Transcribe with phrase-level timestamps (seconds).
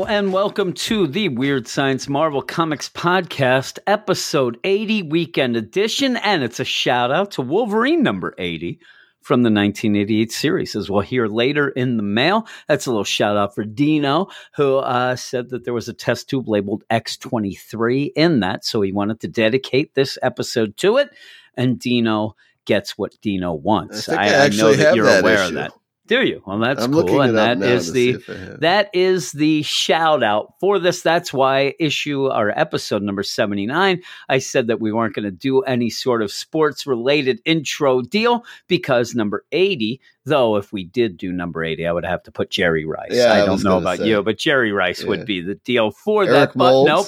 [0.00, 6.16] Hello and welcome to the Weird Science Marvel Comics Podcast, episode 80, weekend edition.
[6.16, 8.80] And it's a shout out to Wolverine number 80
[9.20, 12.46] from the 1988 series, as we'll hear later in the mail.
[12.66, 16.30] That's a little shout out for Dino, who uh, said that there was a test
[16.30, 18.64] tube labeled X23 in that.
[18.64, 21.10] So he wanted to dedicate this episode to it.
[21.58, 24.08] And Dino gets what Dino wants.
[24.08, 25.48] I think I know that you're that aware issue.
[25.48, 25.72] of that.
[26.10, 26.42] Do you?
[26.44, 27.20] Well, that's I'm cool.
[27.20, 31.02] and now is the see if I that is the shout out for this.
[31.02, 35.60] That's why issue or episode number 79, I said that we weren't going to do
[35.60, 41.32] any sort of sports related intro deal because number 80, though, if we did do
[41.32, 43.08] number 80, I would have to put Jerry Rice.
[43.12, 44.08] Yeah, I I don't know about say.
[44.08, 45.08] you, but Jerry Rice Yeah.
[45.08, 46.58] would be the deal for Eric that.
[46.58, 47.06] But nope.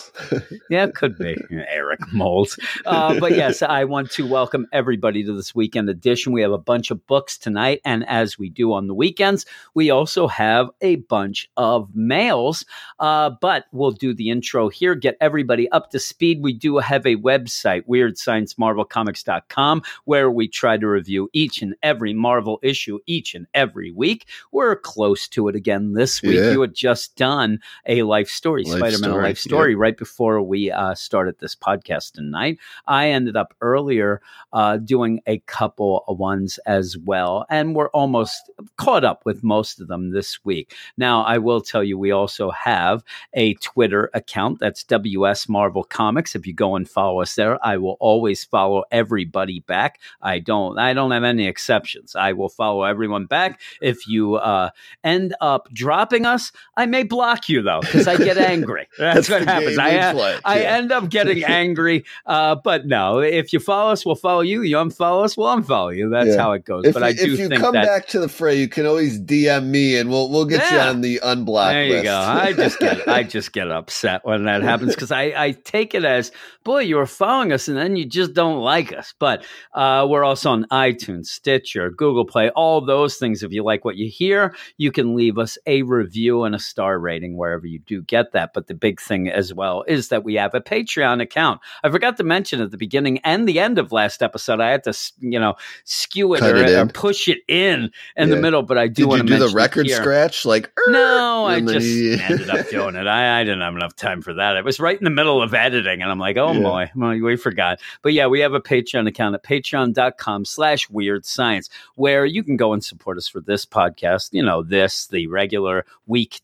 [0.70, 2.58] Yeah, it could be Eric Moulds.
[2.86, 6.32] Uh, but yes, I want to welcome everybody to this weekend edition.
[6.32, 9.90] We have a bunch of books tonight, and as we do on the weekends, we
[9.90, 12.64] also have a bunch of mails.
[12.98, 16.42] Uh, but we'll do the intro here, get everybody up to speed.
[16.42, 22.58] We do have a website, WeirdScienceMarvelComics.com, where we try to review each and every Marvel
[22.62, 24.26] issue each and every week.
[24.50, 26.36] We're close to it again this week.
[26.36, 26.52] Yeah.
[26.52, 30.70] You had just done a life story, Life Spider-Man story, life story, right before we
[30.70, 32.58] uh, started this podcast tonight.
[32.86, 34.20] I ended up earlier
[34.52, 39.80] uh, doing a couple of ones as well, and we're almost caught up with most
[39.80, 40.74] of them this week.
[40.96, 43.02] Now, I will tell you, we also have
[43.34, 46.34] a Twitter account that's WS Marvel Comics.
[46.34, 50.00] If you go and follow us there, I will always follow everybody back.
[50.20, 52.14] I don't, I don't have any exceptions.
[52.14, 53.60] I will follow everyone back.
[53.80, 54.70] If you uh,
[55.02, 58.86] end up dropping us, I may block you though because I get angry.
[58.98, 59.78] That's, That's what happens.
[59.78, 62.04] I, uh, I end up getting angry.
[62.26, 64.62] Uh, but no, if you follow us, we'll follow you.
[64.62, 66.10] You unfollow us, we'll unfollow you.
[66.10, 66.36] That's Yeah.
[66.42, 66.84] how it goes.
[66.84, 67.86] If, but you, I do think if you come that.
[67.86, 70.84] back to the fray, you can always DM me, and we'll we'll get Yeah.
[70.84, 71.96] you on the unblock there list.
[71.96, 72.16] you go.
[72.18, 76.04] I just get I just get upset when that happens because I, I take it
[76.04, 76.30] as
[76.64, 79.14] boy you were following us and then you just don't like us.
[79.18, 83.42] But uh, we're also on iTunes, Stitcher, Google Play, all those things.
[83.42, 86.98] If you like what you hear, you can leave us a review and a star
[86.98, 88.52] rating wherever you do get that.
[88.54, 91.60] But the big thing as well is that we have a Patreon account.
[91.82, 94.60] I forgot to mention at the beginning and the end of last episode.
[94.60, 95.54] I had to you know
[95.84, 98.62] skew it, Cut or, it or push it in in the middle.
[98.62, 100.44] But I do want to do the record scratch?
[100.44, 103.06] Like No, I just you- ended up doing it.
[103.06, 104.56] I, I didn't have enough time for that.
[104.56, 106.60] I was right in the middle of editing, and I'm like, oh Yeah.
[106.60, 107.80] boy, well, we forgot.
[108.02, 112.56] But yeah, we have a Patreon account at patreon.com slash weird science, where you can
[112.56, 114.30] go and support us for this podcast.
[114.32, 115.86] You know, this, the regular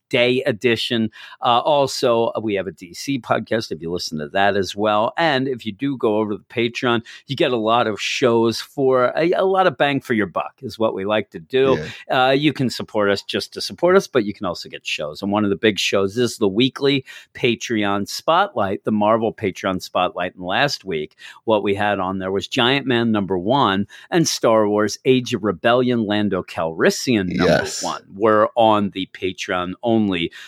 [0.08, 1.10] weekday edition.
[1.42, 5.12] Uh, also, we have a DC podcast if you listen to that as well.
[5.16, 8.60] And if you do go over to the Patreon, you get a lot of shows
[8.60, 11.78] for a, a lot of bang for your buck, is what we like to do.
[12.08, 12.28] Yeah.
[12.28, 15.20] Uh, you can support us just to support us, but you can also get shows.
[15.22, 17.04] And one of the big shows is the weekly
[17.34, 20.34] Patreon Spotlight, the Marvel Patreon Spotlight.
[20.36, 24.68] And last week, what we had on there was Giant Man number one and Star
[24.68, 27.82] Wars Age of Rebellion Lando Calrissian number Yes.
[27.82, 28.02] one.
[28.14, 29.97] We're on the Patreon only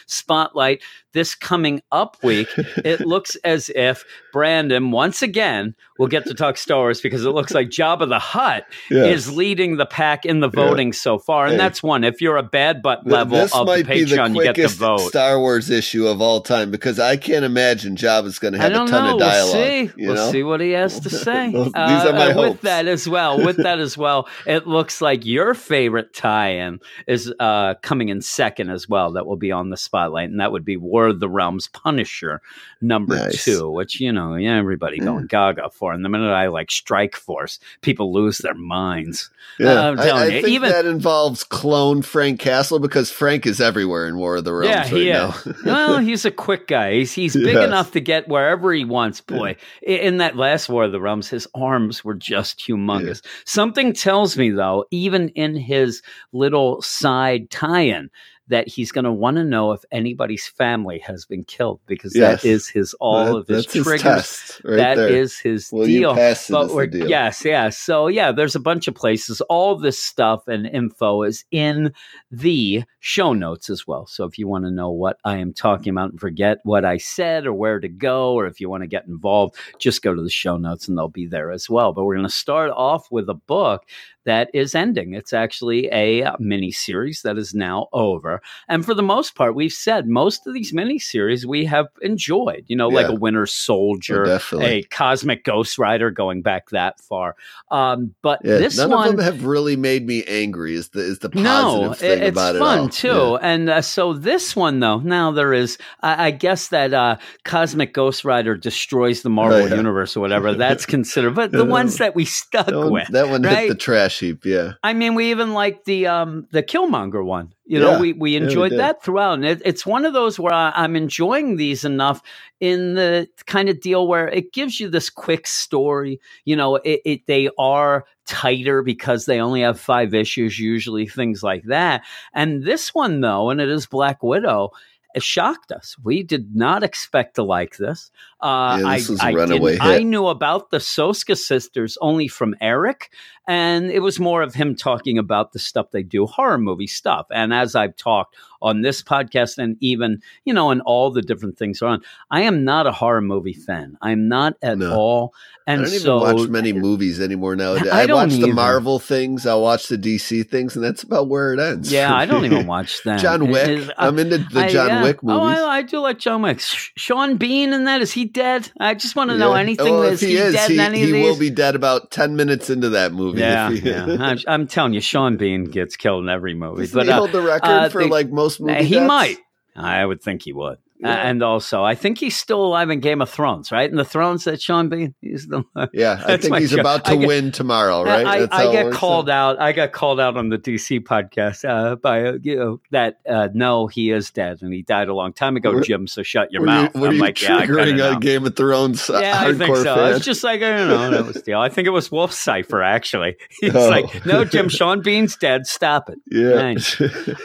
[0.07, 0.83] Spotlight.
[1.13, 2.49] This coming up week,
[2.85, 7.31] it looks as if Brandon, once again, will get to talk Star Wars because it
[7.31, 9.05] looks like Jabba the Hutt Yeah.
[9.05, 10.65] is leading the pack in the Yeah.
[10.65, 11.59] voting so far, and Hey.
[11.59, 12.05] that's one.
[12.05, 14.55] If you're a bad butt level this of the might be the Patreon, you get
[14.55, 15.01] to quickest vote.
[15.01, 18.75] Star Wars issue of all time because I can't imagine Jabba's going to have a
[18.77, 19.15] ton know.
[19.15, 19.55] of dialogue.
[19.55, 19.81] We'll see.
[19.97, 20.33] you we'll know?
[20.33, 21.51] see what he has to say.
[21.51, 22.49] These Uh, are my uh, hopes.
[22.51, 27.31] With that as well, with that as well, it looks like your favorite tie-in is
[27.39, 29.13] uh, coming in second as well.
[29.13, 32.41] That will be on the spotlight, and that would be War of the Realms Punisher
[32.81, 33.45] number Nice.
[33.45, 35.90] two, which you know, yeah, everybody going gaga for.
[35.91, 39.31] And the minute I like Strike Force, people lose their minds.
[39.59, 43.61] Yeah, I'm telling I you, think even- that involves clone Frank Castle because Frank is
[43.61, 45.29] everywhere in War of the Realms Yeah, right he now.
[45.45, 45.57] is.
[45.65, 46.95] well, he's a quick guy.
[46.95, 47.65] He's he's big Yes.
[47.65, 49.21] enough to get wherever he wants.
[49.21, 49.57] Boy,
[49.87, 53.23] I- in that last War of the Realms, his arms were just humongous.
[53.45, 56.03] Something tells me, though, even in his
[56.33, 58.11] little side tie-in,
[58.51, 62.43] that he's going to want to know if anybody's family has been killed because Yes.
[62.43, 64.03] that is his all That- of his his triggers.
[64.03, 65.09] test right That there.
[65.09, 66.15] is his Will deal.
[66.15, 67.09] But we're, deal?
[67.09, 67.79] yes, yes.
[67.79, 69.41] So yeah, there's a bunch of places.
[69.43, 71.93] All this stuff and info is in
[72.31, 74.07] the show notes as well.
[74.07, 76.99] So if you want to know what I am talking about and forget what I
[76.99, 80.23] said or where to go, or if you want to get involved, just go to
[80.23, 81.93] the show notes and they'll be there as well.
[81.93, 83.85] But we're going to start off with a book
[84.25, 85.15] that is ending.
[85.15, 88.43] It's actually a mini series that is now over.
[88.69, 92.65] And for the most part, we've said most of these mini series we have enjoyed,
[92.69, 94.67] you know, like a Winter Oh, Soldier, definitely.
[94.71, 97.35] a Cosmic Ghost Rider going back that far.
[97.71, 100.75] Um, but Yeah, this none one, of them have really made me angry.
[100.75, 101.43] Is the is the positive
[101.89, 103.39] no, thing it- it's about it fun too.
[103.41, 107.95] And uh, so this one, though, now there is, I, I guess that uh, Cosmic
[107.95, 109.75] Ghost Rider destroys the Marvel Oh, yeah.
[109.75, 110.55] universe or whatever.
[110.55, 113.75] That's considered, but the ones that we stuck That one, with, that one hit the
[113.75, 114.45] trash heap.
[114.45, 117.55] Yeah, I mean, we even like the um the Killmonger one.
[117.65, 118.01] You know, Yeah.
[118.01, 118.81] we we we enjoyed did.
[118.81, 122.21] that throughout, and it, it's one of those where I, I'm enjoying these enough
[122.61, 126.21] in the kind of deal where it gives you this quick story.
[126.45, 131.43] You know, it, it they are tighter because they only have five issues, usually things
[131.43, 132.03] like that.
[132.33, 134.71] And this one, though, and it is Black Widow.
[135.13, 135.97] It shocked us.
[136.05, 138.13] We did not expect to like this.
[138.41, 142.55] Uh, Yeah, this I, was a I, I knew about the Soska sisters only from
[142.61, 143.13] Eric,
[143.49, 147.27] and it was more of him talking about the stuff they do, horror movie stuff.
[147.31, 151.57] And as I've talked on this podcast, and even you know, in all the different
[151.59, 153.97] things on, I am not a horror movie fan.
[154.03, 154.95] I'm not at No.
[154.95, 155.35] all.
[155.67, 157.89] And I don't so even watch many movies anymore nowadays.
[157.93, 158.53] I I, watch the.
[158.53, 159.47] Marvel things.
[159.47, 161.93] I watch the DC things, and that's about where it ends.
[161.93, 163.21] Yeah, I don't even watch that.
[163.21, 163.69] John Wick.
[163.69, 165.03] is- uh, I'm into the I- John yeah.
[165.05, 165.59] Wick movies.
[165.61, 166.59] Oh, I, I do like John Wick.
[166.61, 168.71] Sean Bean in that is he dead?
[168.81, 169.61] I just want to know Yeah.
[169.61, 169.87] anything.
[169.95, 171.25] Oh, well, is he, he is, dead he, in any he of these?
[171.25, 173.40] will be dead about ten minutes into that movie.
[173.41, 174.07] Yeah, yeah.
[174.21, 176.83] I'm, I'm telling you, Sean Bean gets killed in every movie.
[176.83, 178.87] Doesn't but he uh, hold the record uh, for they- like most movies?
[178.87, 179.39] he might.
[179.77, 180.79] I would think he would.
[181.03, 181.29] Yeah.
[181.29, 183.89] and also, I think he's still alive in Game of Thrones, right?
[183.89, 185.65] In the Thrones that Sean Bean, he's the.
[185.95, 186.81] Yeah, I think he's joke.
[186.81, 188.27] about to get- win tomorrow, right?
[188.27, 189.57] I, That's I get called out.
[189.57, 189.63] out.
[189.63, 193.49] I got called out on the DC podcast uh, by uh, you know that uh,
[193.55, 196.07] no, he is dead and he died a long time ago, Were- Jim.
[196.07, 196.91] So shut your mouth.
[196.95, 198.17] You, were I'm you like, yeah, I triggering know.
[198.17, 199.85] a Game of Thrones uh, Yeah, I think so.
[199.95, 200.15] fan?
[200.17, 201.11] It's just like I don't know.
[201.11, 201.61] That was the deal.
[201.61, 203.37] I think it was Wolf Cipher actually.
[203.61, 203.89] He's Oh.
[203.89, 204.69] like, no, Jim.
[204.81, 205.67] Sean Bean's dead.
[205.67, 206.19] Stop it.
[206.31, 206.75] yeah.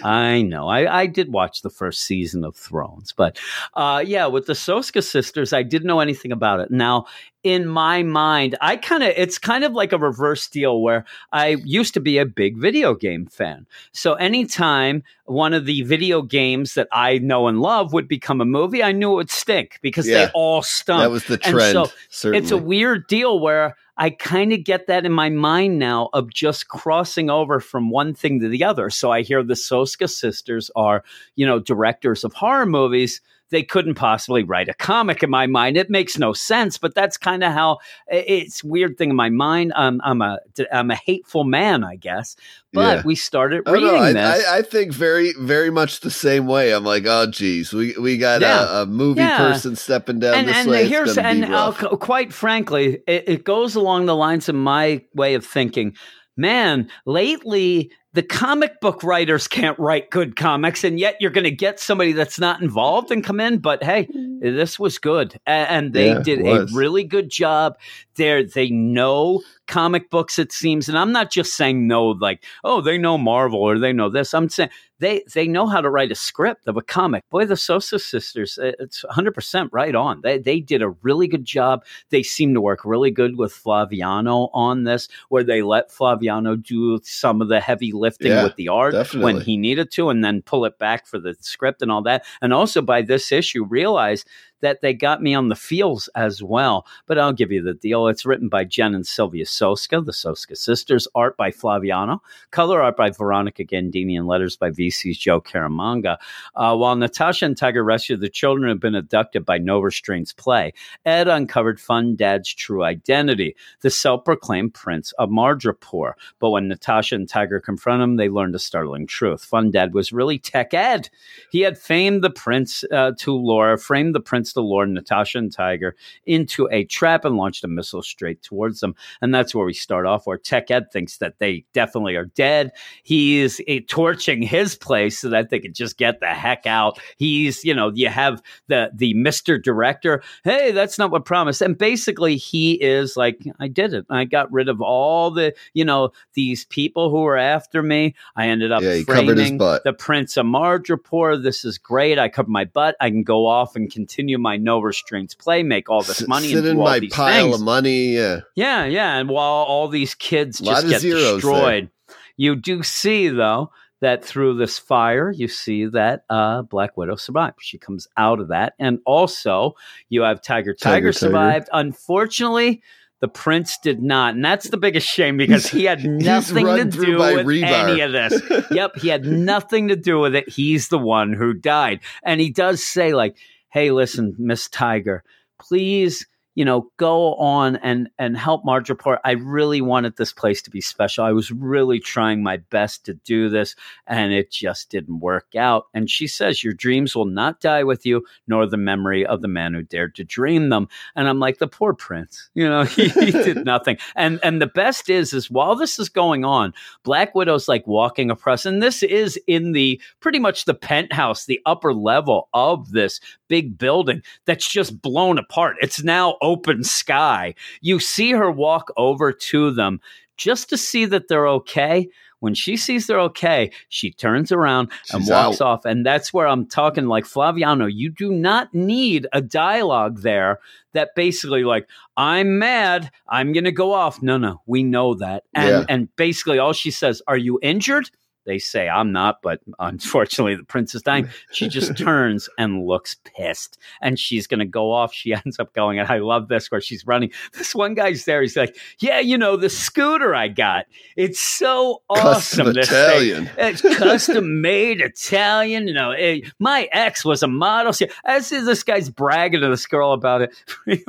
[0.04, 0.68] I know.
[0.68, 3.40] I, I did watch the first season of Thrones, but
[3.74, 6.72] uh, yeah, with the Soska sisters, I didn't know anything about it.
[6.72, 7.06] Now,
[7.44, 11.58] in my mind, I kind of it's kind of like a reverse deal where I
[11.64, 13.68] used to be a big video game fan.
[13.92, 18.46] So anytime one of the video games that I know and love would become a
[18.46, 20.26] movie, I knew it would stink because Yeah.
[20.26, 21.02] they all stunk.
[21.02, 21.74] that was the And trend.
[21.74, 22.40] so certainly.
[22.44, 26.34] It's a weird deal where I kind of get that in my mind now of
[26.34, 28.90] just crossing over from one thing to the other.
[28.90, 31.04] So I hear the Soska sisters are,
[31.36, 33.22] you know, directors of horror movies.
[33.56, 35.78] They couldn't possibly write a comic in my mind.
[35.78, 37.78] It makes no sense, but that's kind of how
[38.10, 39.72] it's weird thing in my mind.
[39.78, 40.40] Um, I'm a
[40.74, 42.36] I'm a hateful man, I guess.
[42.74, 43.02] But Yeah.
[43.06, 44.46] we started Oh, reading no, I, this.
[44.46, 46.74] I, I think very, very much the same way.
[46.74, 48.80] I'm like, oh, geez, we we got Yeah.
[48.80, 49.38] a, a movie Yeah.
[49.38, 50.86] person stepping down and this and way.
[50.90, 55.46] Here's and uh, quite frankly, it, it goes along the lines of my way of
[55.46, 55.96] thinking.
[56.38, 61.52] Man, lately the comic book writers can't write good comics, and yet you're going to
[61.52, 63.58] get somebody that's not involved and come in.
[63.60, 64.10] But hey,
[64.40, 67.78] this was good, and they Yeah, did a really good job.
[68.16, 72.80] They they know comic books, it seems, and I'm not just saying no, like oh
[72.82, 74.34] they know Marvel or they know this.
[74.34, 74.70] I'm saying
[75.00, 77.24] they they know how to write a script of a comic.
[77.30, 80.22] Boy, the Soska sisters, uh, it's 100 percent right on.
[80.22, 81.84] They they did a really good job.
[82.10, 87.00] They seem to work really good with Flaviano on this, where they let Flaviano do
[87.04, 89.34] some of the heavy lifting Yeah, with the art definitely.
[89.34, 92.26] when he needed to, and then pull it back for the script and all that.
[92.42, 94.26] And also by this issue, realize
[94.62, 96.86] that they got me on the feels as well.
[97.06, 98.08] But I'll give you the deal.
[98.08, 102.20] It's written by Jen and Sylvia Soska, the Soska sisters, art by Flaviano,
[102.52, 106.18] color art by Veronica Gandini, and letters by VC's Joe Caramagna.
[106.56, 110.74] Uh, while Natasha and Tiger rescue the children have been abducted by No Restraints play,
[111.06, 116.14] Ed uncovered Fun Dad's true identity, the self-proclaimed prince of Madripoor.
[116.40, 119.44] But when Natasha and Tiger confront him, they learn a startling truth.
[119.44, 121.10] Fun Dad was really Tech Ed.
[121.52, 125.40] He had famed the prince uh, to Laura, framed the prince against the Lord, Natasha
[125.40, 128.94] and Tiger, into a trap and launched a missile straight towards them.
[129.22, 132.72] And that's where we start off, where Tech Ed thinks that they definitely are dead.
[133.02, 137.00] He's uh, torching his place so that they could just get the heck out.
[137.18, 139.62] He's, you know, you have the the Mr.
[139.62, 140.22] Director.
[140.44, 141.62] Hey, that's not what promised.
[141.62, 144.06] And basically, he is like, I did it.
[144.10, 148.14] I got rid of all the, you know, these people who were after me.
[148.36, 151.42] I ended up Yeah, he covered his framing the Prince of Madripoor.
[151.42, 152.20] This is great.
[152.20, 152.96] I covered my butt.
[153.00, 156.60] I can go off and continue my no restraints play, make all this money, sit
[156.60, 157.56] and in all my these pile things.
[157.56, 158.16] of money.
[158.16, 158.42] Yeah.
[158.56, 159.18] Yeah, yeah.
[159.18, 161.34] And while all these kids just get zeros there.
[161.36, 161.90] destroyed,
[162.38, 167.58] you do see though that through this fire, you see that uh, Black Widow survived.
[167.62, 169.76] She comes out of that, and also
[170.10, 170.74] you have Tiger.
[170.74, 171.14] Tiger, Tiger, Tiger.
[171.14, 171.70] survived.
[171.72, 172.82] Unfortunately.
[173.22, 177.18] The prince did not, and that's the biggest shame because he had nothing to do
[177.18, 177.64] with rebar.
[177.64, 178.40] any of this.
[178.72, 180.50] yep, he had nothing to do with it.
[180.50, 182.02] He's the one who died.
[182.24, 183.38] And he does say, like,
[183.76, 185.22] hey, listen, Miss Tiger,
[185.62, 186.26] please,
[186.56, 189.20] you know, go on and and help Madripoor.
[189.26, 191.26] I really wanted this place to be special.
[191.26, 193.76] I was really trying my best to do this,
[194.08, 195.88] and it just didn't work out.
[195.94, 199.50] And she says, Your dreams will not die with you, nor the memory of the
[199.50, 200.88] man who dared to dream them.
[201.16, 203.98] And I'm like, the poor prince, you know, he, he did nothing.
[204.16, 208.32] And and the best is, is while this is going on, Black Widow's like walking
[208.32, 213.20] across, and this is in the pretty much the penthouse, the upper level of this
[213.48, 215.76] big building that's just blown apart.
[215.82, 217.56] It's now open sky.
[217.82, 220.00] You see her walk over to them
[220.38, 222.10] just to see that they're okay.
[222.42, 225.68] When she sees they're okay, she turns around and walks out.
[225.68, 225.86] off.
[225.86, 230.60] And that's where I'm talking like Flaviano, you do not need a dialogue there
[230.94, 231.88] that basically like
[232.18, 234.22] I'm mad, I'm going to go off.
[234.22, 235.44] No, no, we know that.
[235.56, 235.86] And Yeah.
[235.90, 238.12] and basically all she says, "Are you injured?"
[238.46, 241.30] They say, I'm not, but unfortunately, the prince is dying.
[241.52, 243.78] She just turns and looks pissed.
[244.02, 245.14] And she's going to go off.
[245.14, 247.32] She ends up going, and I love this where she's running.
[247.54, 248.42] This one guy's there.
[248.42, 250.86] He's like, Yeah, you know, the scooter I got.
[251.16, 252.66] It's so awesome.
[252.66, 252.78] Custom.
[252.78, 253.50] Italian.
[253.58, 255.88] It's custom made Italian.
[255.88, 257.94] You know, eh, my ex was a model.
[257.94, 260.56] See, As is this guy's bragging to this girl about it,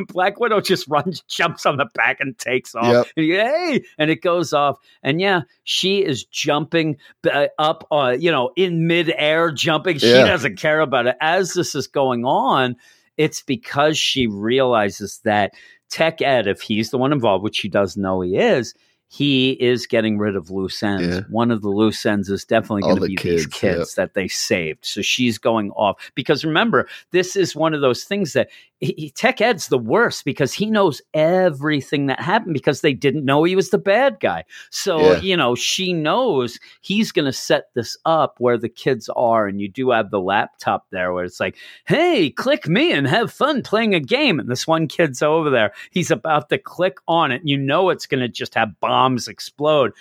[0.08, 2.86] Black Widow just runs, jumps on the back, and takes off.
[2.86, 3.06] Yep.
[3.16, 4.78] And hey, and it goes off.
[5.02, 6.96] And yeah, she is jumping
[7.28, 9.98] uh, up, uh, you know, in midair, jumping.
[9.98, 10.26] She Yeah.
[10.26, 11.16] doesn't care about it.
[11.20, 12.76] As this is going on,
[13.16, 15.54] it's because she realizes that
[15.88, 18.74] Tech Ed, if he's the one involved, which she does know he is,
[19.08, 21.06] he is getting rid of loose ends.
[21.06, 21.20] Yeah.
[21.28, 24.26] One of the loose ends is definitely going to be these kids, kids that they
[24.26, 24.84] saved.
[24.84, 28.48] So she's going off because remember, this is one of those things that
[28.80, 33.42] he, Tech Ed's the worst because he knows everything that happened because they didn't know
[33.44, 34.44] he was the bad guy.
[34.70, 35.20] So Yeah.
[35.20, 39.60] you know she knows he's going to set this up where the kids are, and
[39.60, 41.56] you do have the laptop there where it's like,
[41.86, 44.38] hey, click me and have fun playing a game.
[44.38, 45.72] And this one kid's over there.
[45.90, 47.40] He's about to click on it.
[47.40, 49.92] And you know it's going to just have bombs explode.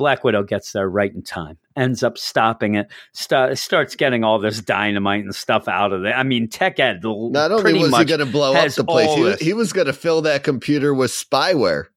[0.00, 4.38] Black Widow gets there right in time, ends up stopping it, sta- starts getting all
[4.38, 6.12] this dynamite and stuff out of it.
[6.12, 9.22] I mean, Tech Ed Not only was he going to blow up the place, he,
[9.22, 9.40] this.
[9.40, 11.88] he was going to fill that computer with spyware.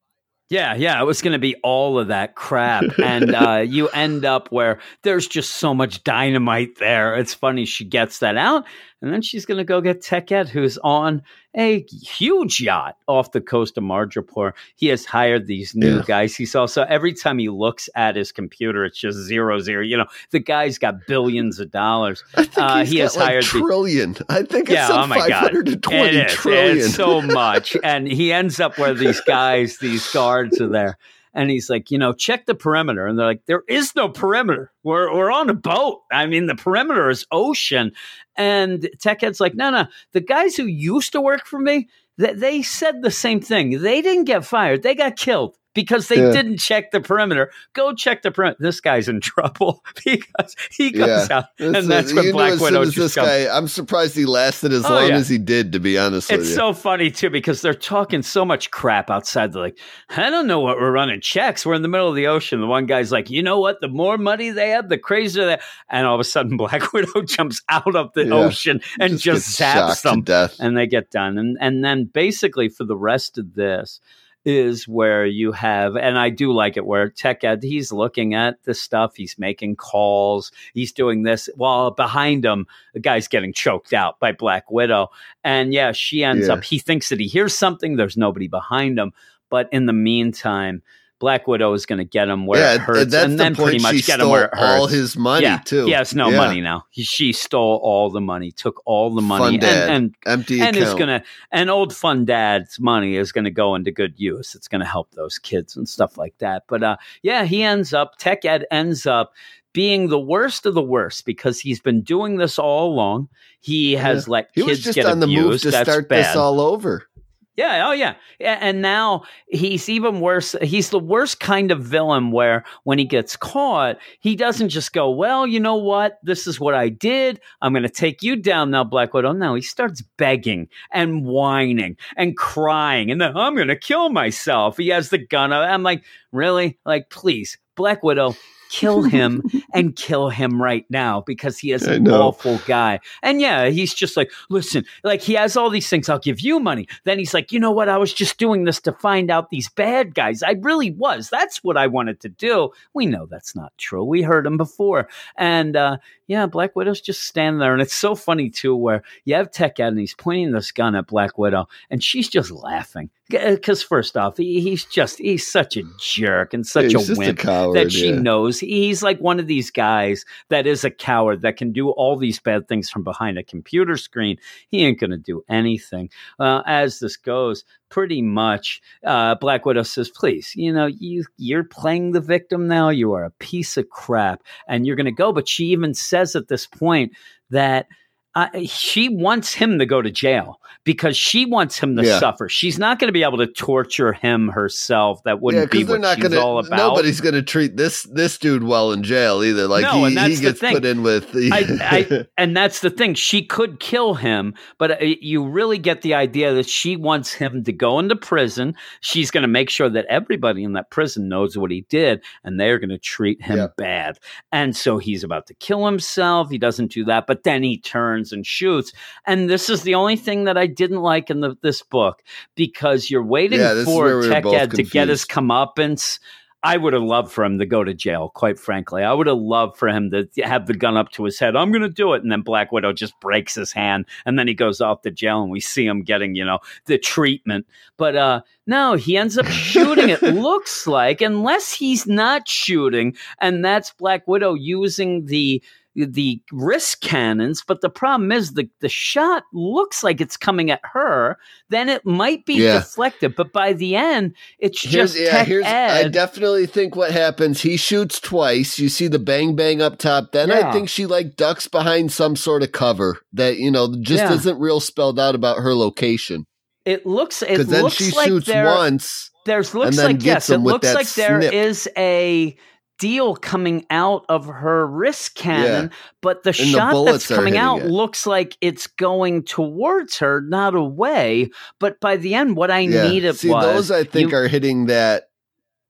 [0.50, 4.26] Yeah, yeah, it was going to be all of that crap, and uh, you end
[4.26, 7.16] up where there's just so much dynamite there.
[7.16, 8.66] It's funny she gets that out,
[9.04, 11.22] and then she's going to go get Tech Ed, who's on
[11.56, 14.54] a huge yacht off the coast of Madripoor.
[14.76, 16.04] He has hired these new Yeah.
[16.08, 16.36] guys.
[16.36, 19.84] He's also every time he looks at his computer, it's just zero zero.
[19.84, 22.24] You know, the guy's got billions of dollars.
[22.36, 24.16] I think Uh, he has like hired the- trillion.
[24.30, 25.42] I think it's Yeah, some oh my God.
[25.52, 26.34] 520 It is.
[26.34, 26.78] trillion.
[26.78, 27.78] It's so much.
[27.84, 30.98] And he ends up where these guys, these guards are there.
[31.34, 33.08] And he's like, you know, check the perimeter.
[33.08, 34.72] And they're like, there is no perimeter.
[34.84, 36.02] We're, we're on a boat.
[36.12, 37.92] I mean, the perimeter is ocean.
[38.36, 39.86] And Techhead's like, no, no.
[40.12, 43.82] The guys who used to work for me, th- they said the same thing.
[43.82, 44.84] They didn't get fired.
[44.84, 46.32] They got killed because they Yeah.
[46.32, 47.52] didn't check the perimeter.
[47.74, 48.58] Go check the perimeter.
[48.60, 51.46] This guy's in trouble because he goes out.
[51.58, 53.28] This and that's when Black Widow just this comes.
[53.28, 55.16] guy, I'm surprised he lasted as Oh, long yeah.
[55.16, 55.72] as he did.
[55.74, 59.54] To be honest with It's so funny too because they're talking so much crap outside.
[59.54, 59.78] They're like,
[60.10, 61.66] I don't know what we're running checks.
[61.66, 62.62] We're in the middle of the ocean.
[62.62, 63.82] The one guy's like, you know what?
[63.82, 65.60] The more money they have, the crazier they.
[65.90, 68.34] And all of a sudden, Black Widow jumps out of the Yeah.
[68.36, 70.58] ocean and just, gets zaps them, death.
[70.60, 71.38] and they get done.
[71.38, 74.00] And and then basically for the rest of this
[74.46, 78.62] is where you have, and I do like it where Tech Ed he's looking at
[78.64, 83.94] the stuff, he's making calls, he's doing this while behind him the guy's getting choked
[83.94, 85.10] out by Black Widow.
[85.44, 86.56] And yeah, she ends Yeah.
[86.56, 89.14] up, he thinks that he hears something, there's nobody behind him.
[89.50, 90.82] But in the meantime,
[91.24, 93.80] Black Widow is going to get him where yeah, it hurts, and the then pretty
[93.80, 94.74] much get him where it hurts.
[94.82, 95.86] all his money yeah, too.
[95.86, 96.36] he has no Yeah.
[96.36, 96.84] money now.
[96.90, 100.90] He, she stole all the money, took all the money, and, and Empty and account.
[100.90, 104.54] is gonna and old fun dad's money is gonna go into good use.
[104.54, 106.64] It's gonna help those kids and stuff like that.
[106.68, 109.34] But uh, yeah, he ends up Tech Ed ends up
[109.72, 113.30] being the worst of the worst because he's been doing this all along.
[113.62, 115.64] He has let he kids was just get on the move abused.
[115.64, 116.26] to That's start bad.
[116.26, 117.08] this all over.
[117.56, 118.16] Yeah, oh yeah.
[118.40, 120.56] And now he's even worse.
[120.62, 125.12] He's the worst kind of villain where when he gets caught, he doesn't just go,
[125.12, 126.20] Well, you know what?
[126.24, 127.40] This is what I did.
[127.62, 129.34] I'm going to take you down now, Black Widow.
[129.34, 133.12] No, he starts begging and whining and crying.
[133.12, 134.78] And then I'm going to kill myself.
[134.78, 135.54] He has the gun.
[135.54, 136.80] I'm like, Really?
[136.86, 138.36] Like, please, Black Widow.
[138.74, 143.00] Kill him and kill him right now because he is an awful guy.
[143.22, 146.10] And yeah, he's just like, listen, like he has all these things.
[146.10, 146.88] I'll give you money.
[147.04, 147.88] Then he's like, you know what?
[147.88, 150.42] I was just doing this to find out these bad guys.
[150.42, 151.30] I really was.
[151.30, 152.72] That's what I wanted to do.
[152.96, 154.04] We know that's not true.
[154.04, 155.08] We heard him before.
[155.38, 157.74] And uh, yeah, Black Widow's just standing there.
[157.74, 160.96] And it's so funny too, where you have Tech Ed and he's pointing this gun
[160.96, 163.12] at Black Widow and she's just laughing.
[163.30, 167.40] Because first off, he, he's just, he's such a jerk and such He's a wimp
[167.40, 167.76] a coward.
[167.76, 168.20] that she yeah.
[168.20, 172.18] knows he's like one of these guys that is a coward that can do all
[172.18, 174.38] these bad things from behind a computer screen.
[174.68, 176.10] He ain't going to do anything.
[176.40, 181.64] Uh, as this goes, pretty much, uh, Black Widow says, "Please, you know, you you're
[181.64, 182.90] playing the victim now.
[182.90, 186.36] You are a piece of crap, and you're going to go." But she even says
[186.36, 187.14] at this point
[187.50, 187.88] that.
[188.36, 192.20] Uh, she wants him to go to jail because she wants him to Yeah.
[192.20, 192.50] suffer.
[192.50, 195.24] She's not going to be able to torture him herself.
[195.24, 196.42] That wouldn't be because they're what not she's gonna.
[196.42, 196.76] all about.
[196.78, 199.68] Nobody's gonna treat this this dude well in jail either.
[199.68, 200.74] Like No, he, and that's he the gets thing.
[200.74, 201.32] put in with.
[201.32, 203.14] The, I, I, and that's the thing.
[203.14, 207.64] She could kill him, but uh, you really get the idea that she wants him
[207.64, 208.76] to go into prison.
[209.02, 212.60] She's going to make sure that everybody in that prison knows what he did, and
[212.60, 213.68] they're going to treat him Yeah.
[213.78, 214.18] bad.
[214.52, 216.50] And so he's about to kill himself.
[216.50, 218.94] He doesn't do that, but then he turns and shoots.
[219.26, 222.24] And this is the only thing that I didn't like in the, this book
[222.56, 225.30] because you're waiting Yeah, for Tech Ed to get his confused.
[225.50, 226.20] comeuppance.
[226.66, 229.04] I would have loved for him to go to jail, quite frankly.
[229.04, 231.58] I would have loved for him to have the gun up to his head.
[231.58, 232.24] I'm going to do it.
[232.24, 234.06] And then Black Widow just breaks his hand.
[234.26, 236.98] And then he goes off to jail and we see him getting, you know, the
[236.98, 237.68] treatment.
[237.98, 243.18] But uh, no, he ends up shooting, it looks like, unless he's not shooting.
[243.42, 245.62] And that's Black Widow using the
[245.96, 250.82] the wrist cannons, but the problem is the the shot looks like it's coming at
[250.94, 251.38] her.
[251.70, 252.80] Then it might be Yeah.
[252.80, 255.66] deflected, but by the end, it's Here's, just yeah, Tech here's.
[255.66, 257.62] I definitely think what happens.
[257.62, 258.80] He shoots twice.
[258.80, 260.32] You see the bang bang up top.
[260.32, 260.70] Then Yeah.
[260.70, 264.34] I think she like ducks behind some sort of cover that you know just Yeah.
[264.34, 266.46] isn't real spelled out about her location.
[266.86, 269.30] it looks it Because then looks she like shoots there, once.
[269.46, 271.54] there's looks like yes, it looks like there snip.
[271.54, 272.58] is a
[273.04, 277.82] deal coming out of her wrist cannon, but the the shot bullets that's coming out
[277.82, 277.88] it.
[277.88, 281.50] looks like it's going towards her, not away.
[281.82, 283.10] But by the end, what I Yeah.
[283.10, 285.24] needed See, was those I think you- are hitting that.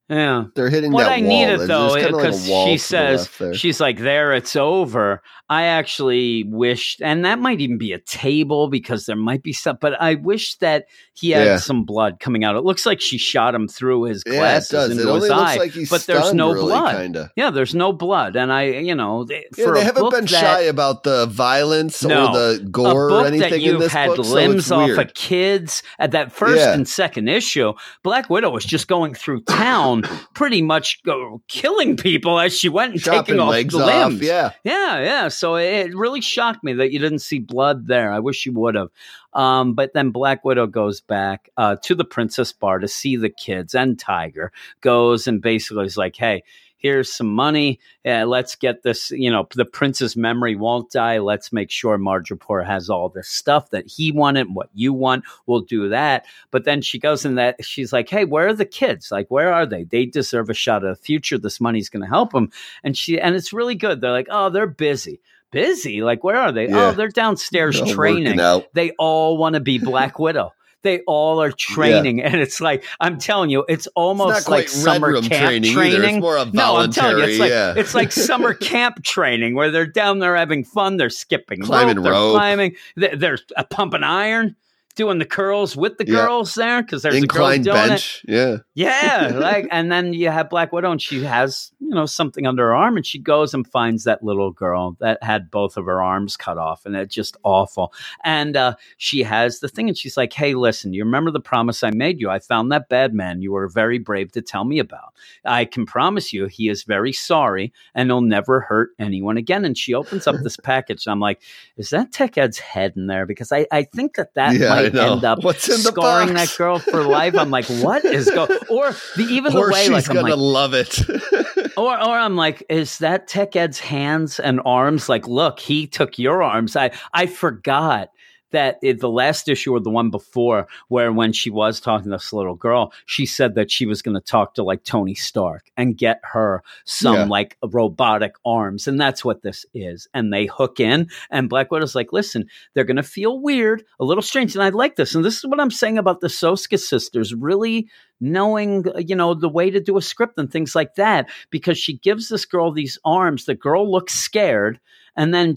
[0.10, 0.45] yeah.
[0.56, 1.28] They're hitting What I wall.
[1.28, 5.21] needed though, kinda like because she says she's like, "There, it's over."
[5.53, 9.77] I actually wished, and that might even be a table because there might be stuff.
[9.79, 11.57] But I wish that he had Yeah.
[11.57, 12.55] some blood coming out.
[12.55, 14.91] It looks like she shot him through his yeah, glasses does.
[14.91, 15.55] into It his looks eye.
[15.57, 16.95] like he's but there's no really, blood.
[16.97, 17.31] Kinda.
[17.35, 20.61] Yeah, there's no blood, and I, you know, th- Yeah, they haven't been that, shy
[20.61, 22.27] about the violence No.
[22.27, 24.25] or the gore or anything that in you've this had book.
[24.25, 24.99] limbs it's off weird.
[24.99, 26.73] of kids at that first Yeah.
[26.73, 27.73] and second issue.
[28.03, 30.01] Black Widow was just going through town,
[30.33, 34.09] pretty much go, killing people as she went and chopping taking off the off.
[34.09, 34.21] limbs.
[34.21, 35.27] Yeah, Yeah, yeah.
[35.27, 38.12] So it really shocked me that you didn't see blood there.
[38.12, 38.89] I wish you would have.
[39.34, 43.29] Um, but then Black Widow goes back uh, to the Princess Bar to see the
[43.29, 44.51] kids, and Tiger
[44.82, 46.43] goes and basically is like, "Hey,
[46.77, 47.79] here's some money.
[48.06, 49.10] Let's get this.
[49.10, 51.17] You know, the prince's memory won't die.
[51.17, 55.23] Let's make sure Madripoor has all this stuff that he wanted, what you want.
[55.47, 58.65] We'll do that." But then she goes in that she's like, "Hey, where are the
[58.65, 59.12] kids?
[59.12, 59.84] Like, where are they?
[59.84, 61.39] They deserve a shot at the future.
[61.39, 62.51] This money's going to help them."
[62.84, 63.99] And she and it's really good.
[63.99, 65.21] They're like, "Oh, they're busy."
[65.53, 66.01] Busy?
[66.01, 66.67] Like, where are they?
[66.67, 66.87] Oh, yeah.
[66.89, 68.37] Oh, they're downstairs They're training
[68.73, 70.51] they all want to be Black Widow.
[70.81, 74.67] They all are training, and it's like I'm telling you, it's It's almost not like
[74.67, 76.15] summer camp training, training.
[76.15, 77.73] It's more of no, I'm telling you, it's like yeah.
[77.77, 80.97] it's like summer camp training where they're down there having fun.
[80.97, 83.37] They're skipping, Climbing rope, they're climbing, they're, they're
[83.69, 84.57] pumping iron.
[84.95, 86.25] Doing the curls with the Yeah.
[86.25, 87.89] girls there because there's Inclined a girl doing it.
[87.89, 88.25] bench.
[88.27, 88.58] Yeah.
[88.75, 92.63] Yeah, like, and then you have Black Widow, and she has, you know, something under
[92.67, 96.01] her arm, and she goes and finds that little girl that had both of her
[96.01, 97.93] arms cut off, and it's just awful.
[98.23, 101.84] And uh, she has the thing, and she's like, "Hey, listen, you remember the promise
[101.84, 102.29] I made you?
[102.29, 105.13] I found that bad man you were very brave to tell me about.
[105.45, 109.77] I can promise you, he is very sorry, and he'll never hurt anyone again." And
[109.77, 111.41] she opens up this package, and I'm like,
[111.77, 114.96] "Is that Tech Ed's head in there?" Because I, I think that that Yeah, might
[114.96, 117.36] end up What's in scarring that girl for life.
[117.38, 118.58] I'm like, what is going?
[118.69, 121.00] Or the even or the way she's like I'm gonna like, love it.
[121.78, 125.10] or or I'm like, is that Tech Ed's hands and arms?
[125.10, 126.76] Like, look, he took your arms.
[126.76, 128.10] I I forgot
[128.53, 132.09] that in the last issue or the one before, where when she was talking to
[132.17, 135.69] this little girl, she said that she was going to talk to like Tony Stark
[135.77, 137.25] and get her some Yeah.
[137.25, 140.07] like robotic arms, and that's what this is.
[140.13, 144.05] And they hook in, and Black Widow's like, listen, they're going to feel weird, a
[144.05, 145.13] little strange, and I like this.
[145.13, 147.89] And this is what I'm saying about the Soska sisters, really
[148.21, 151.97] knowing you know the way to do a script and things like that because she
[151.97, 154.79] gives this girl these arms the girl looks scared
[155.15, 155.56] and then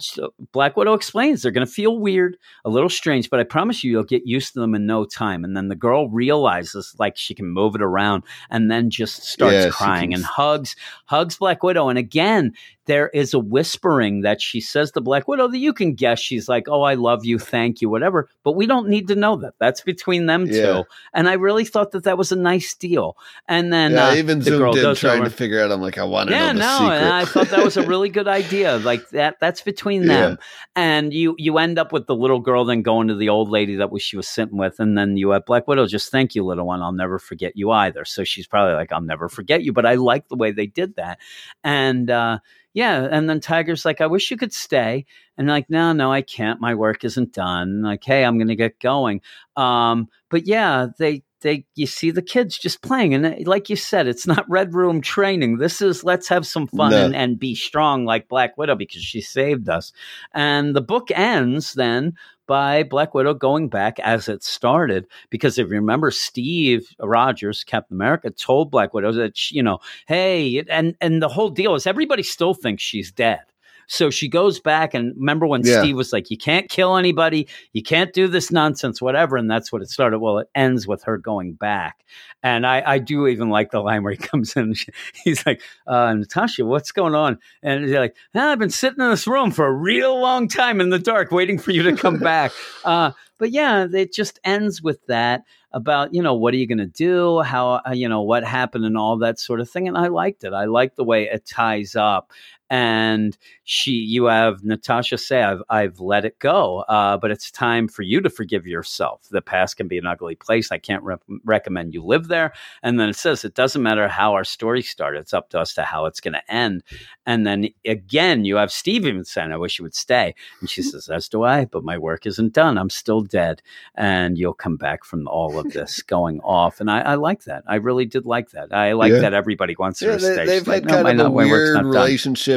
[0.52, 3.90] black widow explains they're going to feel weird a little strange but i promise you
[3.90, 5.44] you'll get used to them in no time.
[5.44, 9.64] And then the girl realizes like she can move it around and then just starts
[9.64, 11.88] Yeah, crying and hugs hugs black widow.
[11.88, 12.52] And again
[12.86, 16.48] there is a whispering that she says to black widow that you can guess she's
[16.48, 19.54] like oh i love you thank you whatever but we don't need to know that
[19.58, 20.52] that's between them Yeah.
[20.62, 23.16] two and i really thought that that was a nice deal
[23.48, 25.70] and then yeah, uh, I even the girl zoomed in trying over- to figure out.
[25.72, 26.96] I'm like, I want to yeah, know the no, secret.
[27.02, 28.76] and I thought that was a really good idea.
[28.78, 30.38] Like that, that's between them.
[30.74, 33.76] And you you end up with the little girl then going to the old lady
[33.76, 36.44] that was she was sitting with, and then you have Black Widow just thank you,
[36.44, 36.82] little one.
[36.82, 38.04] I'll never forget you either.
[38.04, 39.72] So she's probably like, I'll never forget you.
[39.72, 41.18] But I like the way they did that,
[41.64, 42.38] and uh,
[42.76, 45.06] yeah, and then Tiger's like, I wish you could stay,
[45.38, 46.60] and like, no, no, I can't.
[46.60, 47.80] My work isn't done.
[47.80, 49.22] Like, hey, I'm gonna get going.
[49.56, 54.06] Um, but yeah, they they you see the kids just playing and like you said
[54.08, 57.04] it's not red room training this is let's have some fun No.
[57.04, 59.92] and, and be strong like black widow because she saved us
[60.32, 62.14] and the book ends then
[62.46, 67.96] by black widow going back as it started because if you remember steve rogers captain
[67.96, 71.86] america told black widow that she, you know hey and and the whole deal is
[71.86, 73.40] everybody still thinks she's dead
[73.86, 75.80] so she goes back and remember when Yeah.
[75.80, 79.72] Steve was like, "You can't kill anybody, you can't do this nonsense, whatever," and that's
[79.72, 80.18] what it started.
[80.18, 82.04] Well, it ends with her going back,
[82.42, 84.62] and I, I do even like the line where he comes in.
[84.64, 84.88] And she,
[85.24, 89.10] he's like, uh, "Natasha, what's going on?" And he's like, "Ah, "I've been sitting in
[89.10, 92.18] this room for a real long time in the dark, waiting for you to come
[92.32, 92.52] back."
[92.84, 96.78] Uh, but yeah, it just ends with that about you know what are you going
[96.78, 99.86] to do, how uh, you know what happened, and all that sort of thing.
[99.88, 100.54] And I liked it.
[100.54, 102.32] I liked the way it ties up
[102.70, 107.88] and she you have natasha say i've, I've let it go uh, but it's time
[107.88, 109.22] for you to forgive yourself.
[109.30, 110.70] The past can be an ugly place.
[110.72, 112.52] I can't re- recommend you live there.
[112.82, 115.20] And then it says it doesn't matter how our story started.
[115.20, 116.82] It's up to us to how it's going to end.
[117.24, 120.34] And then again you have steve even saying i wish you would stay.
[120.60, 122.78] And she says as do i but my work isn't done.
[122.78, 123.62] I'm still dead
[123.94, 126.80] and you'll come back from all of this going off.
[126.80, 127.64] And i, I like that.
[127.66, 128.72] I really did like that.
[128.72, 129.20] I like Yeah.
[129.20, 130.46] that everybody wants Yeah, to stay.
[130.46, 131.92] they've like, had "No, kind of a weird not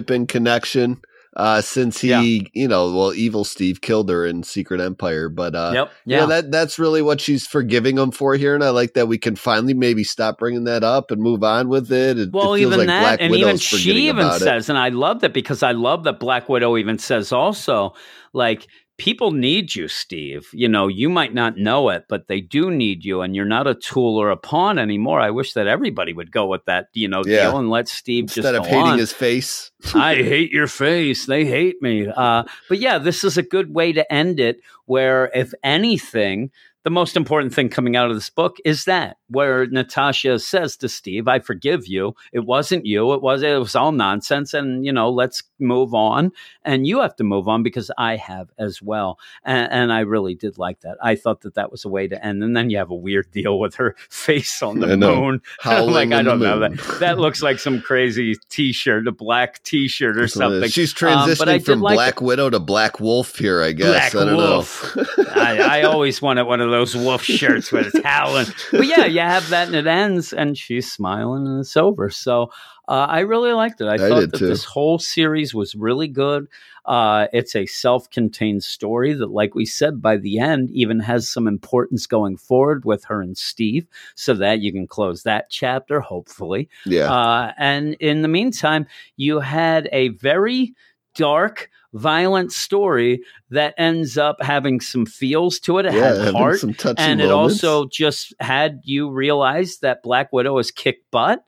[0.07, 1.01] done." relationship and connection
[1.35, 5.71] uh, since he, you know, well, evil Steve killed her in Secret Empire, but uh,
[5.73, 6.19] yep yeah.
[6.19, 9.17] yeah that that's really what she's forgiving him for here, and I like that we
[9.17, 12.19] can finally maybe stop bringing that up and move on with it.
[12.19, 14.43] It, Well, it even like that, Black and Widow's even she even about it.
[14.43, 17.93] says, and I love that because I love that Black Widow even says also,
[18.33, 18.67] like,
[18.99, 20.47] people need you, Steve.
[20.53, 23.65] You know, you might not know it, but they do need you, and you're not
[23.65, 25.19] a tool or a pawn anymore.
[25.19, 27.49] I wish that everybody would go with that, you know, Yeah.
[27.49, 28.99] deal and let Steve Instead just of hating on.
[28.99, 31.25] his face, I hate your face.
[31.25, 32.07] They hate me.
[32.07, 34.61] Uh, but yeah, this is a good way to end it.
[34.85, 36.51] Where, if anything,
[36.83, 40.89] the most important thing coming out of this book is that where Natasha says to
[40.89, 42.15] Steve, "I forgive you.
[42.33, 43.13] It wasn't you.
[43.13, 43.43] It was.
[43.43, 44.53] It was all nonsense.
[44.53, 46.31] And you know, let's move on.
[46.63, 49.19] And you have to move on because I have as well.
[49.43, 50.97] And, and I really did like that.
[51.03, 52.41] I thought that that was a way to end.
[52.43, 55.41] And then you have a weird deal with her face on the moon.
[55.59, 56.99] howling like I don't know that moon.
[57.01, 60.69] that looks like some crazy T-shirt, a black T-shirt or something.
[60.69, 64.13] She's Um, transitioning did from like Black Widow to Black Wolf here, I guess.
[64.13, 64.95] Black I don't Wolf.
[64.95, 65.03] know.
[65.35, 68.47] I, I always wanted one of those wolf shirts where it's howling.
[68.71, 72.09] But yeah, you have that and it ends, and she's smiling and it's over.
[72.09, 72.51] So
[72.87, 73.85] uh, I really liked it.
[73.85, 74.47] I, I thought that too.
[74.47, 76.47] this whole series was really good.
[76.85, 81.47] Uh, it's a self-contained story that, like we said, by the end, even has some
[81.47, 86.67] importance going forward with her and Steve, so that you can close that chapter, hopefully.
[86.85, 87.11] yeah.
[87.13, 88.87] Uh, and in the meantime,
[89.17, 90.73] you had a very
[91.19, 95.85] dark, violent story that ends up having some feels to it.
[95.85, 96.63] It Yeah, had heart,
[96.97, 101.43] and it also just had you realize that Black Widow has kicked butt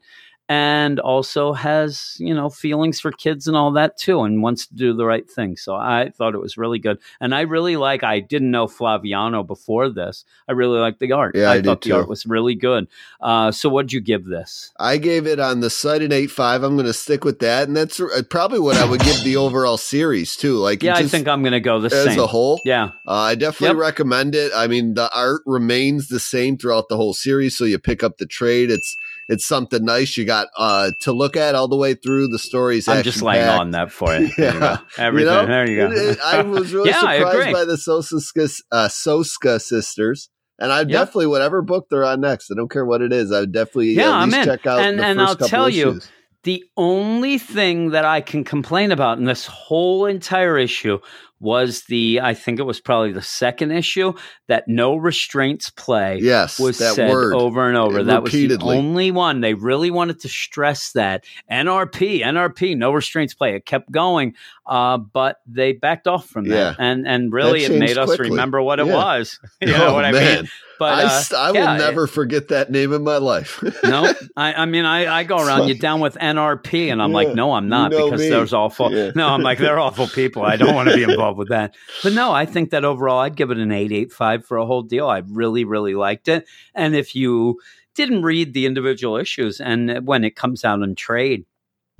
[0.52, 4.74] and also has you know feelings for kids and all that too and wants to
[4.74, 8.02] do the right thing so i thought it was really good and i really like
[8.04, 11.80] i didn't know flaviano before this i really like the art Yeah, i, I thought
[11.82, 12.86] the art was really good
[13.20, 16.64] uh, so what'd you give this I gave it on the site an 8.5.
[16.64, 17.68] I'm going to stick with that.
[17.68, 20.56] And that's uh, probably what I would give the overall series, too.
[20.56, 22.60] Like, yeah i think i'm gonna go the as same a whole.
[22.64, 23.88] yeah Uh, I definitely Yep.
[23.88, 24.52] recommend it.
[24.54, 28.18] I mean, the art remains the same throughout the whole series, so you pick up
[28.18, 28.70] the trade.
[28.70, 28.96] It's
[29.28, 32.28] it's something nice you got uh, to look at all the way through.
[32.28, 32.88] The stories.
[32.88, 34.60] i'm just laying on that for you There you.
[34.60, 34.78] Yeah.
[34.98, 38.60] everything know, there you go It- it- I was really Yeah, surprised by the Soska,
[38.72, 40.28] uh, Soska sisters.
[40.58, 43.40] And I definitely, whatever book they're on next, I don't care what it is, I
[43.40, 44.44] would definitely Yeah, at I'm in.
[44.44, 46.00] check out And- and first I'll tell you.
[46.44, 50.98] The only thing that I can complain about in this whole entire issue
[51.42, 54.12] was the, I think it was probably the second issue,
[54.46, 57.34] that no restraints play Yes, was that said word.
[57.34, 58.04] over and over.
[58.04, 59.40] That was the only one.
[59.40, 61.24] They really wanted to stress that.
[61.50, 63.56] NRP, NRP, no restraints play.
[63.56, 64.34] It kept going,
[64.66, 66.54] uh, but they backed off from that.
[66.54, 66.74] Yeah.
[66.78, 68.94] And and really it made changed us remember what it Yeah.
[68.94, 69.40] was.
[69.60, 70.48] you know oh what I mean?
[70.78, 73.62] But I, uh, st- I yeah, will never forget that name in my life.
[73.84, 77.34] no, I, I mean, I, I go around you down with NRP, and I'm like,
[77.36, 78.30] no, I'm not you know because me.
[78.30, 78.90] there's awful.
[79.14, 80.42] No, I'm like, they're awful people.
[80.42, 81.74] I don't want to be involved with that.
[82.02, 84.66] But no, I think that overall, I'd give it an eight, eight, five for a
[84.66, 85.08] whole deal.
[85.08, 86.46] I really, really liked it.
[86.74, 87.60] And if you
[87.94, 91.44] didn't read the individual issues, and when it comes out in trade,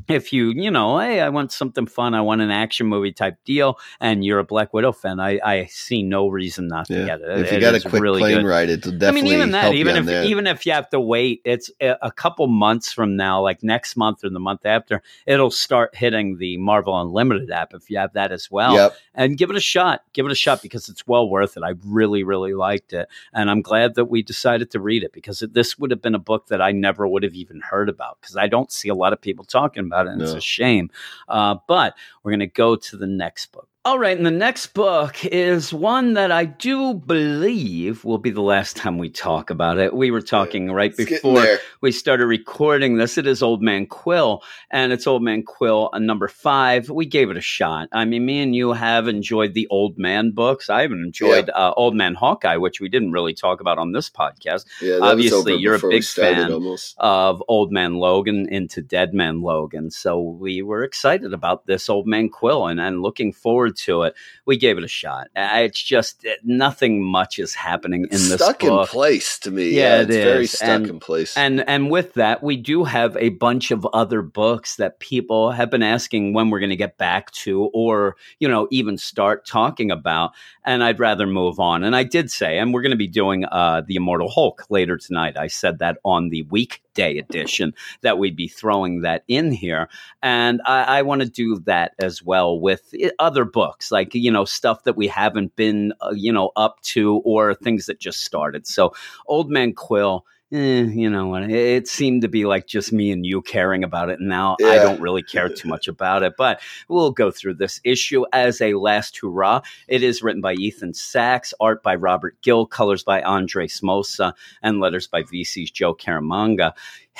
[0.09, 3.37] if you, you know, hey, I want something fun, I want an action movie type
[3.45, 7.05] deal, and you're a Black Widow fan, I, I see no reason not to Yeah.
[7.07, 7.39] get it.
[7.41, 8.47] if you It got a quick really plane good.
[8.47, 10.25] ride, it'll definitely I mean, even that, even if that.
[10.25, 13.97] even if you have to wait, it's a, a couple months from now, like next
[13.97, 18.13] month or the month after, it'll start hitting the Marvel Unlimited app if you have
[18.15, 18.75] that as well.
[18.75, 18.95] yep.
[19.15, 20.03] And give it a shot.
[20.15, 21.63] Give it a shot because it's well worth it.
[21.63, 25.45] I really, really liked it, and I'm glad that we decided to read it because
[25.53, 28.37] this would have been a book that I never would have even heard about because
[28.37, 30.91] I don't see a lot of people talking about it, and it's a shame.
[31.29, 33.69] Uh, but we're going to go to the next book.
[33.85, 38.41] All right, and the next book is one that I do believe will be the
[38.41, 39.93] last time we talk about it.
[39.93, 41.45] We were talking right before
[41.81, 43.19] we started recording this.
[43.19, 46.91] It is Old Man Quill, and it's Old Man Quill uh, number five.
[46.91, 47.89] We gave it a shot.
[47.91, 50.71] I mean, me and you have enjoyed the Old Man books.
[50.71, 54.09] I have enjoyed uh, Old Man Hawkeye, which we didn't really talk about on this
[54.09, 56.53] podcast Yeah, obviously, you're a big fan.
[56.53, 56.95] Almost.
[56.99, 59.91] of Old Man Logan into Dead Man Logan.
[59.91, 64.15] So we were excited about this Old Man Quill and, and looking forward to it.
[64.47, 65.29] We gave it a shot.
[65.37, 68.89] Uh, It's just uh, nothing much is happening in this stuck book.
[68.89, 69.71] in place to me.
[69.71, 71.37] Yeah, Yeah, it it's very stuck And- in place.
[71.37, 75.71] And and with that, we do have a bunch of other books that people have
[75.71, 79.91] been asking when we're going to get back to, or you know, even start talking
[79.91, 80.33] about.
[80.65, 81.83] And I'd rather move on.
[81.83, 84.97] And I did say, and we're going to be doing uh, the Immortal Hulk later
[84.97, 85.37] tonight.
[85.37, 86.43] I said that on the
[86.93, 89.89] weekday edition that we'd be throwing that in here,
[90.23, 94.45] and I, I want to do that as well with other books, like you know,
[94.45, 98.67] stuff that we haven't been uh, you know up to, or things that just started.
[98.67, 98.93] So,
[99.27, 101.51] Old Man Quill eh, you know what?
[101.51, 104.21] It, seemed to be like just me and you caring about it.
[104.21, 107.81] And now I don't really care too much about it, but we'll go through this
[107.85, 109.63] issue as a last hurrah.
[109.89, 114.81] It is written by Ethan Sacks, art by Robert Gill, colors by Andres Mossa, and
[114.81, 116.73] letters by VC's Joe Caramagna.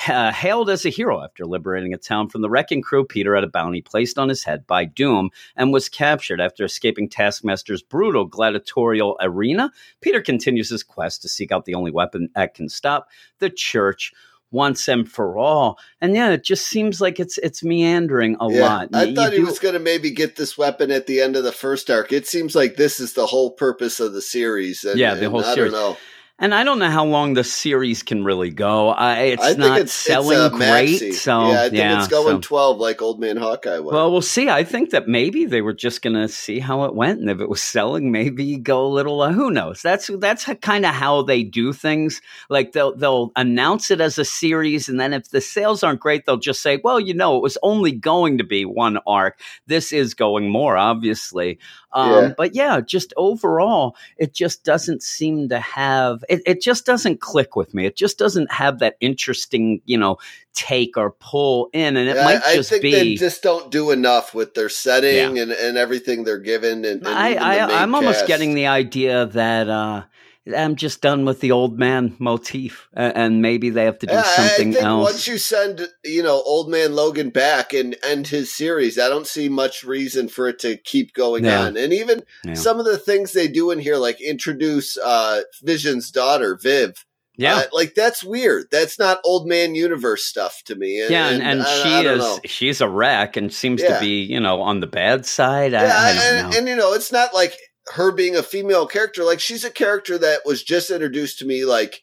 [0.07, 3.43] Uh, hailed as a hero after liberating a town from the wrecking crew, Peter had
[3.43, 8.25] a bounty placed on his head by Doom and was captured after escaping Taskmaster's brutal
[8.25, 9.71] gladiatorial arena.
[10.01, 13.07] Peter continues his quest to seek out the only weapon that can stop
[13.39, 14.11] the church
[14.51, 15.79] once and for all.
[15.99, 18.89] And yeah, it just seems like it's it's meandering a yeah, lot.
[18.93, 21.21] I You- thought you he do- was going to maybe get this weapon at the
[21.21, 22.11] end of the first arc.
[22.13, 24.83] It seems like this is the whole purpose of the series.
[24.83, 25.71] And, Yeah, the and whole I series.
[25.71, 25.97] don't know.
[26.39, 28.89] And I don't know how long the series can really go.
[28.89, 31.13] I, it's I think not it's selling it's, uh, great.
[31.13, 33.93] So yeah, I think it's going so- twelve like Old Man Hawkeye was.
[33.93, 34.49] Well, we'll see.
[34.49, 37.39] I think that maybe they were just going to see how it went, and if
[37.39, 39.21] it was selling, maybe go a little.
[39.21, 39.83] Uh, who knows?
[39.83, 42.19] That's that's kind of how they do things.
[42.49, 46.25] Like they'll they'll announce it as a series, and then if the sales aren't great,
[46.25, 49.39] they'll just say, "Well, you know, it was only going to be one arc.
[49.67, 51.59] This is going more, obviously."
[51.93, 52.33] Um, Yeah.
[52.35, 56.23] But yeah, just overall, it just doesn't seem to have.
[56.29, 57.85] It, it just doesn't click with me.
[57.85, 60.17] It just doesn't have that interesting, you know,
[60.53, 62.91] take or pull in, and it Yeah, might I, just I think be.
[62.91, 66.85] they just don't do enough with their setting and, and everything they're given.
[66.85, 70.03] And, and I, I, I'm almost getting the idea that uh,
[70.57, 74.71] I'm just done with the old man motif, and maybe they have to do something
[74.71, 75.03] I think else.
[75.05, 79.25] once you send, you know, old man Logan back and end his series, I don't
[79.27, 81.77] see much reason for it to keep going on.
[81.77, 82.23] And even
[82.55, 87.05] some of the things they do in here, like introduce uh, Vision's daughter, Viv.
[87.37, 87.55] yeah.
[87.59, 88.65] uh, like that's weird.
[88.69, 91.01] That's not old man universe stuff to me.
[91.01, 92.39] And, yeah, and, and I- she I don't is know.
[92.45, 93.93] she's a wreck and seems Yeah.
[93.95, 95.73] to be, you know, on the bad side.
[95.73, 97.55] I, yeah, I and, and you know, it's not like
[97.93, 99.23] her being a female character.
[99.23, 102.01] Like she's a character that was just introduced to me, like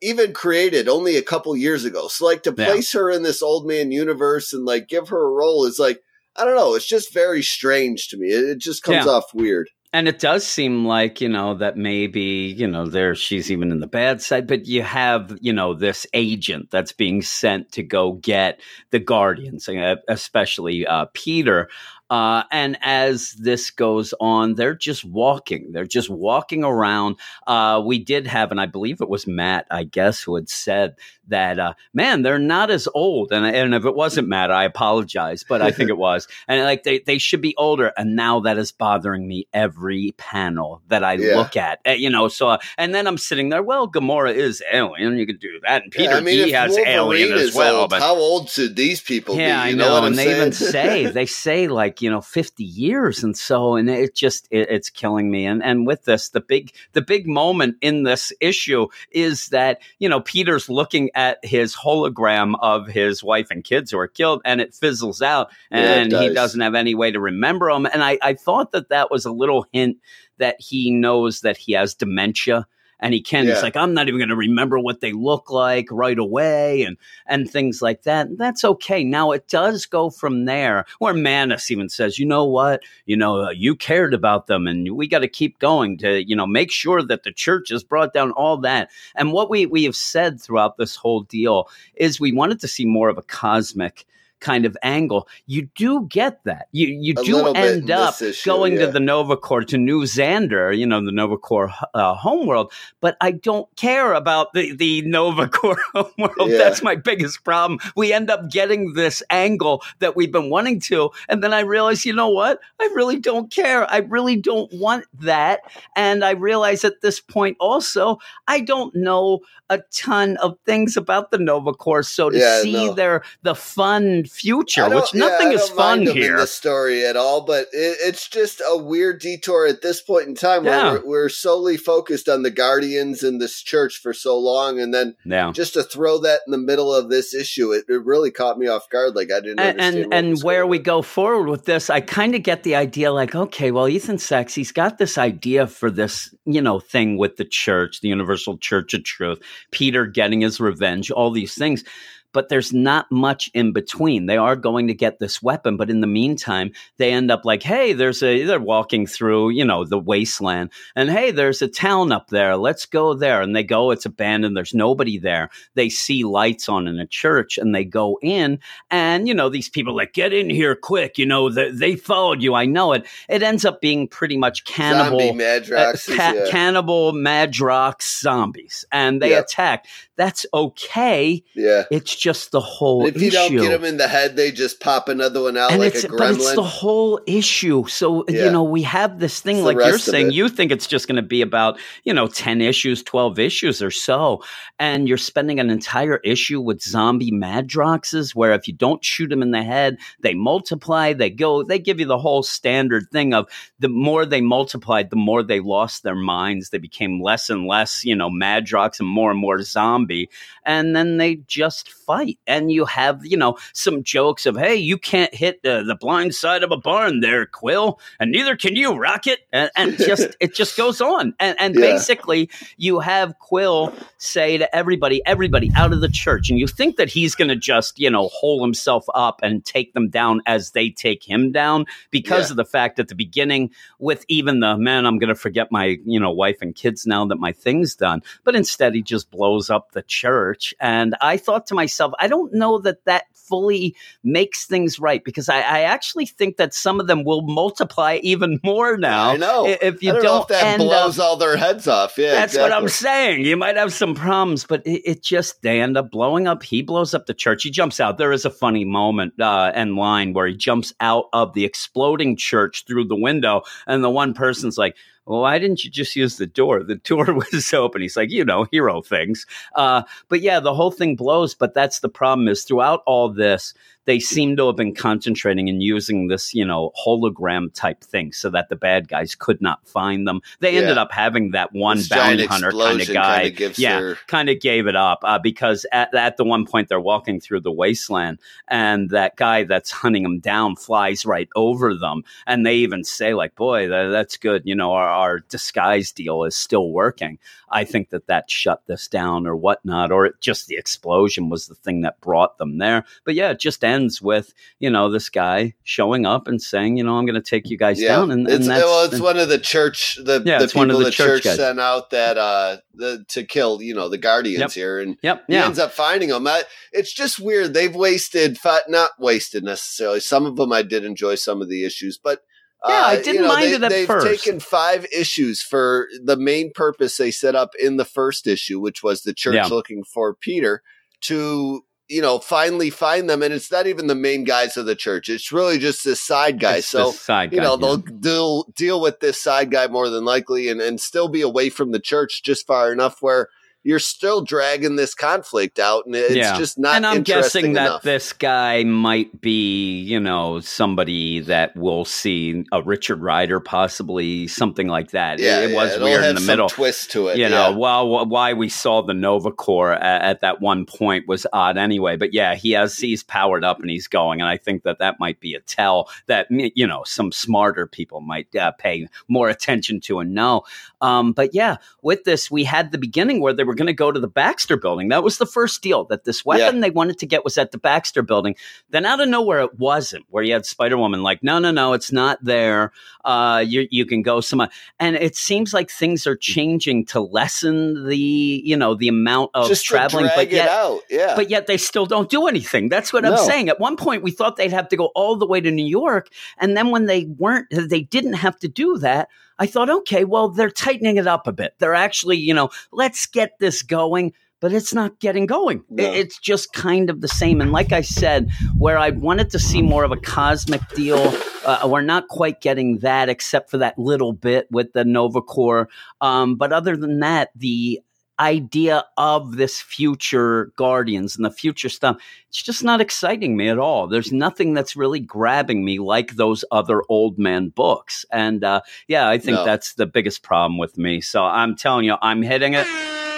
[0.00, 2.08] even created only a couple years ago.
[2.08, 2.66] So like to Yeah.
[2.66, 6.00] place her in this old man universe and like give her a role is like
[6.34, 6.74] I don't know.
[6.74, 8.28] It's just very strange to me.
[8.28, 9.12] It, it just comes Yeah.
[9.12, 9.68] off weird.
[9.92, 13.80] And it does seem like, you know, that maybe, you know, there she's even in
[13.80, 18.12] the bad side, but you have, you know, this agent that's being sent to go
[18.14, 18.58] get
[18.90, 21.68] the Guardians, uh, especially uh, Peter.
[22.12, 25.72] Uh, and as this goes on, they're just walking.
[25.72, 27.16] They're just walking around.
[27.46, 30.96] Uh, we did have, and I believe it was Matt, I guess, who had said
[31.28, 33.32] that, uh, man, they're not as old.
[33.32, 36.28] And, and if it wasn't Matt, I apologize, but I think it was.
[36.48, 37.92] And like they, they should be older.
[37.96, 41.36] And now that is bothering me every panel that I Yeah.
[41.36, 41.80] look at.
[41.88, 45.16] Uh, you know, so, uh, and then I'm sitting there, well, Gamora is alien.
[45.16, 45.84] You could do that.
[45.84, 47.76] And Peter, Yeah, I mean, he has Wolverine alien as well.
[47.82, 49.52] old, but how old should these people yeah, be?
[49.52, 50.36] I You know, what I'm and they saying?
[50.36, 54.68] even say they say like you know fifty years, and so and it just it,
[54.70, 55.46] it's killing me.
[55.46, 60.08] And and with this, the big the big moment in this issue is that you
[60.08, 64.60] know Peter's looking at his hologram of his wife and kids who are killed, and
[64.60, 66.34] it fizzles out, Yeah, and he does.
[66.34, 67.86] doesn't have any way to remember them.
[67.86, 69.98] And I I thought that that was a little hint
[70.38, 72.66] that he knows that he has dementia.
[73.02, 73.44] And he can.
[73.44, 73.54] Yeah.
[73.54, 76.96] He's like, I'm not even going to remember what they look like right away, and
[77.26, 78.28] and things like that.
[78.28, 79.04] And that's okay.
[79.04, 83.46] Now it does go from there, where Manus even says, you know what, you know,
[83.46, 86.70] uh, you cared about them, and we got to keep going to, you know, make
[86.70, 88.88] sure that the church has brought down all that.
[89.16, 92.86] And what we we have said throughout this whole deal is we wanted to see
[92.86, 94.06] more of a cosmic
[94.42, 95.28] kind of angle.
[95.46, 96.66] You do get that.
[96.72, 98.86] You you A do little bit in end up issue, going yeah.
[98.86, 103.16] to the Nova Corps to New Xander, you know, the Nova Corps uh, homeworld, but
[103.20, 106.50] I don't care about the the Nova Corps homeworld.
[106.50, 106.58] Yeah.
[106.58, 107.78] That's my biggest problem.
[107.96, 112.04] We end up getting this angle that we've been wanting to, and then I realize,
[112.04, 112.60] you know what?
[112.80, 113.90] I really don't care.
[113.90, 115.60] I really don't want that,
[115.96, 121.30] and I realize at this point also, I don't know a ton of things about
[121.30, 122.02] the Nova Corps.
[122.02, 122.92] So to Yeah, see no.
[122.94, 126.32] their the fun future, which nothing I is fun here.
[126.32, 130.28] in this story at all, but it, it's just a weird detour at this point
[130.28, 130.92] in time Yeah.
[130.92, 134.92] where we're, we're solely focused on the Guardians and this church for so long, and
[134.92, 135.52] then yeah.
[135.52, 138.66] just to throw that in the middle of this issue, it, it really caught me
[138.66, 139.14] off guard.
[139.14, 142.34] Like I didn't and understand and, and where we go forward with this, I kind
[142.34, 146.34] of get the idea like, okay, well, Ethan Sacks, he's got this idea for this,
[146.44, 149.40] you know, thing with the church, the Universal Church of Truth,
[149.70, 151.84] Peter getting his revenge, all these things.
[152.32, 154.26] But there's not much in between.
[154.26, 157.62] They are going to get this weapon, but in the meantime, they end up like,
[157.62, 162.12] hey, there's a, they're walking through, you know, the wasteland, and hey, there's a town
[162.12, 162.56] up there.
[162.56, 163.40] Let's go there.
[163.42, 164.56] And they go, it's abandoned.
[164.56, 165.50] There's nobody there.
[165.74, 168.58] They see lights on in a church and they go in,
[168.90, 171.96] and you know these people are like get in here quick you know they, they
[171.96, 176.16] followed you i know it it ends up being pretty much cannibal Zombie Madrox uh,
[176.16, 176.50] ca- yeah.
[176.50, 179.40] cannibal madrox zombies and they Yeah.
[179.40, 181.84] attack that's okay yeah.
[181.90, 184.78] it's just the whole If you issue don't get them in the head, they just
[184.78, 187.84] pop another one out and like a but it's the whole issue.
[187.88, 188.44] So Yeah.
[188.44, 190.34] you know we have this thing It's like you're saying it.
[190.34, 193.90] you think it's just going to be about you know 10 issues 12 issues or
[193.90, 194.42] so.
[194.78, 199.42] And you're spending an entire issue with zombie madroxes where if you don't shoot them
[199.42, 203.48] in the head they multiply they go they give you the whole standard thing of
[203.80, 206.70] the more they multiplied the more they lost their minds.
[206.70, 210.30] They became less and less you know madrox and more and more zombie.
[210.64, 214.98] And then they just fight and you have you know some jokes of hey you
[214.98, 218.92] can't hit the, the blind side of a barn there quill and neither can you
[218.94, 221.80] rocket and, and just it just goes on and, and Yeah.
[221.92, 226.96] basically you have quill say to everybody everybody out of the church and you think
[226.96, 230.72] that he's going to just you know hole himself up and take them down as
[230.72, 232.52] they take him down because Yeah.
[232.52, 235.96] of the fact at the beginning with even the man i'm going to forget my
[236.04, 239.70] you know wife and kids now that my thing's done but instead he just blows
[239.70, 244.66] up the church and i thought to myself i don't know that that fully makes
[244.66, 248.96] things right because I, I actually think that some of them will multiply even more
[248.96, 249.66] now I know.
[249.66, 252.18] if you I don't, don't, know if that blows up all their heads off.
[252.18, 253.46] Yeah, that's what I'm saying.
[253.46, 256.62] You might have some problems, but it, it just they end up blowing up.
[256.62, 257.62] He blows up the church.
[257.62, 258.18] He jumps out.
[258.18, 262.36] There is a funny moment uh, and line where he jumps out of the exploding
[262.36, 264.94] church through the window, and the one person's like,
[265.26, 266.82] well, why didn't you just use the door?
[266.82, 268.02] The door was open.
[268.02, 269.46] He's like, you know, hero things.
[269.74, 271.54] Uh, but yeah, the whole thing blows.
[271.54, 275.82] But that's the problem is throughout all this, they seem to have been concentrating and
[275.82, 280.26] using this, you know, hologram type thing so that the bad guys could not find
[280.26, 280.40] them.
[280.60, 283.50] They ended up having that one This bounty hunter kind of guy.
[283.50, 286.88] kinda yeah, their- kind of gave it up uh, because at, at the one point
[286.88, 288.38] they're walking through the wasteland
[288.68, 292.24] and that guy that's hunting them down flies right over them.
[292.46, 294.62] And they even say, like, boy, tha- that's good.
[294.64, 297.38] You know, our, our disguise deal is still working.
[297.70, 301.68] I think that that shut this down or whatnot, or it, just the explosion was
[301.68, 303.04] the thing that brought them there.
[303.24, 307.04] But yeah, it just ends with, you know, this guy showing up and saying, you
[307.04, 308.30] know, I'm going to take you guys down.
[308.30, 310.90] And, and it's, well, it's one of the church, the, Yeah, the it's people one
[310.90, 314.18] of the the church church, sent out that uh the, to kill, you know, the
[314.18, 314.72] guardians Yep.
[314.72, 315.44] here, and Yep.
[315.46, 315.66] he Yeah.
[315.66, 316.46] ends up finding them.
[316.46, 316.62] I,
[316.92, 317.74] it's just weird.
[317.74, 320.20] They've wasted, not wasted necessarily.
[320.20, 322.40] Some of them I did enjoy some of the issues, but.
[322.84, 324.26] Yeah, I uh, didn't you know, mind they, it at they've first.
[324.26, 329.04] taken five issues for the main purpose they set up in the first issue, which
[329.04, 329.66] was the church Yeah.
[329.66, 330.82] looking for Peter
[331.28, 331.82] to
[332.12, 335.30] you know finally find them, and it's not even the main guys of the church;
[335.30, 336.76] it's really just this side guy.
[336.76, 337.80] It's so side you guy, know yeah.
[337.80, 341.70] they'll deal deal with this side guy more than likely and and still be away
[341.70, 343.48] from the church just far enough where
[343.84, 346.56] you're still dragging this conflict out and it's Yeah.
[346.56, 348.02] just not and I'm interesting guessing that enough.
[348.02, 354.86] this guy might be, you know, somebody that we'll see a Richard Rider, possibly something
[354.86, 355.38] like that.
[355.40, 356.68] Yeah, it, was yeah, it'll weird in the middle.
[356.68, 357.48] twist to it you yeah.
[357.48, 361.76] know, well, why we saw the Nova Corps at, at that one point was odd
[361.76, 362.16] anyway.
[362.16, 365.18] But yeah, he has he's powered up and he's going, and I think that that
[365.18, 370.00] might be a tell that you know some smarter people might uh, pay more attention
[370.02, 370.62] to and know.
[371.00, 374.10] Um, but yeah, with this, we had the beginning where they were going to go
[374.12, 375.08] to the Baxter Building.
[375.08, 377.78] That was the first deal that this weapon they wanted to get was at the
[377.78, 378.54] Baxter Building.
[378.90, 380.24] Then out of nowhere, it wasn't.
[380.30, 382.92] Where you had Spider Woman like, no, no, no, it's not there.
[383.24, 384.66] Uh, you you can go some,
[384.98, 389.68] and it seems like things are changing to lessen the you know the amount of
[389.68, 390.66] just traveling, but yet
[391.10, 392.88] yeah but yet they still don't do anything.
[392.88, 393.68] That's what I'm saying.
[393.68, 396.28] At one point, we thought they'd have to go all the way to New York,
[396.58, 399.28] and then when they weren't, they didn't have to do that.
[399.62, 401.74] I thought, okay, well, they're tightening it up a bit.
[401.78, 404.32] They're actually, you know, let's get this going.
[404.58, 405.84] But it's not getting going.
[405.88, 406.04] No.
[406.04, 407.60] It's just kind of the same.
[407.60, 411.32] And like I said, where I wanted to see more of a cosmic deal,
[411.64, 415.88] uh, we're not quite getting that, except for that little bit with the Nova Corps.
[416.20, 418.00] Um, but other than that, the
[418.42, 422.16] idea of this future Guardians and the future stuff,
[422.48, 424.08] it's just not exciting me at all.
[424.08, 428.26] There's nothing that's really grabbing me like those other old man books.
[428.32, 429.64] And uh, yeah, I think No.
[429.64, 431.20] that's the biggest problem with me.
[431.20, 432.86] So I'm telling you, I'm hitting it.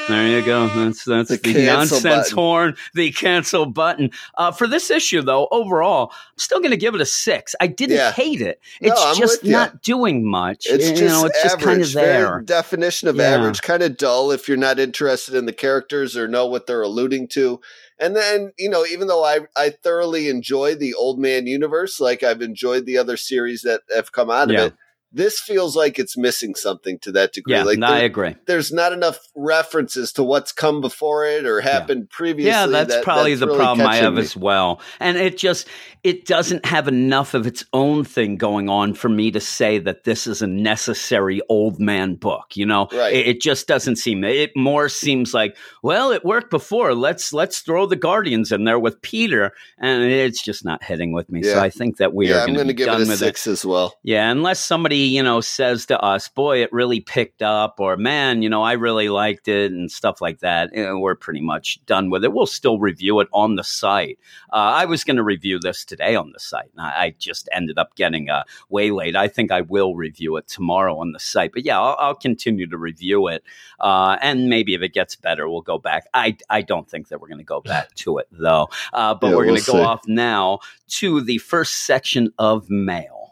[0.08, 0.66] There you go.
[0.68, 2.34] That's that's The the, nonsense button.
[2.34, 4.10] horn, the cancel button.
[4.36, 7.54] Uh, for this issue, though, overall, I'm still going to give it a six.
[7.60, 8.12] I didn't Yeah.
[8.12, 8.60] hate it.
[8.80, 10.66] It's I'm just not doing much.
[10.68, 12.28] It's you just know, it's just kind of there.
[12.32, 13.30] Very definition of Yeah.
[13.34, 16.82] average, kind of dull if you're not interested in the characters or know what they're
[16.82, 17.60] alluding to.
[17.98, 22.22] And then, you know, even though I, I thoroughly enjoy the Old Man universe, like
[22.22, 24.64] I've enjoyed the other series that have come out of Yeah.
[24.66, 24.74] it,
[25.14, 27.54] this feels like it's missing something to that degree.
[27.54, 28.36] Yeah, like no, I agree.
[28.46, 32.50] there's not enough references to what's come before it or happened previously.
[32.50, 34.20] Yeah, that's that- probably that's the really problem I have me.
[34.20, 34.80] as well.
[35.00, 35.68] And it just
[36.02, 40.04] it doesn't have enough of its own thing going on for me to say that
[40.04, 42.56] this is a necessary old man book.
[42.56, 43.14] You know, Right.
[43.14, 44.24] it, it just doesn't seem.
[44.24, 46.94] It more seems like well, it worked before.
[46.94, 51.30] Let's let's throw the Guardians in there with Peter, and it's just not hitting with
[51.30, 51.42] me.
[51.42, 53.22] So I think that we yeah, are I'm going to give done it a with
[53.22, 53.46] it.
[53.46, 53.94] as well.
[54.02, 58.42] Yeah, unless somebody, you know, says to us, boy, it really picked up, or man,
[58.42, 62.24] you know, I really liked it, and stuff like that, we're pretty much done with
[62.24, 62.32] it.
[62.32, 64.18] We'll still review it on the site.
[64.52, 67.48] Uh, I was going to review this today on the site, and I, I just
[67.52, 69.16] ended up getting uh, way late.
[69.16, 71.52] I think I will review it tomorrow on the site.
[71.52, 73.42] But yeah, I'll, I'll continue to review it.
[73.80, 76.06] Uh, and maybe if it gets better, we'll go back.
[76.14, 78.68] I, I don't think that we're going to go back to it, though.
[78.92, 79.84] Uh, but Yeah, we're going we'll to go see.
[79.84, 83.23] off now to the first section of mail.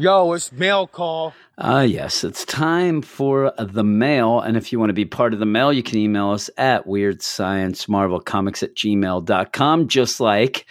[0.00, 1.34] Yo, it's mail call.
[1.58, 4.40] Ah, yes, it's time for the mail.
[4.40, 6.86] And if you want to be part of the mail, you can email us at
[6.86, 10.64] weirdsciencemarvelcomics at gmail.com, just like,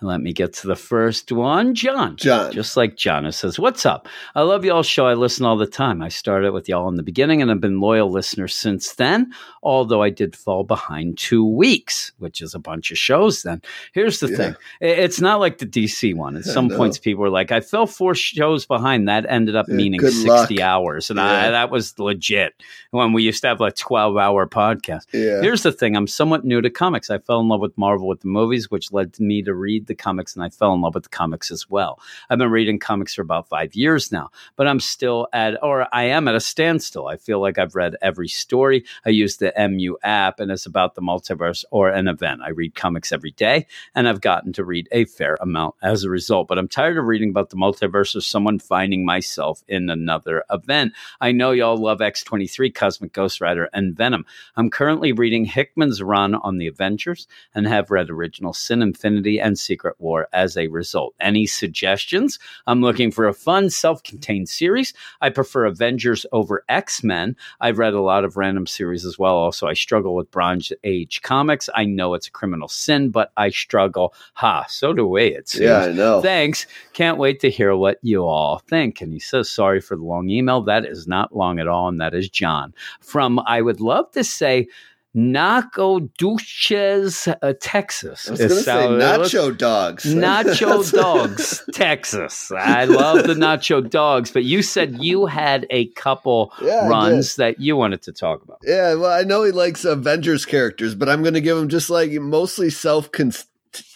[0.00, 2.16] let me get to the first one, John.
[2.16, 2.52] John.
[2.52, 4.08] Just like John, says, What's up?
[4.34, 5.06] I love y'all's show.
[5.06, 6.02] I listen all the time.
[6.02, 9.32] I started with y'all in the beginning and I've been loyal listeners since then,
[9.62, 13.60] although I did fall behind two weeks, which is a bunch of shows then.
[13.92, 14.36] Here's the Yeah.
[14.36, 16.36] thing it's not like the DC one.
[16.36, 19.08] At some points, people were like, I fell four shows behind.
[19.08, 20.50] That ended up Yeah, meaning 60 luck.
[20.60, 21.10] hours.
[21.10, 22.54] And I, that was legit
[22.92, 25.06] when we used to have like 12 hour podcast.
[25.12, 25.40] Yeah.
[25.40, 27.10] Here's the thing I'm somewhat new to comics.
[27.10, 29.94] I fell in love with Marvel with the movies, which led me to read the
[29.94, 31.98] comics and I fell in love with the comics as well.
[32.30, 36.04] I've been reading comics for about five years now, but I'm still at, or I
[36.04, 37.08] am at a standstill.
[37.08, 38.84] I feel like I've read every story.
[39.04, 42.42] I use the MU app and it's about the multiverse or an event.
[42.42, 46.10] I read comics every day and I've gotten to read a fair amount as a
[46.10, 50.44] result, but I'm tired of reading about the multiverse or someone finding myself in another
[50.50, 50.92] event.
[51.20, 54.26] I know y'all love X23, Cosmic Ghost Rider, and Venom.
[54.56, 59.58] I'm currently reading Hickman's run on the Avengers and have read Original Sin, Infinity, and
[59.58, 61.14] Secret War as a result.
[61.20, 62.38] Any suggestions?
[62.66, 64.94] I'm looking for a fun, self contained series.
[65.20, 67.36] I prefer Avengers over X Men.
[67.60, 69.36] I've read a lot of random series as well.
[69.36, 71.68] Also, I struggle with Bronze Age comics.
[71.74, 74.14] I know it's a criminal sin, but I struggle.
[74.34, 75.62] Ha, so do we, it seems.
[75.62, 76.20] Yeah, I know.
[76.20, 76.66] Thanks.
[76.92, 79.00] Can't wait to hear what you all think.
[79.00, 80.62] And he says, sorry for the long email.
[80.62, 81.88] That is not long at all.
[81.88, 84.68] And that is John from, I would love to say,
[85.14, 88.28] Nacogdoches, uh, Texas.
[88.28, 90.04] I was going to say how- nacho dogs.
[90.14, 92.50] Nacho Dogs, Texas.
[92.52, 97.60] I love the Nacho Dogs, but you said you had a couple Yeah, runs that
[97.60, 98.58] you wanted to talk about.
[98.62, 101.90] Yeah, well, I know he likes Avengers characters, but I'm going to give him just
[101.90, 103.10] like mostly self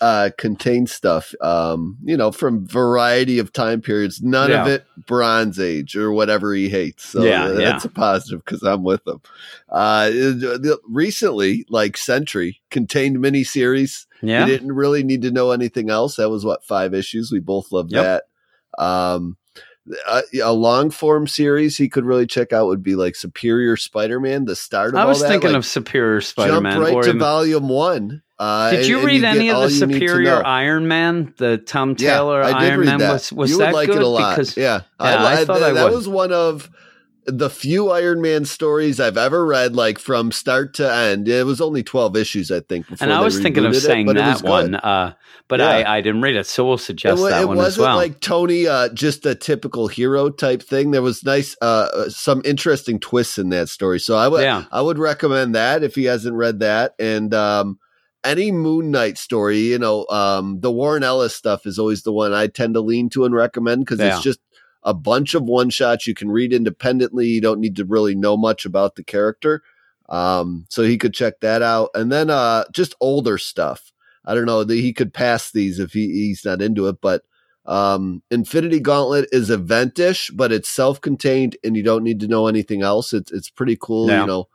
[0.01, 1.35] uh, contained stuff.
[1.41, 4.23] Um, you know, from variety of time periods.
[4.23, 7.05] None of it Bronze Age or whatever he hates.
[7.07, 7.55] So Yeah, uh, yeah.
[7.73, 9.21] that's a positive because I'm with him.
[9.69, 10.11] Uh,
[10.89, 14.07] recently, like Sentry contained miniseries.
[14.23, 14.47] Yeah.
[14.47, 16.17] You didn't really need to know anything else.
[16.17, 17.33] That was what five issues.
[17.33, 18.05] We both loved Yep.
[18.79, 18.83] that.
[18.85, 19.37] Um,
[20.09, 24.45] a, a long form series he could really check out would be like Superior Spider-Man.
[24.45, 26.73] The start of I was that, thinking like, of Superior Spider-Man.
[26.75, 28.23] Jump right or to even- volume one.
[28.43, 30.45] Uh, did you and read get any of the you Superior.
[30.45, 32.99] Iron Man, the Tom Yeah, Taylor I did Iron read Man?
[32.99, 33.13] that.
[33.13, 33.97] Was, was you that like good?
[33.99, 34.37] it a lot.
[34.37, 35.93] Because yeah, Yeah, I thought that, I that would.
[35.95, 36.69] was one of
[37.25, 41.29] the few Iron Man stories I've ever read, like from start to end.
[41.29, 42.87] It was only twelve issues, I think.
[43.01, 45.15] And I was thinking of saying it that one, uh,
[45.47, 45.69] but Yeah.
[45.69, 47.97] I, I didn't read it, so we'll suggest wa- that it one wasn't as well.
[47.97, 50.91] like Tony, uh, just a typical hero type thing.
[50.91, 54.01] There was nice, uh, some interesting twists in that story.
[54.01, 54.65] So I would, Yeah.
[54.73, 56.95] I would recommend that if he hasn't read that.
[56.99, 57.79] And um,
[58.25, 62.33] any Moon Knight story, you know, um, the Warren Ellis stuff is always the one
[62.33, 64.15] I tend to lean to and recommend because Yeah.
[64.15, 64.41] it's just
[64.85, 67.27] a bunch of one shots you can read independently.
[67.29, 69.63] You don't need to really know much about the character.
[70.09, 71.91] Um, so he could check that out.
[71.95, 73.93] And then uh, just older stuff.
[74.25, 77.23] I don't know that he could pass these if he, he's not into it, but
[77.65, 82.83] um, Infinity Gauntlet is eventish, but it's self-contained and you don't need to know anything
[82.83, 83.13] else.
[83.13, 84.23] It's it's pretty cool, Yeah.
[84.23, 84.49] you know,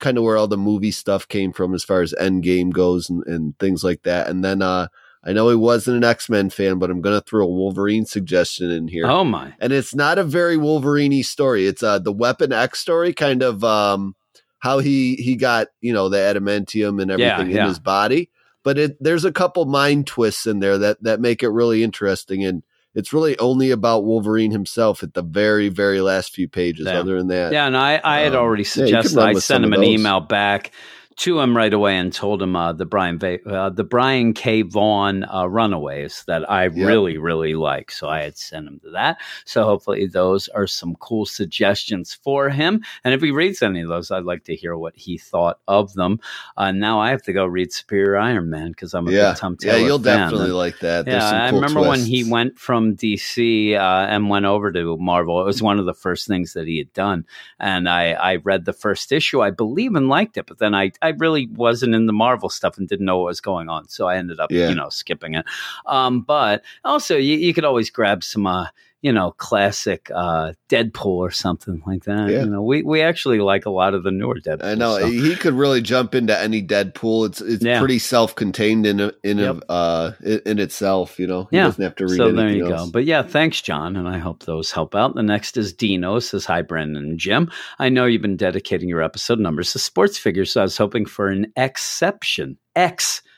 [0.00, 3.24] kind of where all the movie stuff came from as far as Endgame goes and,
[3.26, 4.28] and things like that.
[4.28, 4.88] And then uh,
[5.24, 8.88] I know he wasn't an X-Men fan, but I'm gonna throw a Wolverine suggestion in
[8.88, 9.06] here.
[9.06, 9.54] oh my!
[9.58, 11.66] And it's not a very Wolverine story.
[11.66, 14.14] It's uh the Weapon X story, kind of um
[14.58, 17.62] how he he got, you know, the adamantium and Yeah, everything yeah.
[17.62, 18.30] in his body.
[18.62, 22.44] But it there's a couple mind twists in there that that make it really interesting
[22.44, 22.62] and
[22.94, 26.86] it's really only about Wolverine himself at the very, very last few pages.
[26.86, 27.00] Yeah.
[27.00, 29.16] Other than that, Yeah, and I, I had Um, already yeah, suggested.
[29.16, 30.70] run I sent him an email back
[31.16, 34.62] to him right away and told him uh, the Brian Va- uh, the Brian K.
[34.62, 36.74] Vaughan uh, Runaways that I Yep.
[36.74, 37.90] really really like.
[37.90, 39.18] So I had sent him to that.
[39.44, 42.82] So hopefully those are some cool suggestions for him.
[43.04, 45.92] And if he reads any of those, I'd like to hear what he thought of
[45.94, 46.20] them.
[46.56, 49.38] Uh, now I have to go read Superior Iron Man because I'm a yeah, big
[49.38, 50.18] Tom yeah, Taylor you'll fan.
[50.18, 51.04] definitely And- like that.
[51.04, 54.72] There's yeah, some I cool remember when he went from DC uh, and went over
[54.72, 55.40] to Marvel.
[55.40, 57.26] It was one of the first things that he had done,
[57.58, 60.46] and I, I read the first issue, I believe, and liked it.
[60.46, 63.40] But then I, I really wasn't in the Marvel stuff and didn't know what was
[63.40, 64.68] going on, so I ended up, Yeah.
[64.68, 65.44] you know, skipping it.
[65.86, 68.46] Um, but also, you, you could always grab some.
[68.46, 68.66] Uh,
[69.04, 72.30] you know, classic uh, Deadpool or something like that.
[72.30, 72.44] Yeah.
[72.44, 74.64] You know, we, we actually like a lot of the newer Deadpool.
[74.64, 77.26] I know he could really jump into any Deadpool.
[77.26, 77.80] It's it's Yeah.
[77.80, 79.56] pretty self-contained in a, in Yep.
[79.68, 80.12] a, uh
[80.46, 81.18] in, itself.
[81.18, 81.64] You know, he Yeah.
[81.64, 82.86] doesn't have to read So there you else.
[82.86, 82.90] go.
[82.92, 85.14] But yeah, thanks, John, and I hope those help out.
[85.14, 87.50] The next is Dino says, "Hi, Brendan and Jim.
[87.78, 91.04] I know you've been dedicating your episode numbers to sports figures, so I was hoping
[91.04, 92.56] for an exception.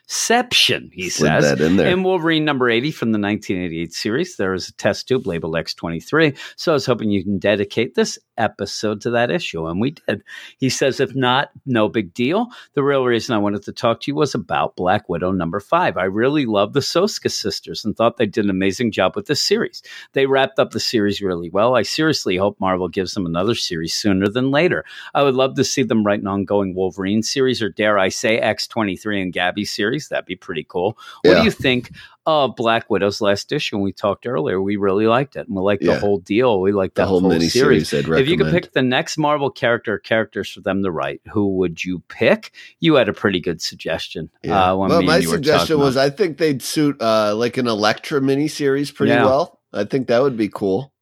[0.06, 1.88] Exception, he Slid says." that in there.
[1.88, 6.36] In Wolverine number 80 from the 1988 series, there is a test tube labeled X23.
[6.56, 9.66] So I was hoping you can dedicate this episode to that issue.
[9.66, 10.22] And we did.
[10.58, 12.48] He says, if not, no big deal.
[12.74, 15.96] The real reason I wanted to talk to you was about Black Widow number five.
[15.96, 19.42] I really love the Soska sisters and thought they did an amazing job with this
[19.42, 19.82] series.
[20.12, 21.74] They wrapped up the series really well.
[21.74, 24.84] I seriously hope Marvel gives them another series sooner than later.
[25.14, 28.40] I would love to see them write an ongoing Wolverine series or dare I say
[28.40, 30.08] X23 and Gabby series.
[30.08, 30.98] That'd be pretty cool.
[31.22, 31.90] What do you think
[32.26, 33.76] of Black Widow's last issue.
[33.76, 34.60] And we talked earlier.
[34.60, 35.46] We really liked it.
[35.46, 35.94] And we liked Yeah.
[35.94, 36.60] the whole deal.
[36.60, 37.92] We liked The that whole whole, mini series.
[37.92, 41.84] If you could pick the next Marvel character characters for them to write, who would
[41.84, 42.52] you pick?
[42.80, 44.30] You had a pretty good suggestion.
[44.42, 44.72] Yeah.
[44.72, 47.56] Uh, well, my and you were suggestion was about- I think they'd suit uh, like
[47.58, 49.24] an Elektra miniseries pretty Yeah.
[49.24, 49.60] well.
[49.72, 50.92] I think that would be cool.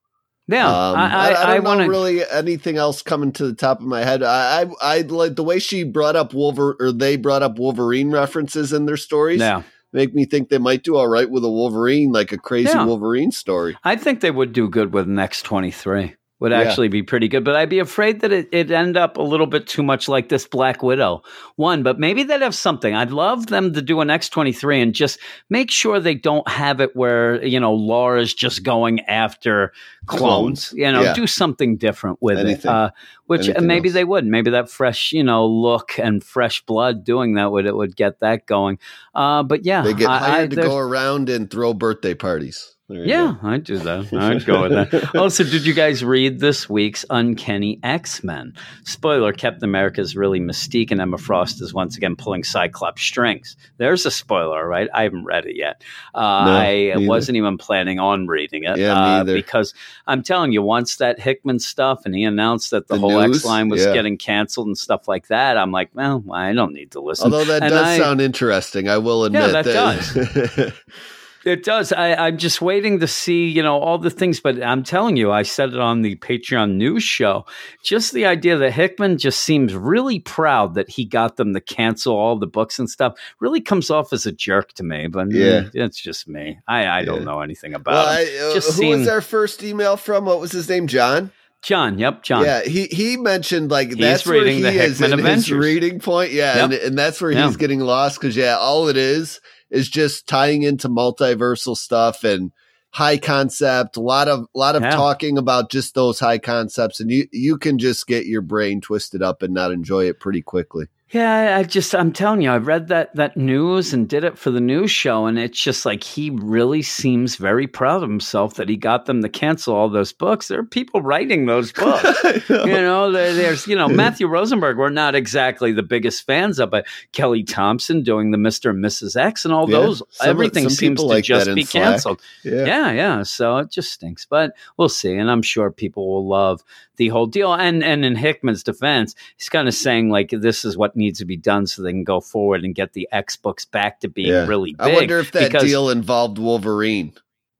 [0.46, 1.90] yeah, Um, I, I, I, I, don't want know to.
[1.90, 4.22] really anything else coming to the top of my head.
[4.22, 8.10] I, I, I like the way she brought up Wolver or they brought up Wolverine
[8.10, 9.40] references in their stories.
[9.40, 9.62] Yeah,
[9.94, 12.84] Make me think they might do all right with a Wolverine, like a crazy Yeah.
[12.84, 13.78] Wolverine story.
[13.84, 16.16] I think they would do good with next twenty three.
[16.40, 16.62] Would Yeah.
[16.62, 19.46] actually be pretty good, but I'd be afraid that it, it'd end up a little
[19.46, 21.22] bit too much like this Black Widow
[21.56, 21.84] one.
[21.84, 22.92] But maybe they'd have something.
[22.94, 26.46] I'd love them to do an X twenty three and just make sure they don't
[26.48, 29.72] have it where you know Laura's just going after
[30.06, 30.70] clones.
[30.70, 30.72] Clones.
[30.76, 31.14] You know, Yeah.
[31.14, 32.68] do something different with Anything.
[32.70, 32.74] it.
[32.74, 32.90] Uh,
[33.26, 33.94] which Anything maybe else.
[33.94, 34.26] they would.
[34.26, 38.18] Maybe that fresh you know look and fresh blood doing that would it would get
[38.20, 38.78] that going.
[39.14, 42.73] Uh, but yeah, They get I- I- to go around and throw birthday parties.
[42.86, 43.48] Yeah, go.
[43.48, 44.12] I'd do that.
[44.12, 45.14] I'd go with that.
[45.14, 48.52] Also, did you guys read this week's Uncanny X Men?
[48.84, 53.56] Spoiler Captain America's really mystique, and Emma Frost is once again pulling Cyclops strings.
[53.78, 54.88] There's a spoiler, right?
[54.92, 55.82] I haven't read it yet.
[56.14, 57.06] Uh, No, I neither.
[57.08, 59.72] wasn't even planning on reading it Yeah, uh, because
[60.06, 63.36] I'm telling you, once that Hickman stuff and he announced that the, The whole news?
[63.38, 63.94] X line was Yeah.
[63.94, 67.32] getting canceled and stuff like that, I'm like, well, I don't need to listen.
[67.32, 70.72] Although that And does I- sound interesting, I will admit that does.
[71.44, 71.92] It does.
[71.92, 74.40] I, I'm just waiting to see, you know, all the things.
[74.40, 77.44] But I'm telling you, I said it on the Patreon news show.
[77.82, 82.16] Just the idea that Hickman just seems really proud that he got them to cancel
[82.16, 85.06] all the books and stuff really comes off as a jerk to me.
[85.06, 85.68] But Yeah.
[85.74, 86.58] it's just me.
[86.66, 88.06] I, I don't know anything about well.
[88.06, 90.24] I, uh, Just who was our first email from?
[90.24, 90.86] What was his name?
[90.86, 91.30] John.
[91.62, 91.98] John.
[91.98, 92.44] Yep, John.
[92.44, 95.50] Yeah, he he mentioned like He's that's where reading he the is Hickman in his
[95.50, 96.30] reading point.
[96.32, 96.64] Yeah, Yep.
[96.64, 97.46] and, and that's where Yeah.
[97.46, 99.40] he's getting lost because yeah, all it is
[99.70, 102.52] is just tying into multiversal stuff and
[102.90, 103.96] high concept.
[103.96, 104.90] A lot of a lot of Yeah.
[104.90, 109.22] talking about just those high concepts, and you you can just get your brain twisted
[109.22, 110.86] up and not enjoy it pretty quickly.
[111.14, 114.50] Yeah, I just I'm telling you, I read that that news and did it for
[114.50, 118.68] the news show, and it's just like he really seems very proud of himself that
[118.68, 120.48] he got them to cancel all those books.
[120.48, 122.24] There are people writing those books.
[122.50, 124.76] you know, there, there's you know Matthew Rosenberg.
[124.76, 129.14] We're not exactly the biggest fans of, but Kelly Thompson doing the Mister and Mrs.
[129.16, 130.02] X and all Yeah, those.
[130.10, 132.20] some- everything some seems to like just be canceled.
[132.42, 132.64] yeah.
[132.64, 133.22] Yeah, yeah.
[133.22, 135.14] So it just stinks, but we'll see.
[135.14, 136.64] And I'm sure people will love
[136.96, 137.52] the whole deal.
[137.54, 141.24] And and in Hickman's defense, he's kind of saying like this is what needs to
[141.24, 144.28] be done so they can go forward and get the X books back to being
[144.28, 144.46] Yeah.
[144.46, 144.80] really big.
[144.80, 147.12] I wonder if that because- deal involved Wolverine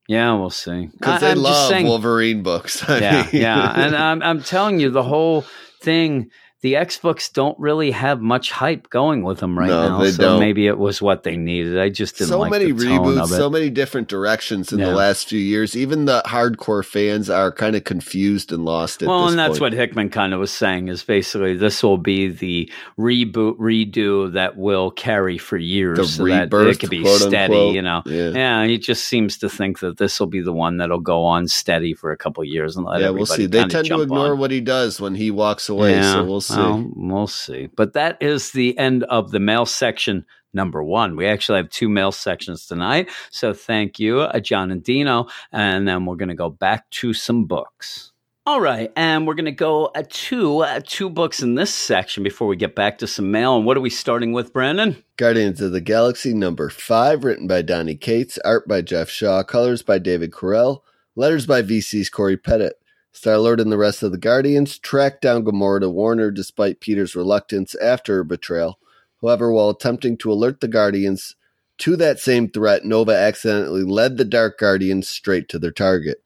[0.09, 0.87] Yeah, we'll see.
[0.87, 2.83] because I- they I'm just love saying- Wolverine books.
[2.89, 3.73] I yeah, mean- yeah.
[3.87, 5.45] And I'm I'm telling you, the whole
[5.81, 6.31] thing.
[6.65, 10.13] The X books don't really have much hype going with them right No, now, they
[10.13, 10.41] so don't.
[10.41, 11.79] maybe it was what they needed.
[11.79, 14.87] I just didn't so like many reboots, so many different directions in Yeah.
[14.87, 15.77] the last few years.
[15.77, 19.61] Even the hardcore fans are kind of confused and lost at well, and that's point.
[19.61, 24.57] what Hickman kind of was saying is basically this will be the reboot redo that
[24.57, 27.53] will carry for years, The so that it could be steady.
[27.53, 27.75] unquote.
[27.75, 28.31] You know, Yeah.
[28.31, 28.65] yeah.
[28.67, 31.93] He just seems to think that this will be the one that'll go on steady
[31.93, 33.45] for a couple of years and let yeah, we'll see.
[33.45, 34.39] They tend to ignore on.
[34.39, 36.54] what he does when he walks away, so we'll see.
[36.57, 37.69] Well, we'll see.
[37.75, 41.17] But that is the end of the mail section number one.
[41.17, 43.11] We actually have two mail sections tonight.
[43.31, 45.27] So thank you, uh, John and Dino.
[45.53, 48.13] And then we're going to go back to some books.
[48.47, 52.23] All right, and we're going to go uh, to uh, two books in this section
[52.23, 53.57] before we get back to some mail.
[53.57, 55.03] And what are we starting with, Brandon?
[55.17, 59.81] Guardians of the Galaxy number five, written by Donny Cates, art by Geoff Shaw, colors
[59.81, 60.81] by David Curiel,
[61.17, 62.73] letters by VC's Cory Petit.
[63.15, 66.81] Star Lord and the rest of the Guardians track down Gamora to warn her despite
[66.81, 68.81] Peter's reluctance after her betrayal.
[69.23, 71.37] However, while attempting to alert the Guardians
[71.79, 76.23] to that same threat, Nova accidentally led the Dark Guardians straight to their target.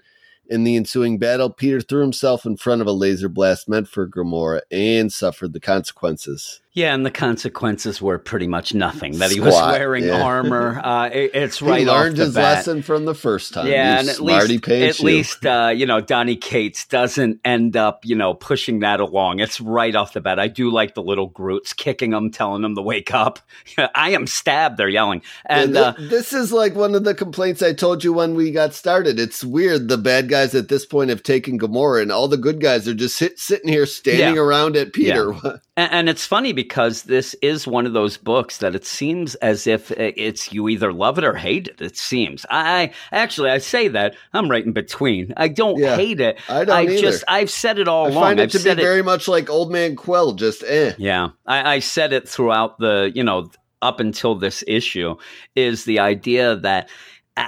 [0.49, 4.09] In the ensuing battle, Peter threw himself in front of a laser blast meant for
[4.09, 6.63] Gamora and suffered the consequences.
[6.79, 9.19] Yeah, and the consequences were pretty much nothing.
[9.19, 10.23] That he was wearing yeah.
[10.23, 10.81] armor.
[10.89, 12.57] Uh, it- it's right he off learned the his bat.
[12.59, 13.67] lesson from the first time.
[13.67, 15.05] Yeah, You and at least, at you.
[15.05, 19.41] least, uh, you know, Donny Cates doesn't end up, you know, pushing that along.
[19.41, 20.39] It's right off the bat.
[20.39, 23.41] I do like the little Groots kicking him, telling him to wake up.
[23.95, 24.77] I am stabbed.
[24.77, 28.13] They're yelling, and Th- uh, this is like one of the complaints I told you
[28.13, 29.19] when we got started.
[29.19, 29.89] It's weird.
[29.89, 32.95] The bad guys at this point have taken Gamora, and all the good guys are
[32.95, 34.41] just sit, sitting here standing Yeah.
[34.41, 35.35] around at Peter.
[35.79, 39.67] And, and it's funny because this is one of those books that it seems as
[39.67, 41.81] if it's you either love it or hate it.
[41.81, 42.45] It seems.
[42.51, 45.33] I actually I say that I'm right in between.
[45.37, 46.39] I don't Yeah, hate it.
[46.49, 47.01] I don't either.
[47.01, 48.13] just I've said it all along.
[48.13, 48.23] I along.
[48.25, 50.93] find it I've to be it, very much like Old Man Quill, just eh.
[50.99, 53.51] Yeah, I, I said it throughout the you know
[53.81, 55.15] up until this issue
[55.55, 56.93] is the idea that I-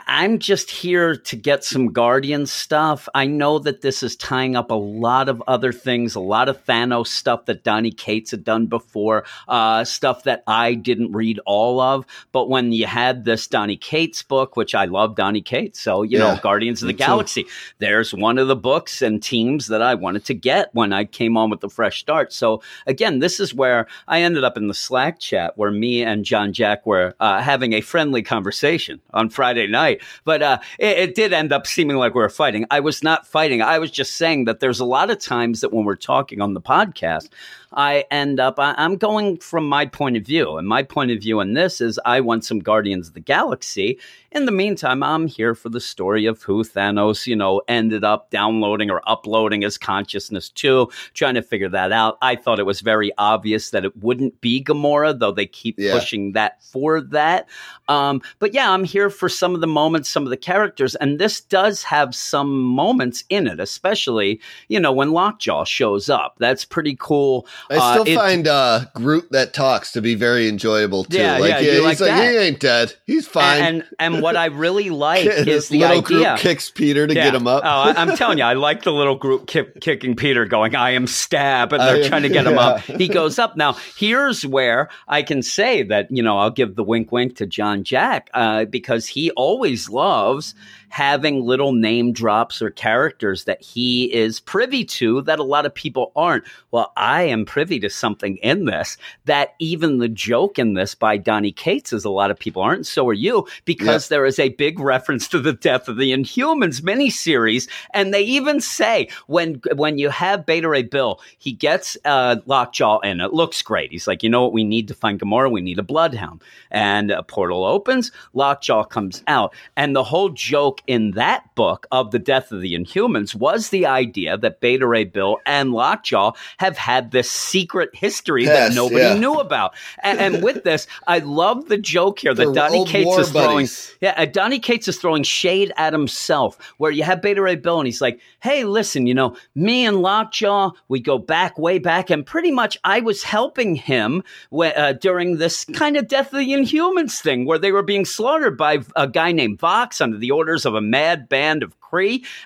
[0.07, 3.09] I'm just here to get some Guardian stuff.
[3.15, 6.65] I know that this is tying up a lot of other things, a lot of
[6.65, 11.81] Thanos stuff that Donny Cates had done before, uh, stuff that I didn't read all
[11.81, 12.07] of.
[12.31, 16.19] But when you had this Donny Cates book, which I love Donny Cates, so you
[16.19, 17.05] know, Guardians of the me too.
[17.07, 17.47] Galaxy,
[17.79, 21.37] there's one of the books and teams that I wanted to get when I came
[21.37, 22.33] on with the fresh start.
[22.33, 26.25] So again, this is where I ended up in the Slack chat where me and
[26.25, 29.80] John Jack were uh, having a friendly conversation on Friday night.
[30.25, 32.67] But uh, it, it did end up seeming like we were fighting.
[32.71, 33.63] I was not fighting.
[33.63, 36.55] I was just saying that there's a lot of times that when we're talking on
[36.55, 37.29] the podcast,
[37.73, 40.57] I end up, I, I'm going from my point of view.
[40.57, 43.99] And my point of view in this is I want some Guardians of the Galaxy.
[44.33, 48.31] In the meantime, I'm here for the story of who Thanos, you know, ended up
[48.31, 52.19] downloading or uploading his consciousness to, trying to figure that out.
[52.23, 55.93] I thought it was very obvious that it wouldn't be Gamora, though they keep Yeah.
[55.93, 57.49] pushing that for that.
[57.89, 61.19] Um, but yeah, I'm here for some of the moments, some of the characters, and
[61.19, 66.37] this does have some moments in it, especially, you know, when Lockjaw shows up.
[66.39, 67.47] That's pretty cool.
[67.69, 71.19] I Uh, still it- find uh, Groot that talks to be very enjoyable too.
[71.19, 72.95] Yeah, like, yeah, you he's like like, he ain't dead.
[73.07, 73.63] He's fine.
[73.63, 76.03] And and what I really like is the little idea.
[76.03, 77.25] group kicks Peter to Yeah.
[77.25, 77.63] get him up.
[77.65, 81.07] Oh, I'm telling you, I like the little group kick, kicking Peter, going, "I am
[81.07, 82.61] stab," and they're I- trying to get him yeah.
[82.61, 82.81] up.
[82.81, 83.57] He goes up.
[83.57, 87.47] Now, here's where I can say that you know I'll give the wink, wink to
[87.47, 90.55] John Jack uh, because he always loves
[90.91, 95.75] having little name drops or characters that he is privy to that a lot of
[95.75, 96.45] people aren't.
[96.71, 101.17] Well, I am privy to something in this that even the joke in this by
[101.17, 102.87] Donny Cates is a lot of people aren't.
[102.87, 106.81] So are you because there is a big reference to the death of the Inhumans
[106.81, 112.37] miniseries, and they even say when when you have Beta Ray Bill, he gets uh,
[112.47, 113.21] Lockjaw in.
[113.21, 113.93] It looks great.
[113.93, 114.53] He's like, you know what?
[114.53, 115.51] We need to find Gamora.
[115.51, 118.11] We need a Bloodhound, and a portal opens.
[118.35, 122.75] Lockjaw comes out, and the whole joke in that book of the death of the
[122.75, 128.45] Inhumans was the idea that Beta Ray Bill and Lockjaw have had this secret history
[128.47, 129.15] that nobody yeah.
[129.15, 129.75] knew about.
[130.03, 133.57] And, and with this, I love the joke here that They're Donny Cates is throwing.
[133.57, 133.95] buddies.
[134.01, 137.79] Yeah, uh, Donny Cates is throwing shade at himself, where you have Beta Ray Bill,
[137.79, 142.11] and he's like, "Hey, listen, you know, me and Lockjaw, we go back way back,
[142.11, 144.23] and pretty much I was helping him
[144.55, 148.05] wh- uh, during this kind of Death of the Inhumans thing, where they were being
[148.05, 151.80] slaughtered by a guy named Vox under the orders of a mad band of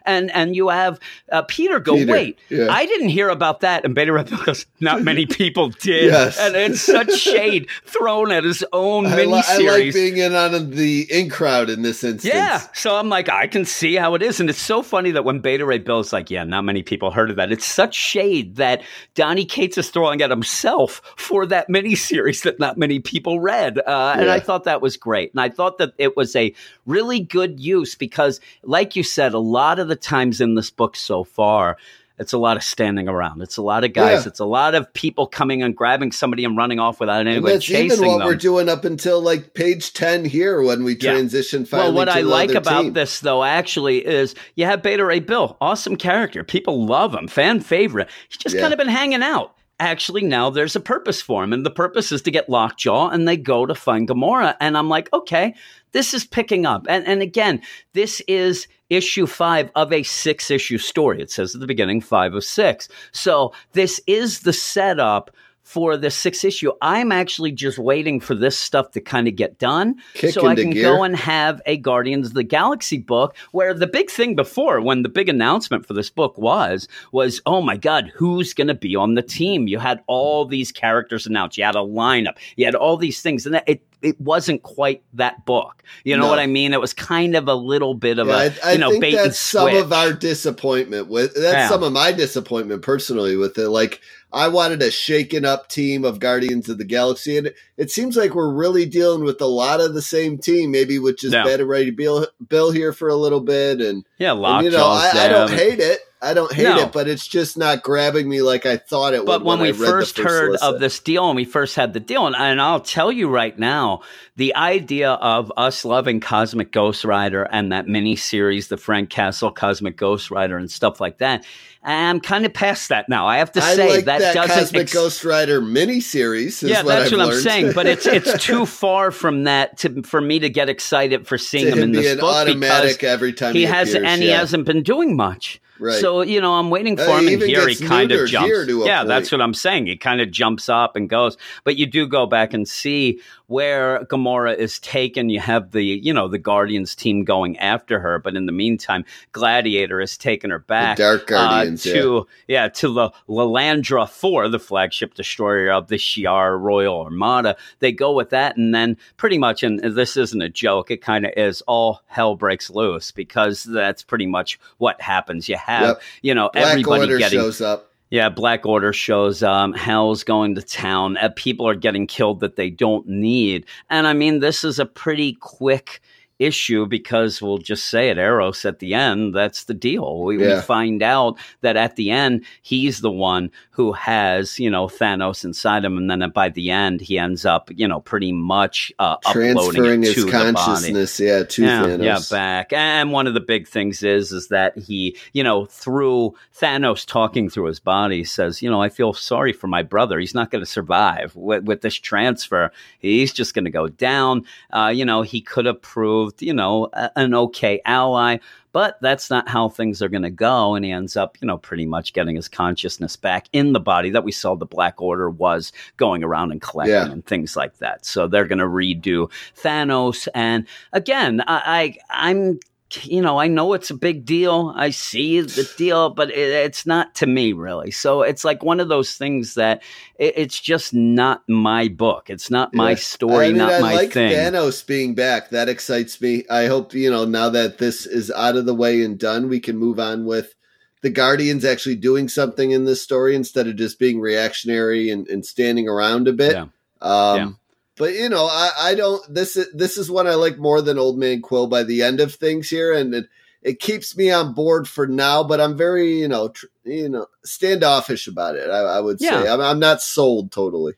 [0.05, 0.99] And and you have
[1.31, 2.69] uh, Peter go, Peter, wait, yeah.
[2.71, 6.39] I didn't hear about that, and Beta Ray Bill goes, not many people did, Yes.
[6.39, 9.69] and it's such shade thrown at his own I, li- miniseries.
[9.69, 12.25] I like being in on the in crowd in this instance.
[12.35, 12.61] Yeah.
[12.73, 14.41] So I'm like, I can see how it is.
[14.41, 17.31] And it's so funny that when Beta Ray Bill's like, yeah, not many people heard
[17.31, 17.53] of that.
[17.53, 18.83] It's such shade that
[19.15, 23.79] Donny Cates is throwing at himself for that miniseries that not many people read.
[23.79, 25.33] Uh, And I thought that was great.
[25.33, 26.55] And I thought that it was a
[26.87, 30.97] really good use because, like you said, a lot of the times in this book
[30.97, 31.77] so far,
[32.17, 33.43] it's a lot of standing around.
[33.43, 34.23] It's a lot of guys.
[34.23, 34.29] Yeah.
[34.29, 37.55] It's a lot of people coming and grabbing somebody and running off without And anybody
[37.55, 38.27] that's chasing even what them.
[38.29, 41.11] we're doing up until like page 10 here when we Yeah.
[41.13, 42.93] transition finally Well, what I like about team.
[42.93, 46.45] this, though, actually, is you have Beta Ray Bill, awesome character.
[46.45, 48.09] People love him, fan favorite.
[48.29, 48.61] He's just Yeah.
[48.61, 49.57] kind of been hanging out.
[49.81, 53.27] Actually, now there's a purpose for him, and the purpose is to get Lockjaw, and
[53.27, 54.57] they go to find Gamora.
[54.61, 55.55] And I'm like, okay,
[55.93, 56.87] this is picking up.
[56.89, 57.61] And and again,
[57.93, 61.21] this is issue five of a six issue story.
[61.21, 62.89] It says at the beginning, five of six.
[63.13, 65.31] So this is the setup
[65.65, 66.71] for the sixth issue.
[66.81, 70.55] I'm actually just waiting for this stuff to kind of get done Kick so I
[70.55, 70.85] can gear.
[70.85, 75.03] go and have a Guardians of the Galaxy book where the big thing before when
[75.03, 78.95] the big announcement for this book was was oh my god who's going to be
[78.95, 82.75] on the team you had all these characters announced you had a lineup you had
[82.75, 86.29] all these things and it it wasn't quite that book you know No.
[86.29, 88.73] what i mean it was kind of a little bit of Yeah, a I, I
[88.73, 91.69] you know think bait and that's some of our disappointment with that's Yeah.
[91.69, 93.69] some of my disappointment personally with it.
[93.69, 94.01] Like
[94.33, 98.17] I wanted a shaken up team of Guardians of the Galaxy, and it, it seems
[98.17, 100.73] like we're really dealing with a lot of the same team.
[100.73, 101.45] Maybe with just Yeah.
[101.45, 105.13] Beta Ray Bill, Bill here for a little bit, and, yeah and, you know I,
[105.15, 106.01] I don't hate it.
[106.25, 106.79] I don't hate No.
[106.81, 109.47] it, but it's just not grabbing me like I thought it But would.
[109.47, 112.27] when, I we the first heard of this deal and we first had the deal,
[112.27, 114.01] and, and I'll tell you right now,
[114.37, 119.53] the idea of us loving Cosmic Ghost Rider and that mini series, the Frank Castle
[119.53, 121.45] Cosmic Ghost Rider and stuff like that,
[121.87, 123.27] I'm kind of past that now.
[123.27, 126.63] I have to say like that, that, doesn't Cosmic ex- Ghost Rider miniseries.
[126.63, 127.73] Is yeah, what that's I've what I'm saying.
[127.75, 131.67] But it's it's too far from that to for me to get excited for seeing
[131.67, 134.65] to him in this book automatic because every time he he, appears, and he hasn't
[134.65, 135.61] been doing much.
[135.81, 136.01] Right.
[136.01, 138.47] So you know, I'm waiting for Uh, him, he and here he kind of jumps.
[138.47, 139.09] here to a yeah, point.
[139.09, 139.87] that's what I'm saying.
[139.87, 144.05] He kind of jumps up and goes, but you do go back and see where
[144.07, 145.29] Gamora is taken.
[145.29, 149.05] You have the you know the Guardians team going after her, but in the meantime,
[149.33, 152.69] Gladiator has taken her back Dark Guardians, uh, to yeah.
[152.69, 157.57] to the Lilandra Four, the flagship destroyer of the Shi'ar Royal Armada.
[157.81, 160.91] They go with that, and then pretty much, and this isn't a joke.
[160.91, 161.63] It kind of is.
[161.67, 165.49] All hell breaks loose because that's pretty much what happens.
[165.49, 166.03] You have Yep.
[166.23, 167.91] you know Black everybody Order getting shows up.
[168.15, 171.17] Yeah, Black Order shows um Hell's going to town.
[171.17, 173.67] Uh, people are getting killed that they don't need.
[173.91, 176.01] And I mean, this is a pretty quick
[176.39, 179.35] issue because we'll just say it Eros at the end.
[179.35, 180.23] That's the deal.
[180.23, 184.87] We, we find out that at the end, he's the one who has, you know,
[184.87, 185.97] Thanos inside him.
[185.97, 190.25] And then by the end, he ends up, you know, pretty much uh, Transferring his
[190.25, 192.05] consciousness, yeah, to yeah, Thanos.
[192.05, 192.73] yeah, back.
[192.73, 197.49] And one of the big things is is that he, you know, through Thanos talking
[197.49, 200.19] through his body, says, you know, I feel sorry for my brother.
[200.19, 202.71] He's not going to survive with, with this transfer.
[202.99, 204.45] He's just going to go down.
[204.73, 208.39] Uh, you know, he could have proved, you know, a, an okay ally.
[208.73, 210.75] But that's not how things are going to go.
[210.75, 214.11] And he ends up, you know, pretty much getting his consciousness back in the body
[214.11, 217.11] that we saw the Black Order was going around and collecting Yeah.
[217.13, 218.05] and things like that.
[218.05, 220.27] So they're going to redo Thanos.
[220.35, 222.59] And again, I, I I'm
[223.03, 224.73] you know, I know it's a big deal.
[224.77, 227.91] I see the deal, but it, it's not to me really.
[227.91, 229.83] So it's like one of those things that
[230.19, 232.31] it, it's just not my book.
[232.31, 232.97] It's not my Yeah.
[232.97, 234.33] story, I mean, not I my like thing.
[234.33, 235.51] Thanos being back.
[235.51, 236.45] That excites me.
[236.51, 239.61] I hope you know now that this is out of the way and done, we
[239.61, 240.55] can move on with
[241.03, 245.45] the Guardians actually doing something in this story instead of just being reactionary and, and
[245.45, 246.53] standing around a bit.
[246.53, 246.67] Yeah.
[247.03, 247.51] Um, Yeah.
[247.97, 249.23] But you know, I, I don't.
[249.33, 252.21] This is this is one I like more than Old Man Quill by the end
[252.21, 253.27] of things here, and it,
[253.63, 255.45] it keeps me on board for now.
[255.45, 258.69] But I'm very you know tr- you know standoffish about it.
[258.69, 260.95] I, I would say I'm, I'm not sold totally.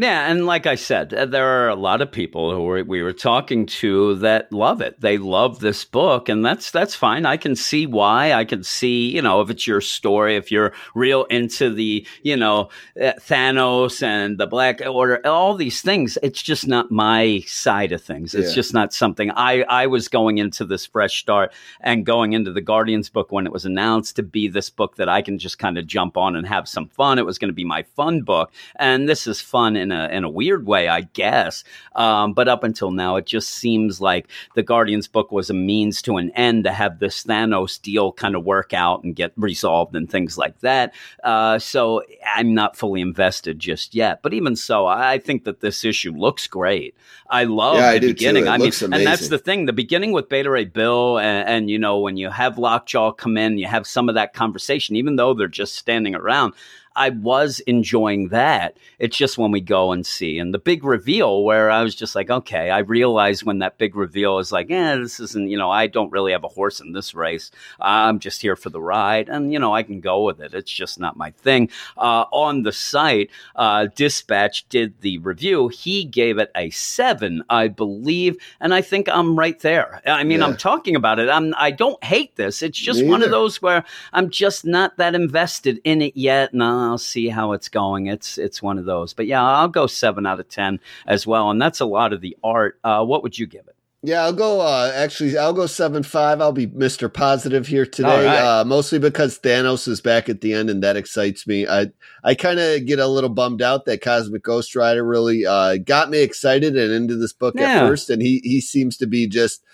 [0.00, 3.12] Yeah, and like I said, uh, there are a lot of people who we were
[3.12, 5.00] talking to that love it.
[5.00, 7.26] They love this book, and that's that's fine.
[7.26, 8.32] I can see why.
[8.32, 12.36] I can see, you know, if it's your story, if you're real into the, you
[12.36, 16.16] know, uh, Thanos and the Black Order, all these things.
[16.22, 18.36] It's just not my side of things.
[18.36, 18.54] It's Yeah.
[18.54, 22.60] just not something I I was going into this fresh start and going into the
[22.60, 25.76] Guardians book when it was announced to be this book that I can just kind
[25.76, 27.18] of jump on and have some fun.
[27.18, 30.24] It was going to be my fun book, and this is fun in a in
[30.24, 31.64] a weird way, I guess.
[31.94, 36.02] Um, but up until now, it just seems like the Guardians book was a means
[36.02, 39.96] to an end to have this Thanos deal kind of work out and get resolved
[39.96, 40.94] and things like that.
[41.24, 42.02] Uh, so
[42.36, 44.22] I'm not fully invested just yet.
[44.22, 46.94] But even so, I think that this issue looks great.
[47.30, 48.06] I love Yeah, the too.
[48.08, 48.48] beginning.
[48.48, 49.66] I mean, looks and that's the thing.
[49.66, 53.36] The beginning with Beta Ray Bill, and, and you know when you have Lockjaw come
[53.36, 56.54] in, you have some of that conversation, even though they're just standing around.
[56.98, 58.76] I was enjoying that.
[58.98, 62.14] It's just when we go and see and the big reveal where I was just
[62.16, 65.70] like, okay, I realized when that big reveal is like, yeah, this isn't, you know,
[65.70, 67.50] I don't really have a horse in this race.
[67.80, 70.54] I'm just here for the ride, and you know, I can go with it.
[70.54, 71.70] It's just not my thing.
[71.96, 75.68] Uh, on the site, uh, Dispatch did the review.
[75.68, 80.02] He gave it a seven, I believe, and I think I'm right there.
[80.06, 80.46] I mean, Yeah.
[80.46, 81.28] I'm talking about it.
[81.28, 82.62] I'm I don't hate this.
[82.62, 86.52] It's just Me one of those where I'm just not that invested in it yet,
[86.52, 88.06] and I'll see how it's going.
[88.06, 89.14] It's it's one of those.
[89.14, 92.20] But yeah, I'll go seven out of ten as well, and that's a lot of
[92.20, 92.78] the art.
[92.82, 93.76] Uh, what would you give it?
[94.00, 94.60] Yeah, I'll go.
[94.60, 96.40] Uh, actually, I'll go seven five.
[96.40, 98.60] I'll be Mister Positive here today, right.
[98.60, 101.66] uh, mostly because Thanos is back at the end, and that excites me.
[101.66, 101.90] I
[102.22, 106.10] I kind of get a little bummed out that Cosmic Ghost Rider really uh, got
[106.10, 107.82] me excited and into this book Yeah.
[107.82, 109.64] at first, and he he seems to be just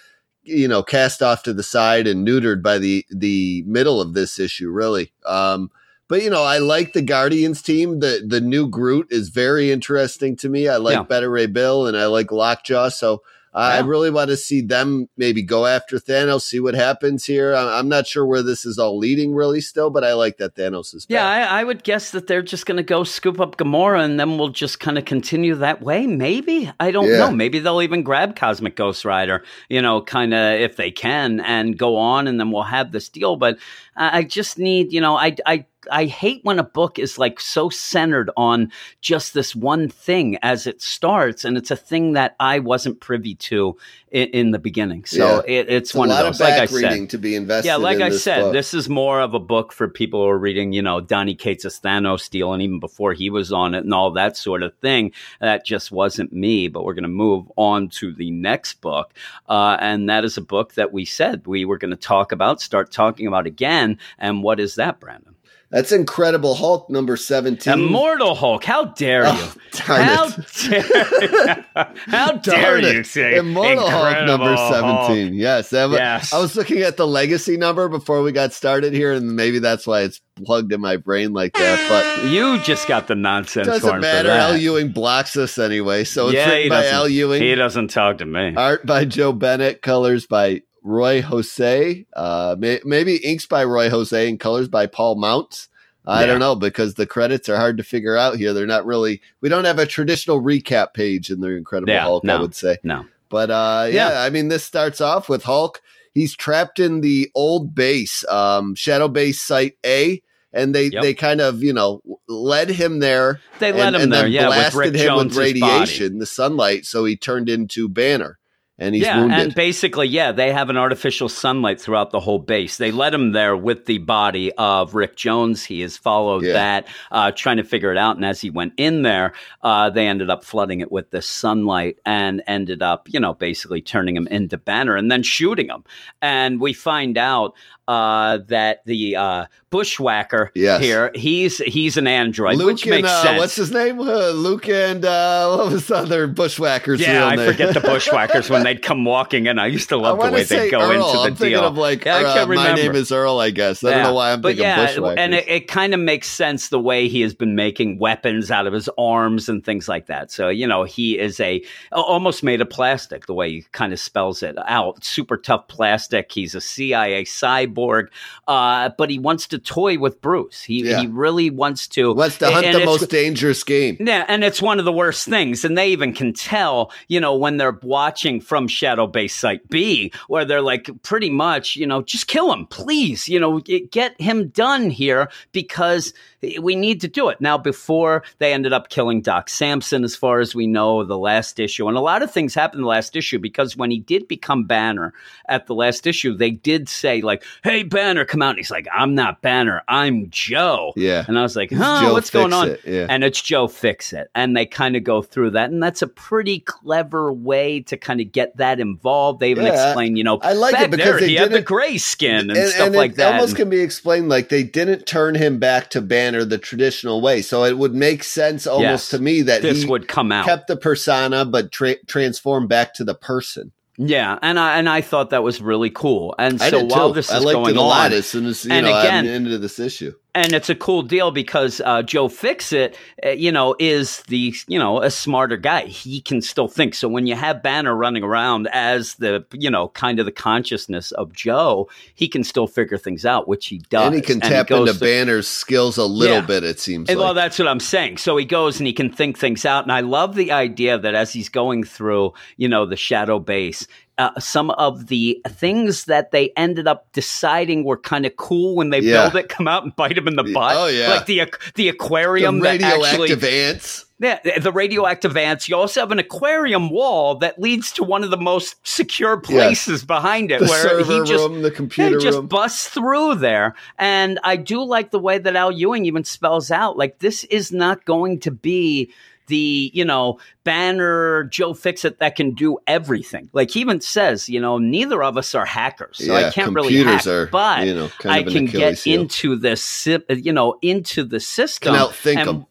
[0.42, 4.38] you know cast off to the side and neutered by the the middle of this
[4.38, 5.12] issue, really.
[5.26, 5.70] Um,
[6.08, 8.00] but you know, I like the Guardians team.
[8.00, 10.68] The the new Groot is very interesting to me.
[10.68, 11.02] I like Yeah.
[11.02, 12.88] Beta Ray Bill and I like Lockjaw.
[12.90, 13.22] So
[13.56, 13.86] I Yeah.
[13.86, 17.54] really want to see them maybe go after Thanos, see what happens here.
[17.54, 20.56] I- I'm not sure where this is all leading really still, but I like that
[20.56, 21.24] Thanos is Yeah.
[21.24, 24.38] I, I would guess that they're just going to go scoop up Gamora, and then
[24.38, 26.04] we'll just kind of continue that way.
[26.04, 27.18] Maybe I don't Yeah.
[27.18, 27.30] know.
[27.30, 31.78] Maybe they'll even grab Cosmic Ghost Rider, you know, kind of if they can, and
[31.78, 33.36] go on, and then we'll have this deal.
[33.36, 33.58] But
[33.96, 37.40] I I just need, you know, I I I hate when a book is like
[37.40, 38.70] so centered on
[39.00, 43.34] just this one thing as it starts, and it's a thing that I wasn't privy
[43.36, 43.76] to
[44.10, 45.04] in, in the beginning.
[45.04, 46.40] So it, it's, It's a one lot of of those.
[46.40, 47.68] Like I said, reading to be invested.
[47.68, 48.52] yeah, like I this said, book.
[48.52, 51.80] this is more of a book for people who are reading, you know, Donny Cates'
[51.80, 55.12] Thanos deal, and even before he was on it and all that sort of thing.
[55.40, 56.68] That just wasn't me.
[56.68, 59.12] But we're going to move on to the next book,
[59.48, 62.60] uh, and that is a book that we said we were going to talk about,
[62.60, 63.98] start talking about again.
[64.18, 65.33] And what is that, Brandon?
[65.70, 67.72] That's Incredible Hulk number seventeen.
[67.74, 68.62] Immortal Hulk.
[68.64, 69.30] How dare you?
[69.32, 71.66] Oh, How dare,
[72.06, 73.06] how dare you it.
[73.06, 75.06] say Immortal Hulk number Incredible Hulk?
[75.10, 75.34] 17.
[75.34, 76.32] Yes, that was- Yes.
[76.32, 79.84] I was looking at the legacy number before we got started here, and maybe that's
[79.84, 81.88] why it's plugged in my brain like that.
[81.88, 84.30] But You just got the nonsense doesn't matter.
[84.30, 86.04] Al Ewing blocks us anyway.
[86.04, 88.54] So it's Yeah, written by Al Ewing, He doesn't talk to me.
[88.56, 94.28] art by Joe Bennett, colors by Ruy José, uh, may, maybe inks by Ruy José,
[94.28, 95.68] and colors by Paul Mounts.
[96.06, 96.26] I Yeah.
[96.26, 98.52] don't know because the credits are hard to figure out here.
[98.52, 99.22] They're not really.
[99.40, 102.28] We don't have a traditional recap page in the Incredible Yeah, Hulk.
[102.28, 102.76] I would say.
[102.82, 103.06] No.
[103.30, 104.20] But uh, yeah, Yeah.
[104.22, 105.80] I mean, this starts off with Hulk.
[106.12, 110.22] He's trapped in the old base, um, Shadow Base Site A,
[110.52, 111.02] and they Yep.
[111.02, 113.40] they kind of you know led him there.
[113.58, 116.84] They and, him and there, then yeah, blasted Rick him Jones' with radiation, the sunlight,
[116.84, 118.38] so he turned into Banner,
[118.78, 119.38] and he's yeah, wounded.
[119.38, 122.76] and basically, yeah, they have an artificial sunlight throughout the whole base.
[122.76, 125.64] They let him there with the body of Rick Jones.
[125.64, 126.52] He has followed Yeah.
[126.54, 128.16] that, uh, trying to figure it out.
[128.16, 131.98] And as he went in there, uh, they ended up flooding it with the sunlight
[132.04, 135.84] and ended up, you know, basically turning him into Banner and then shooting him.
[136.20, 137.54] And we find out
[137.86, 140.80] uh, that the uh, bushwhacker Yes.
[140.82, 143.38] here, he's he's an android, Luke which and makes uh, sense.
[143.38, 144.00] what's his name?
[144.00, 146.98] Uh, Luke and uh, what was the other bushwhackers?
[147.00, 147.52] Yeah, real I name?
[147.52, 149.58] forget the bushwhackers when they'd come walking in.
[149.58, 150.92] I used to love the way they'd go Earl.
[150.92, 151.64] into the I'm deal.
[151.64, 153.38] of like Yeah, I uh, can't remember my name is Earl.
[153.38, 155.18] I guess I don't know why I'm but thinking yeah, bushwhackers.
[155.18, 158.66] and it, it kind of makes sense the way he has been making weapons out
[158.66, 160.30] of his arms and things like that.
[160.30, 161.62] So you know, he is a
[161.92, 163.26] almost made of plastic.
[163.26, 166.32] The way he kind of spells it out, super tough plastic.
[166.32, 168.08] He's a CIA cyborg,
[168.48, 170.62] uh, but he wants to toy with Bruce.
[170.62, 171.00] He Yeah.
[171.00, 172.12] he really wants to.
[172.14, 173.96] Wants to hunt and the most dangerous game.
[174.00, 175.64] yeah, and it's one of the worst things.
[175.64, 180.12] And they even can tell, you know, when they're watching from Shadow Base Site B,
[180.28, 183.28] where they're like, pretty much, you know, just kill him, please.
[183.28, 186.14] You know, get- him done here because
[186.60, 187.40] we need to do it.
[187.40, 191.58] Now, before they ended up killing Doc Samson, as far as we know, the last
[191.58, 194.28] issue, and a lot of things happened in the last issue because when he did
[194.28, 195.14] become Banner
[195.48, 198.50] at the last issue, they did say, like, hey, Banner, come out.
[198.50, 200.92] And he's like, I'm not Banner, I'm Joe.
[200.94, 201.24] Yeah.
[201.26, 202.76] And I was like, huh, what's going on?
[202.86, 203.06] Yeah.
[203.08, 204.30] and it's Joe Fix It.
[204.36, 205.70] And they kind of go through that.
[205.70, 209.40] And that's a pretty clever way to kind of get that involved.
[209.40, 211.98] They even Yeah, explain, you know, I like it because they he had the gray
[211.98, 213.34] skin and, stuff like it that.
[213.34, 217.42] almost can be explained like they didn't turn him back to Banner the traditional way.
[217.42, 219.08] So it would make sense almost Yes.
[219.10, 220.44] to me that this he would come out.
[220.44, 223.72] kept the persona but tra- transformed back to the person.
[223.96, 224.38] yeah.
[224.42, 226.34] And I, and I thought that was really cool.
[226.38, 228.86] And so while this I is going it a lot on, as as you And
[228.86, 230.12] know again- I'm into this issue.
[230.34, 234.78] And it's a cool deal because uh, Joe Fixit, uh, you know, is the you
[234.78, 235.84] know a smarter guy.
[235.86, 236.94] He can still think.
[236.94, 241.12] So when you have Banner running around as the you know kind of the consciousness
[241.12, 244.06] of Joe, he can still figure things out, which he does.
[244.06, 246.46] and he can tap goes into Banner's skills a little Yeah.
[246.46, 246.64] bit.
[246.64, 247.24] It seems And, like.
[247.24, 248.18] well, that's what I'm saying.
[248.18, 249.84] So he goes and he can think things out.
[249.84, 253.86] And I love the idea that as he's going through, you know, the shadow base,
[254.18, 258.90] uh, some of the things that they ended up deciding were kind of cool when
[258.90, 259.22] they Yeah.
[259.30, 260.76] build it come out and bite him in the butt.
[260.76, 261.08] Oh, yeah.
[261.08, 264.04] like the the the aquarium that actually radioactive ants.
[264.20, 265.68] yeah, the radioactive ants.
[265.68, 270.04] You also have an aquarium wall that leads to one of the most secure places
[270.04, 272.46] behind it, The where he just room, the computer just room.
[272.46, 273.74] busts through there.
[273.98, 277.72] And I do like the way that Al Ewing even spells out like this is
[277.72, 279.10] not going to be
[279.46, 283.50] the you know banner Joe Fixit that can do everything.
[283.52, 286.72] Like he even says, you know, neither of us are hackers, so I Yeah, can't
[286.74, 287.26] really hack.
[287.26, 289.20] are, but you know, kind I can get heel.
[289.20, 291.94] into this, you know, into the system.
[291.94, 292.66] Can outthink and, 'em.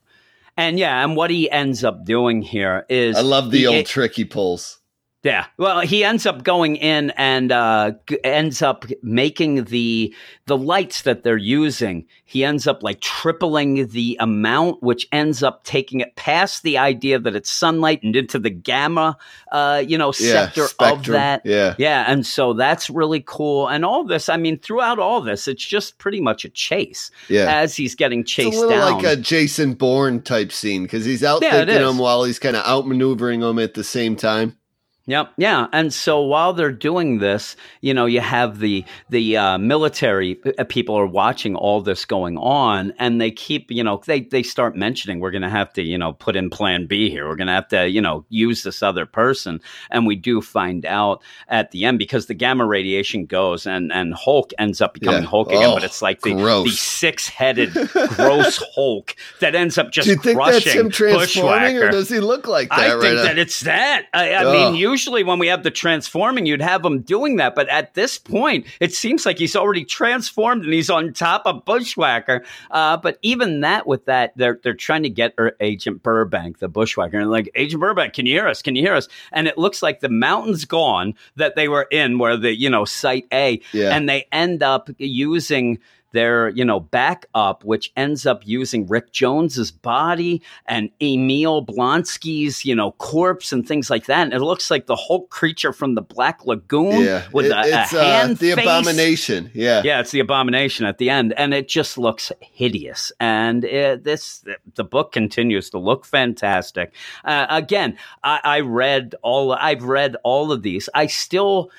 [0.55, 3.85] And yeah, and what he ends up doing here is I love the he- old
[3.87, 4.79] trick he pulls.
[5.23, 5.45] Yeah.
[5.57, 7.93] Well, he ends up going in and uh,
[8.23, 10.13] ends up making the
[10.45, 12.05] the lights that they're using.
[12.25, 17.19] He ends up like tripling the amount, which ends up taking it past the idea
[17.19, 19.15] that it's sunlight and into the gamma,
[19.51, 21.43] uh, you know, Yeah, sector of that.
[21.45, 21.75] Yeah.
[21.77, 23.67] Yeah, and so that's really cool.
[23.69, 27.45] And all this, I mean, throughout all this, it's just pretty much a chase Yeah.
[27.61, 28.93] as he's getting It's chased a little down.
[29.01, 32.63] like a Jason Bourne type scene because he's out Yeah, him while he's kind of
[32.65, 34.57] outmaneuvering him at the same time.
[35.05, 35.33] Yep.
[35.37, 35.67] Yeah.
[35.73, 40.63] And so while they're doing this, you know, you have the the uh, military uh,
[40.63, 44.77] people are watching all this going on, and they keep, you know, they they start
[44.77, 47.27] mentioning we're going to have to, you know, put in Plan B here.
[47.27, 49.59] We're going to have to, you know, use this other person,
[49.91, 54.13] and we do find out at the end because the gamma radiation goes, and and
[54.13, 55.29] Hulk ends up becoming Yeah.
[55.29, 56.63] Hulk again, Oh, but it's like the gross.
[56.69, 57.73] the six headed
[58.07, 62.21] gross Hulk that ends up just Do you think that's him transforming, or does he
[62.21, 63.23] look like that I right think now?
[63.23, 64.05] that it's that.
[64.13, 64.53] I, I Ugh.
[64.53, 67.55] mean, usually when we have the transforming, you'd have him doing that.
[67.55, 71.65] But at this point, it seems like he's already transformed and he's on top of
[71.65, 72.43] Bushwhacker.
[72.69, 76.67] Uh, but even that, with that, they're they're trying to get er, Agent Burbank, the
[76.67, 78.61] Bushwhacker, and like Agent Burbank, can you hear us?
[78.61, 79.07] Can you hear us?
[79.31, 82.85] And it looks like the mountain's gone that they were in, where the you know
[82.85, 83.95] site A, Yeah.
[83.95, 85.79] and they end up using
[86.13, 92.73] their you know backup which ends up using rick jones's body and emil blonsky's you
[92.73, 94.23] know corpse and things like that.
[94.23, 97.59] And it looks like the hulk creature from the black lagoon yeah, with It- a,
[97.59, 98.65] a it's hand uh, the face.
[98.65, 99.51] abomination.
[99.53, 101.33] Yeah, yeah it's the abomination at the end.
[101.35, 103.11] And it just looks hideous.
[103.19, 104.43] And it, this
[104.75, 106.93] the book continues to look fantastic.
[107.25, 110.89] Uh, again I, I read all i've read all of these.
[110.93, 111.71] I still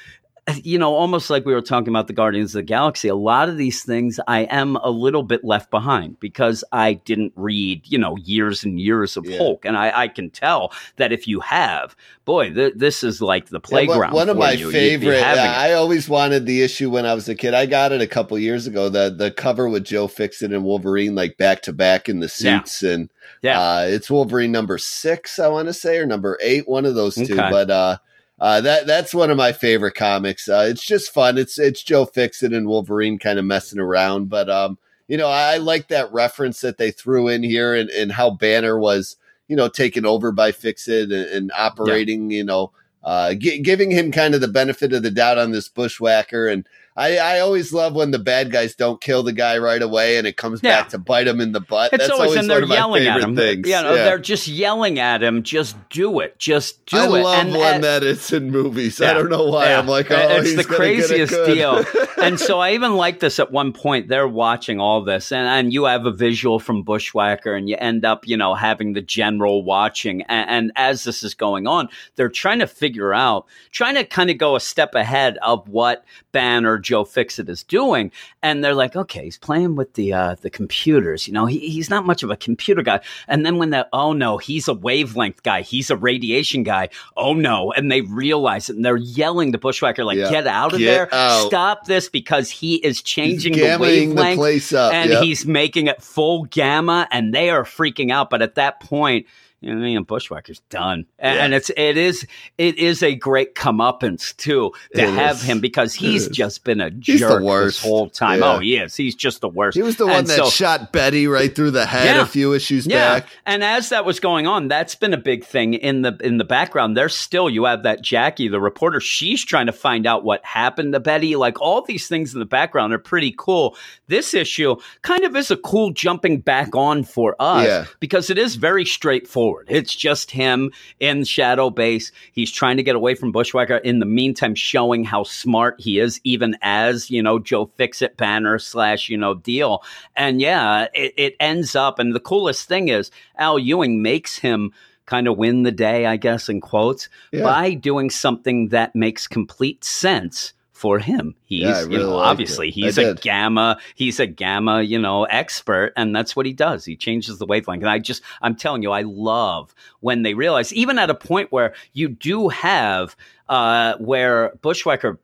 [0.62, 3.48] you know, almost like we were talking about the Guardians of the Galaxy, a lot
[3.48, 7.96] of these things I am a little bit left behind because I didn't read, you
[7.98, 9.38] know, years and years of Yeah.
[9.38, 9.64] Hulk.
[9.64, 13.52] And I, I can tell that if you have, boy, th- this is like the
[13.54, 14.12] Yeah, one- playground.
[14.12, 14.70] one of my you.
[14.70, 15.22] Favorite.
[15.22, 15.48] having it.
[15.48, 17.54] I always wanted the issue when I was a kid.
[17.54, 18.90] I got it a couple years ago.
[18.90, 22.58] The the cover with Joe Fixit and Wolverine like back to back in the Yeah.
[22.62, 23.58] suits, and yeah.
[23.60, 27.14] uh, it's Wolverine number six, I want to say, or number eight, one of those
[27.14, 27.22] two.
[27.34, 27.50] Okay.
[27.50, 27.96] But uh,
[28.44, 30.50] uh, that that's one of my favorite comics.
[30.50, 31.38] Uh, it's just fun.
[31.38, 34.76] It's it's Joe Fixit and Wolverine kind of messing around, but um,
[35.08, 38.78] you know, I like that reference that they threw in here, and, and how Banner
[38.78, 39.16] was,
[39.48, 42.70] you know, taken over by Fixit and, and operating, you know,
[43.02, 46.46] uh, gi- giving him kind of the benefit of the doubt on this bushwhacker.
[46.46, 46.66] And
[46.96, 50.26] I, I always love when the bad guys don't kill the guy right away, and
[50.28, 50.80] it comes Yeah.
[50.82, 51.92] back to bite him in the butt.
[51.92, 53.36] It's That's always, always and they're of my yelling at favorite him.
[53.36, 53.68] things.
[53.68, 54.04] You know, Yeah.
[54.04, 55.42] they're just yelling at him.
[55.42, 56.38] Just do it.
[56.38, 57.06] Just do I it.
[57.06, 59.00] I love and, one and- uh, that it's in movies.
[59.00, 59.10] Yeah.
[59.10, 59.72] I don't know why.
[59.74, 61.84] I'm like, uh, oh, it's the get it craziest deal.
[62.22, 64.06] and so I even like this at one point.
[64.06, 68.04] They're watching all this, and, and you have a visual from Bushwhacker, and you end
[68.04, 70.22] up, you know, having the general watching.
[70.22, 74.30] And, and as this is going on, they're trying to figure out, trying to kind
[74.30, 78.12] of go a step ahead of what Banner Joe Fixit is doing.
[78.42, 81.26] And they're like, okay, he's playing with the uh, the computers.
[81.26, 83.00] You know, he, he's not much of a computer guy.
[83.26, 85.62] And then when that, oh no, he's a wavelength guy.
[85.62, 86.90] He's a radiation guy.
[87.16, 87.72] Oh no.
[87.72, 90.30] And they realize it and they're yelling to Bushwhacker, like, Yeah.
[90.30, 91.14] get out of Get there.
[91.14, 91.46] out.
[91.46, 94.92] Stop this because he is changing the gammaing the wavelength place up.
[94.92, 95.22] and Yep.
[95.22, 98.30] he's making it full gamma and they are freaking out.
[98.30, 99.26] But at that point,
[99.64, 101.44] you know, Bushwhacker's done, and, Yeah.
[101.44, 102.26] and it's it is
[102.58, 105.42] it is a great comeuppance too to It have is.
[105.42, 107.82] him because he's just been a jerk worst.
[107.82, 108.40] this whole time.
[108.40, 108.54] Yeah.
[108.54, 108.94] Oh, he is.
[108.96, 109.76] He's just the worst.
[109.76, 112.22] he was the one And that so- shot Betty right through the head Yeah.
[112.22, 113.28] a few issues yeah, back.
[113.46, 116.44] and as that was going on, that's been a big thing in the in the
[116.44, 116.96] background.
[116.96, 119.00] There's still you have that Jackie, the reporter.
[119.00, 121.36] She's trying to find out what happened to Betty.
[121.36, 123.76] Like all these things in the background are pretty cool.
[124.08, 128.56] This issue kind of is a cool jumping back on for us because it is
[128.56, 129.53] very straightforward.
[129.68, 132.10] It's just him in Shadow Base.
[132.32, 133.76] He's trying to get away from Bushwhacker.
[133.76, 138.58] In the meantime, showing how smart he is, even as you know Joe Fixit banner
[138.58, 139.82] slash you know deal.
[140.16, 141.98] And yeah, it, it ends up.
[141.98, 144.72] And the coolest thing is Al Ewing makes him
[145.06, 147.42] kind of win the day, I guess, in quotes, Yeah.
[147.42, 151.34] by doing something that makes complete sense for him.
[151.44, 152.74] He's, Yeah, I you know, obviously it.
[152.74, 156.84] he's a gamma, he's a gamma, you know, expert, and that's what he does.
[156.84, 157.82] He changes the wavelength.
[157.82, 161.52] And I just, I'm telling you, I love when they realize, even at a point
[161.52, 163.16] where you do have,
[163.48, 165.20] uh, where Bushwhacker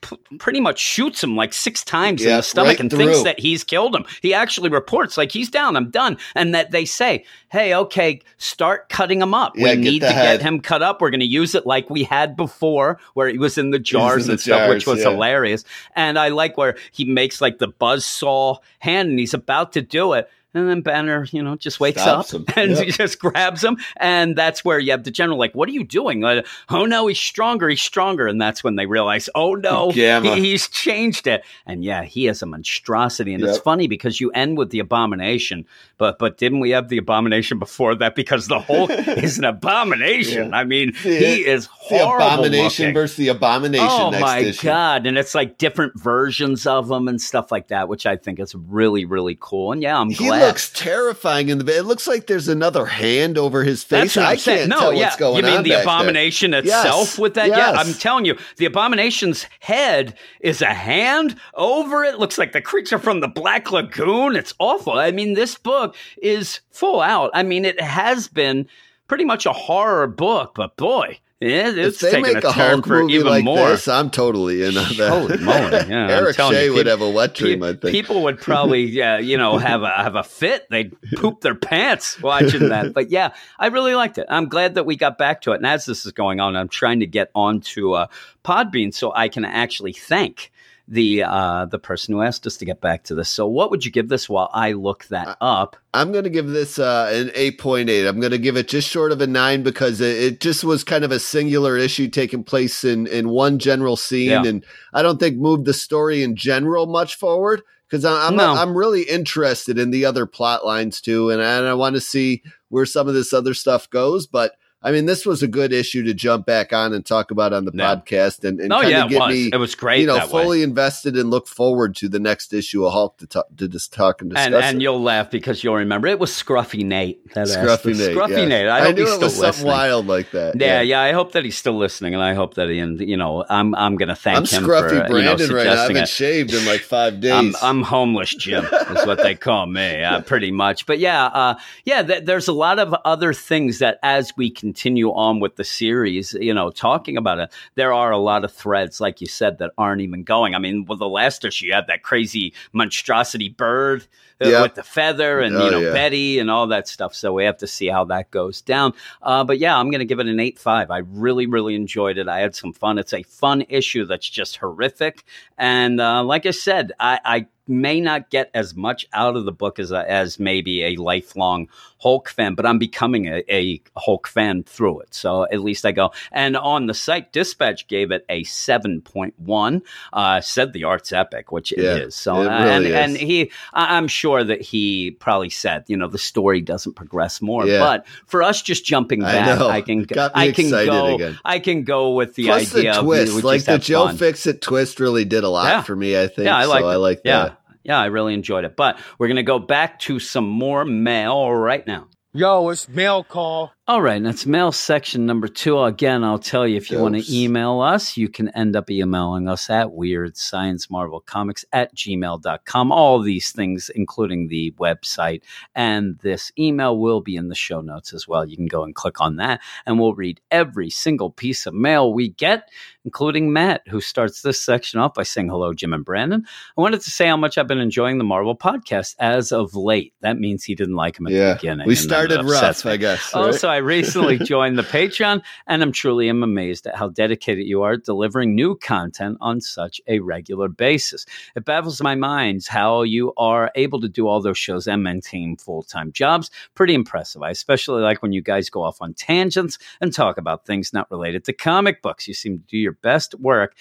[0.00, 2.98] p- pretty much shoots him like six times in the stomach right and through.
[2.98, 4.04] thinks that he's killed him.
[4.22, 8.88] He actually reports like he's down, I'm done, and that they say, "Hey, okay, start
[8.88, 9.56] cutting him up.
[9.56, 11.00] Yeah, we need to head." get him cut up.
[11.00, 14.26] We're going to use it like we had before, where he was in the jars
[14.26, 15.10] the and stuff, which was yeah.
[15.10, 15.64] hilarious.
[15.94, 19.82] And I like where he makes like the buzz saw hand, and he's about to
[19.82, 20.30] do it.
[20.54, 22.54] And then Banner, you know, just wakes Stops up him.
[22.56, 22.84] and Yep.
[22.86, 23.76] he just grabs him.
[23.98, 26.24] And that's where you have the general, like, what are you doing?
[26.70, 28.26] Oh no, he's stronger, he's stronger.
[28.26, 30.36] And that's when they realize, oh no, Gamma.
[30.36, 31.44] he- he's changed it.
[31.66, 33.34] And yeah, he has a monstrosity.
[33.34, 35.66] And it's funny because you end with the abomination,
[35.98, 38.14] but but didn't we have the abomination before that?
[38.14, 40.54] Because the Hulk is an abomination.
[40.54, 42.94] I mean, The- he is The abomination looking.
[42.94, 43.86] versus the abomination.
[43.88, 44.66] Oh my issue.
[44.66, 45.06] god!
[45.06, 48.54] And it's like different versions of them and stuff like that, which I think is
[48.54, 49.72] really really cool.
[49.72, 50.48] And yeah, I'm He glad laugh.
[50.48, 51.76] looks terrifying in the.
[51.76, 54.14] It looks like there's another hand over his face.
[54.14, 54.58] That's what I I'm saying.
[54.58, 55.04] can't No, tell yeah.
[55.04, 55.82] what's going you mean the back there.
[55.82, 57.48] abomination Yes, itself with that?
[57.48, 57.72] Yeah.
[57.72, 62.18] I'm telling you, the abomination's head is a hand over it.
[62.18, 64.36] Looks like the creature from the Black Lagoon.
[64.36, 64.94] It's awful.
[64.94, 67.30] I mean, this book is full out.
[67.34, 68.68] I mean, it has been
[69.06, 72.52] pretty much a horror book, but boy, it, it's if they taking make a a
[72.52, 73.68] Hulk for movie even like more.
[73.68, 75.08] this, I'm totally in on that.
[75.08, 75.88] Holy moly!
[75.88, 77.62] Yeah, Eric Shea you, would have a wet dream.
[77.62, 77.92] I think.
[77.92, 80.68] People would probably, uh, you know, have a have a fit.
[80.68, 82.92] They'd poop their pants watching that.
[82.98, 84.26] But yeah, I really liked it.
[84.28, 85.56] I'm glad that we got back to it.
[85.56, 88.06] And as this is going on, I'm trying to get onto uh,
[88.44, 90.50] Podbean so I can actually thank
[90.90, 93.28] the uh, the person who asked us to get back to this.
[93.28, 95.76] So, what would you give this while I look that up?
[95.92, 98.08] I'm going to give this uh, an 8.8.
[98.08, 100.84] I'm going to give it just short of a 9 because it, it just was
[100.84, 104.30] kind of a singular issue taking place in, in one general scene.
[104.30, 104.44] Yeah.
[104.44, 104.64] And
[104.94, 108.54] I don't think moved the story in general much forward because I'm, No.
[108.54, 111.30] I'm really interested in the other plot lines too.
[111.30, 114.26] And, and I want to see where some of this other stuff goes.
[114.26, 117.52] But I mean, this was a good issue to jump back on and talk about
[117.52, 117.96] on the Yeah.
[117.96, 119.34] podcast and, and Oh kind yeah, of it get was.
[119.34, 120.00] me, it was great.
[120.02, 120.42] you know, that way.
[120.44, 123.92] fully invested and look forward to the next issue of Hulk to, talk, to just
[123.92, 127.26] talk and discuss and, and you'll laugh because you'll remember it was Scruffy Nate.
[127.34, 127.96] Scruffy.
[127.96, 128.16] Nate.
[128.16, 128.44] Scruffy yeah.
[128.46, 128.66] Nate.
[128.68, 130.60] I, hope knew he's it still was something wild like that.
[130.60, 131.00] Yeah, yeah.
[131.00, 133.74] I hope that he's still listening, and I hope that he, and you know, I'm
[133.74, 135.72] I'm going to thank I'm him scruffy for uh, you know, Brandon right now.
[135.72, 136.08] I haven't it.
[136.08, 137.32] shaved in like five days.
[137.32, 140.86] I'm, I'm homeless Jim is what they call me, uh, pretty much.
[140.86, 145.08] But yeah, uh, yeah, th- there's a lot of other things that as we continue
[145.12, 149.00] on with the series, you know, talking about it, there are a lot of threads,
[149.00, 150.54] like you said, that aren't even going.
[150.54, 154.06] I mean, well, the last issue you had that crazy monstrosity bird
[154.40, 154.62] Yeah.
[154.62, 155.92] with the feather and Oh, you know yeah.
[155.92, 157.14] Betty and all that stuff.
[157.14, 158.94] So we have to see how that goes down.
[159.22, 160.90] Uh, but yeah, I'm going to give it an eight five.
[160.90, 162.28] I really, really enjoyed it.
[162.28, 162.98] I had some fun.
[162.98, 165.24] It's a fun issue that's just horrific.
[165.56, 169.52] And uh, like I said, I, I may not get as much out of the
[169.52, 171.68] book as as maybe a lifelong
[172.00, 175.12] Hulk fan, but I'm becoming a, a Hulk fan through it.
[175.12, 176.12] So at least I go.
[176.32, 179.82] And on the site, Dispatch gave it a seven point one.
[180.12, 182.14] Uh, said the art's epic, which Yeah, it is.
[182.14, 183.20] So it uh, really and is.
[183.20, 187.40] and he, I- I'm sure that he probably said, you know, the story doesn't progress
[187.40, 187.66] more.
[187.66, 187.78] Yeah.
[187.80, 189.68] But for us, just jumping I back, know.
[189.68, 191.38] I, can Got me I can go again.
[191.44, 193.82] I can go with the Plus idea the of twist, we like just the have
[193.82, 194.16] Joe fun.
[194.16, 195.82] Fix It twist, really did a lot Yeah.
[195.82, 196.20] for me.
[196.20, 196.46] I think.
[196.46, 196.82] Yeah, I like.
[196.82, 196.88] so.
[196.88, 197.42] I like yeah.
[197.42, 197.60] that.
[197.84, 198.76] Yeah, I really enjoyed it.
[198.76, 202.08] But we're gonna go back to some more mail right now.
[202.34, 203.72] Yo, it's mail call.
[203.88, 205.80] All right, that's mail section number two.
[205.80, 209.48] Again, I'll tell you if you want to email us, you can end up emailing
[209.48, 212.92] us at weird science marvel comics at gmail.com.
[212.92, 215.40] All these things, including the website
[215.74, 218.44] and this email, will be in the show notes as well.
[218.44, 222.12] You can go and click on that, and we'll read every single piece of mail
[222.12, 222.68] we get,
[223.06, 226.44] including Matt, who starts this section off by saying, Hello, Jim and Brandon.
[226.76, 230.12] I wanted to say how much I've been enjoying the Marvel podcast as of late.
[230.20, 231.86] That means he didn't like him at Yeah, the beginning.
[231.86, 232.84] we started rough.
[232.84, 233.30] I guess.
[233.32, 233.46] Oh, right?
[233.46, 237.82] Also, I recently joined the Patreon, and I'm truly am amazed at how dedicated you
[237.82, 241.26] are delivering new content on such a regular basis.
[241.56, 245.56] It baffles my mind how you are able to do all those shows and maintain
[245.56, 246.50] full time jobs.
[246.74, 247.42] Pretty impressive.
[247.42, 251.10] I especially like when you guys go off on tangents and talk about things not
[251.10, 252.28] related to comic books.
[252.28, 253.74] You seem to do your best work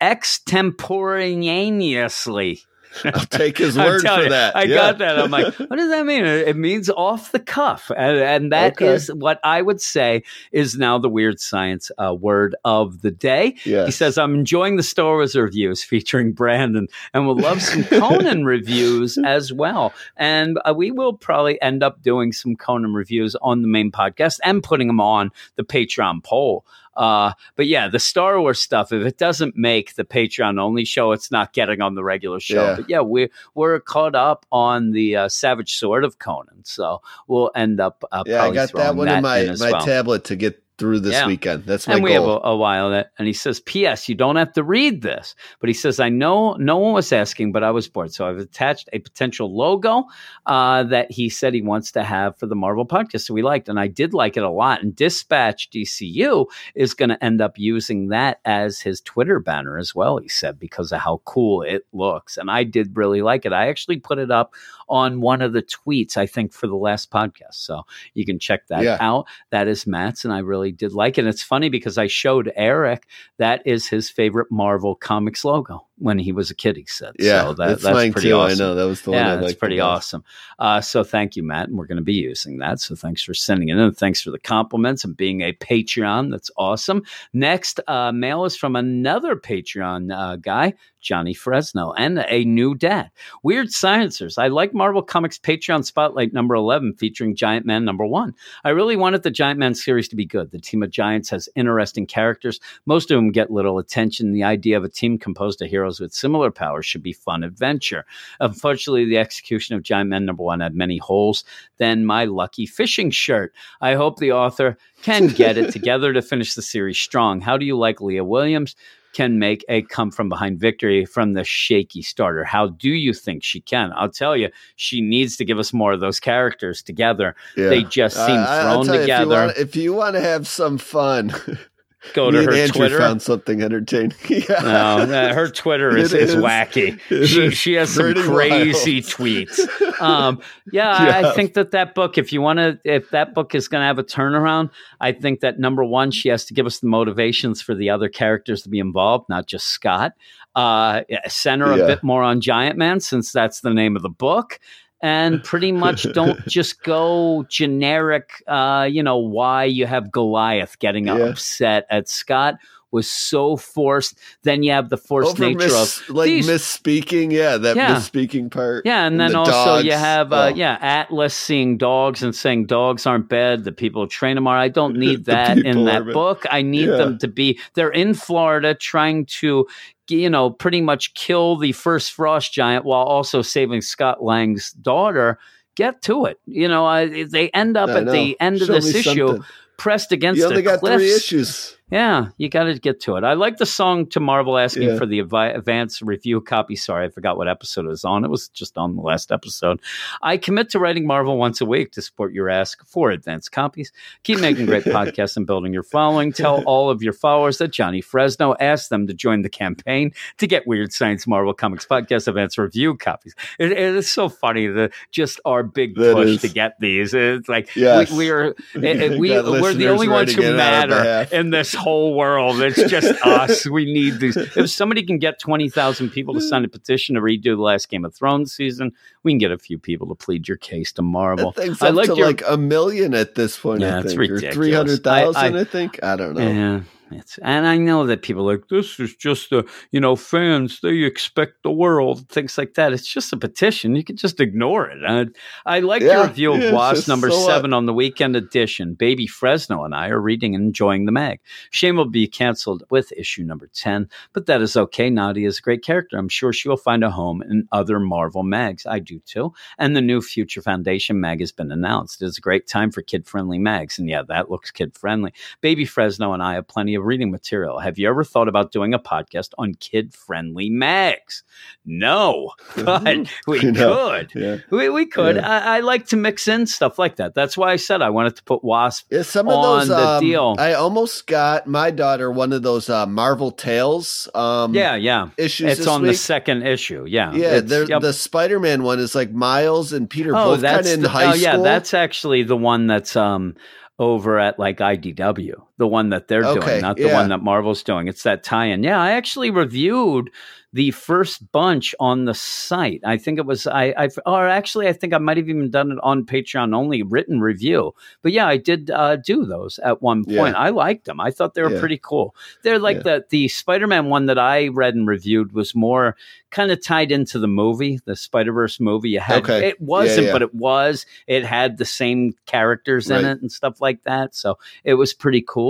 [0.00, 2.62] extemporaneously.
[3.04, 4.56] I'll take his word for you, that.
[4.56, 4.74] I Yeah.
[4.76, 5.18] got that.
[5.18, 6.24] I'm like, what does that mean?
[6.24, 9.18] It means off the cuff, and, and that is Okay.
[9.18, 10.22] what I would say
[10.52, 13.56] is now the weird science uh, word of the day.
[13.64, 13.86] Yes.
[13.86, 18.44] He says, "I'm enjoying the Star Wars reviews featuring Brandon, and would love some Conan
[18.44, 19.92] reviews as well.
[20.16, 24.38] And uh, we will probably end up doing some Conan reviews on the main podcast
[24.44, 26.64] and putting them on the Patreon poll."
[26.96, 31.12] Uh, but yeah, the Star Wars stuff, if it doesn't make the Patreon only show,
[31.12, 32.64] it's not getting on the regular show.
[32.70, 32.76] Yeah.
[32.76, 36.64] But yeah, we're, we're caught up on the uh, Savage Sword of Conan.
[36.64, 39.84] So we'll end up uh, Yeah, I got that one in my, as my well.
[39.86, 41.26] tablet to get through this Yeah.
[41.28, 41.64] weekend.
[41.64, 44.08] That's my and we have a, a while that, and he says, "P.S.
[44.08, 47.52] You don't have to read this." But he says, "I know no one was asking,
[47.52, 50.04] but I was bored, so I've attached a potential logo
[50.46, 53.20] uh, that he said he wants to have for the Marvel podcast.
[53.20, 54.82] So we liked, and I did like it a lot.
[54.82, 59.94] And Dispatch DCU is going to end up using that as his Twitter banner as
[59.94, 60.16] well.
[60.18, 63.52] He said because of how cool it looks, and I did really like it.
[63.52, 64.54] I actually put it up
[64.88, 67.82] on one of the tweets, I think, for the last podcast, so
[68.14, 68.96] you can check that Yeah.
[69.00, 69.26] out.
[69.50, 71.22] That is Matt's, and I really did like it.
[71.22, 73.06] And it's funny because I showed Eric
[73.38, 75.86] that is his favorite Marvel Comics logo.
[75.96, 76.76] when he was a kid.
[76.76, 78.34] He said, Yeah, so that, that's, that's mine pretty too.
[78.34, 78.52] awesome.
[78.52, 79.18] I know that was the one.
[79.20, 80.24] Yeah, I that's pretty awesome.
[80.58, 82.80] Uh, so thank you, Matt, and we're going to be using that.
[82.80, 83.92] So thanks for sending it in.
[83.92, 86.30] Thanks for the compliments and being a Patreon.
[86.30, 87.02] That's awesome.
[87.32, 93.10] Next uh, mail is from another Patreon uh, guy, Johnny Fresno, and a new dad.
[93.42, 94.38] Weird Sciencers.
[94.38, 98.34] I like Marvel Comics Patreon Spotlight number 11 featuring Giant Man number one.
[98.64, 100.50] I really wanted the Giant Man series to be good.
[100.50, 102.60] The team of giants has interesting characters.
[102.86, 104.32] Most of them get little attention.
[104.32, 108.04] The idea of a team composed of heroes with similar powers should be fun adventure.
[108.40, 111.44] Unfortunately, the execution of Giant Man number one had many holes.
[111.78, 113.52] Then my lucky fishing shirt.
[113.80, 117.40] I hope the author can get it together to finish the series strong.
[117.40, 118.76] How do you like Leah Williams?
[119.12, 122.44] Can make a come from behind victory from the shaky starter.
[122.44, 123.92] How do you think she can?
[123.96, 127.34] I'll tell you, she needs to give us more of those characters together.
[127.56, 127.70] Yeah.
[127.70, 129.52] They just seem I- I- I'll thrown tell you, together.
[129.58, 131.34] If you, want, to have some fun,
[132.14, 132.98] Go to her Andrew Twitter.
[132.98, 134.12] found something entertaining.
[134.28, 134.44] yeah.
[134.48, 136.36] No, uh, her Twitter is, is is.
[136.36, 136.98] wacky.
[137.10, 139.04] It She is she has some crazy wild.
[139.04, 139.60] tweets.
[140.00, 140.40] Um,
[140.72, 143.68] yeah, I, I think that that book, if you want to, if that book is
[143.68, 146.78] going to have a turnaround, I think that number one, she has to give us
[146.78, 150.12] the motivations for the other characters to be involved, not just Scott.
[150.54, 151.86] Uh, center a Yeah.
[151.86, 154.58] bit more on Giant Man, since that's the name of the book.
[155.02, 161.06] And pretty much don't just go generic, uh, you know, why you have Goliath getting
[161.06, 161.16] Yeah.
[161.16, 162.56] upset at Scott
[162.92, 164.18] was so forced.
[164.42, 167.94] Then you have the forced Over nature miss, of like these- misspeaking, yeah, that Yeah.
[167.94, 168.84] misspeaking part.
[168.84, 170.54] yeah, and then the also you have uh, Oh.
[170.56, 173.62] yeah Atlas seeing dogs and saying dogs aren't bad.
[173.62, 174.58] The people who train them are.
[174.58, 176.44] I don't need that in that book.
[176.50, 176.96] I need Yeah.
[176.96, 177.58] them to be.
[177.74, 179.66] They're in Florida trying to.
[180.10, 185.38] You know, pretty much kill the first frost giant while also saving Scott Lang's daughter.
[185.76, 186.38] Get to it.
[186.46, 188.12] You know, I, they end up I at know.
[188.12, 189.44] the end of this issue something.
[189.78, 190.96] pressed against You only the got cliffs.
[191.02, 191.76] three issues.
[191.90, 193.24] Yeah, you got to get to it.
[193.24, 194.98] I like the song to Marvel asking Yeah.
[194.98, 196.76] for the advi- advance review copy.
[196.76, 198.24] Sorry, I forgot what episode it was on.
[198.24, 199.80] It was just on the last episode.
[200.22, 203.90] I commit to writing Marvel once a week to support your ask for advance copies.
[204.22, 206.32] Keep making great podcasts and building your following.
[206.32, 210.46] Tell all of your followers that Johnny Fresno asked them to join the campaign to
[210.46, 213.34] get Weird Science Marvel Comics podcast advance review copies.
[213.58, 216.40] It, it is so funny that just our big That push is.
[216.42, 217.14] to get these.
[217.14, 218.10] It's like Yes.
[218.12, 220.86] we, we are You Eh, eh, we we're the only ones who in on our
[220.86, 222.60] matter in this whole world.
[222.60, 223.66] It's just us.
[223.66, 224.36] We need these.
[224.36, 227.88] If somebody can get twenty thousand people to sign a petition to redo the last
[227.88, 228.92] Game of Thrones season,
[229.22, 231.54] we can get a few people to plead your case to Marvel.
[231.80, 233.80] I like to your- like a million at this point.
[233.80, 234.54] Yeah, I it's think, ridiculous.
[234.54, 235.56] or three hundred thousand.
[235.56, 236.02] I- I, think.
[236.02, 236.48] I don't know.
[236.48, 236.80] Yeah.
[237.12, 240.98] It's, and I know that people like this is just a you know fans they
[241.02, 242.92] expect the world things like that.
[242.92, 243.96] It's just a petition.
[243.96, 244.98] You can just ignore it.
[245.06, 245.26] I,
[245.66, 247.66] I like your Yeah, review of yeah, it's Wasp number so what?
[247.66, 248.94] seven on the weekend edition.
[248.94, 251.40] Baby Fresno and I are reading and enjoying the mag.
[251.70, 255.10] Shame will be canceled with issue number ten, but that is okay.
[255.10, 256.16] Nadia is a great character.
[256.16, 258.86] I'm sure she will find a home in other Marvel mags.
[258.86, 259.52] I do too.
[259.78, 262.22] And the new Future Foundation mag has been announced.
[262.22, 265.32] It is a great time for kid friendly mags, and yeah, that looks kid friendly.
[265.60, 267.78] Baby Fresno and I have plenty of reading material.
[267.78, 271.42] Have you ever thought about doing a podcast on kid friendly mags?
[271.84, 274.10] No, but we No.
[274.10, 274.32] could.
[274.34, 274.56] Yeah.
[274.70, 275.36] We, we could.
[275.36, 275.48] Yeah.
[275.48, 277.34] I, I like to mix in stuff like that.
[277.34, 279.06] That's why I said I wanted to put Wasp.
[279.10, 279.88] Yeah, some of on those.
[279.88, 280.56] the um, deal.
[280.58, 284.28] I almost got my daughter one of those uh, Marvel Tales.
[284.34, 285.30] Um, Yeah, yeah.
[285.36, 285.78] issues.
[285.78, 287.04] It's on the second issue.
[287.06, 287.32] Yeah.
[287.32, 288.02] Yeah, yep.
[288.02, 291.08] the Spider-Man one is like Miles and Peter oh, both kind that's of in the,
[291.08, 291.56] high oh, yeah.
[291.56, 293.54] That's actually the one that's um
[293.98, 297.14] over at like IDW, the one that they're Okay, doing, not the yeah.
[297.14, 298.06] one that Marvel's doing.
[298.06, 298.84] It's that tie-in.
[298.84, 300.30] Yeah, I actually reviewed
[300.72, 303.00] the first bunch on the site.
[303.04, 305.90] I think it was I, I or actually I think I might have even done
[305.90, 307.92] it on Patreon only written review.
[308.22, 310.40] But yeah, I did uh, do those at one Yeah.
[310.42, 310.54] point.
[310.54, 311.18] I liked them.
[311.20, 311.80] I thought they were Yeah.
[311.80, 312.36] pretty cool.
[312.62, 313.02] They're like Yeah.
[313.02, 316.14] the the Spider-Man one that I read and reviewed was more
[316.50, 319.10] kind of tied into the movie, the Spider-Verse movie.
[319.10, 319.68] You had Okay.
[319.70, 320.32] it wasn't, yeah.
[320.32, 321.04] but it was.
[321.26, 324.34] It had the same characters in it and stuff like that.
[324.34, 325.69] So it was pretty cool.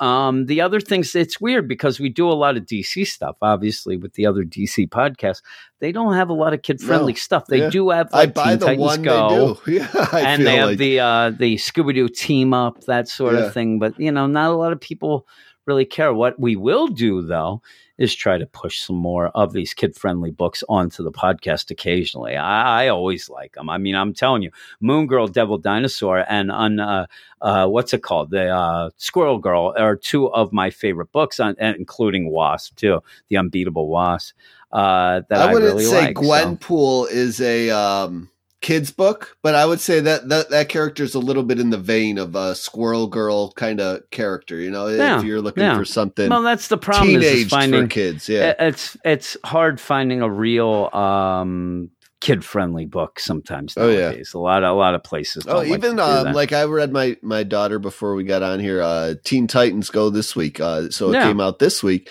[0.00, 3.96] Um, the other things, it's weird because we do a lot of DC stuff, obviously,
[3.96, 5.40] with the other DC podcasts.
[5.80, 7.16] They don't have a lot of kid friendly No.
[7.16, 7.46] stuff.
[7.46, 7.70] They Yeah.
[7.70, 9.28] do have I buy Teen the Titans one Go.
[9.64, 9.72] they do.
[9.78, 13.34] Yeah, I and they have like the uh, the Scooby Doo team up, that sort
[13.36, 13.46] Yeah.
[13.46, 13.78] of thing.
[13.78, 15.26] But you know, not a lot of people
[15.66, 16.12] really care.
[16.12, 17.62] What we will do though
[17.98, 22.36] is try to push some more of these kid friendly books onto the podcast occasionally.
[22.36, 23.70] I, I always like them.
[23.70, 24.50] I mean, I'm telling you,
[24.80, 27.06] Moon Girl, Devil Dinosaur, and on uh,
[27.40, 31.56] uh, what's it called, the uh, Squirrel Girl, are two of my favorite books, on,
[31.58, 34.34] and including Wasp too, the Unbeatable Wasp.
[34.72, 36.18] Uh, that I, I wouldn't really say like.
[36.18, 38.28] so- Gwenpool is a um,
[38.66, 41.70] kids book, but I would say that that, that character is a little bit in
[41.70, 44.58] the vein of a Squirrel Girl kind of character.
[44.58, 45.78] You know, Yeah, if you're looking yeah.
[45.78, 47.10] for something Well, that's the problem.
[47.10, 48.54] Is, teenage finding for kids, yeah.
[48.58, 51.90] it's it's hard finding a real um,
[52.26, 53.74] kid friendly book sometimes.
[53.76, 54.00] Oh, yeah.
[54.08, 54.34] Nowadays.
[54.34, 55.46] a lot of, a lot of places.
[55.46, 58.58] Oh, don't like even um, like I read my my daughter before we got on
[58.58, 58.82] here.
[58.82, 61.22] Uh, Teen Titans Go this week, uh, so it Yeah.
[61.28, 62.10] came out this week.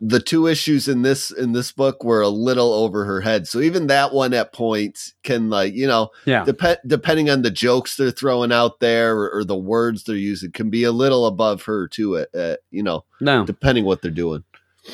[0.00, 3.60] The two issues in this in this book were a little over her head, so
[3.60, 7.96] even that one at points can like you know yeah, dep- depending on the jokes
[7.96, 11.62] they're throwing out there or, or the words they're using can be a little above
[11.62, 12.16] her too.
[12.18, 13.44] At, at you know no.
[13.44, 14.44] depending what they're doing.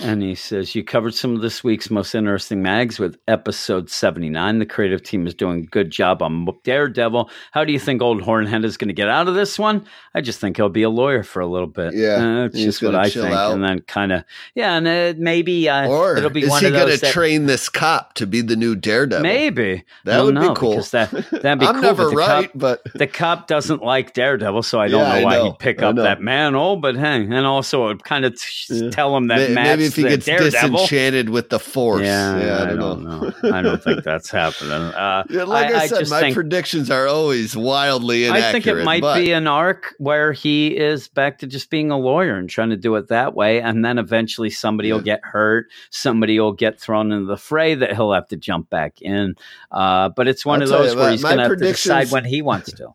[0.03, 4.59] And he says, You covered some of this week's most interesting mags with episode 79.
[4.59, 7.31] The creative team is doing a good job on Daredevil.
[7.53, 9.87] How do you think old Hornhead is going to get out of this one?
[10.15, 11.95] I just think he'll be a lawyer for a little bit.
[11.95, 13.27] Yeah, Uh, just what I think.
[13.35, 13.53] out.
[13.53, 16.71] And then kind of, yeah, and uh, maybe uh, Or it'll be is one he
[16.71, 19.23] going to train this cop to be the new Daredevil?
[19.23, 19.85] maybe.
[20.05, 20.83] That would be cool.
[20.83, 21.83] That, that'd be I'm cool.
[21.83, 25.19] never but the right, Cop, but the cop doesn't like Daredevil, so I don't Yeah,
[25.21, 25.45] know why know.
[25.47, 26.03] he'd pick I up know.
[26.03, 26.77] that mantle.
[26.77, 28.91] But hey, and also it would kind of t- Yeah.
[28.91, 30.71] tell him that maybe if he gets Daredevil.
[30.71, 32.03] disenchanted with the force.
[32.03, 33.33] Yeah, I don't, know.
[33.53, 34.93] I don't think that's happening.
[35.05, 38.49] Uh, Yeah, like I, said, just my think, predictions are always wildly inaccurate.
[38.49, 41.91] I think it might but be an arc where he is back to just being
[41.91, 45.21] a lawyer and trying to do it that way, and then eventually somebody will get
[45.23, 49.35] hurt, somebody will get thrown into the fray that he'll have to jump back in.
[49.71, 52.11] Uh, but it's one I'll of those you where he's going to have to decide
[52.11, 52.91] when he wants to.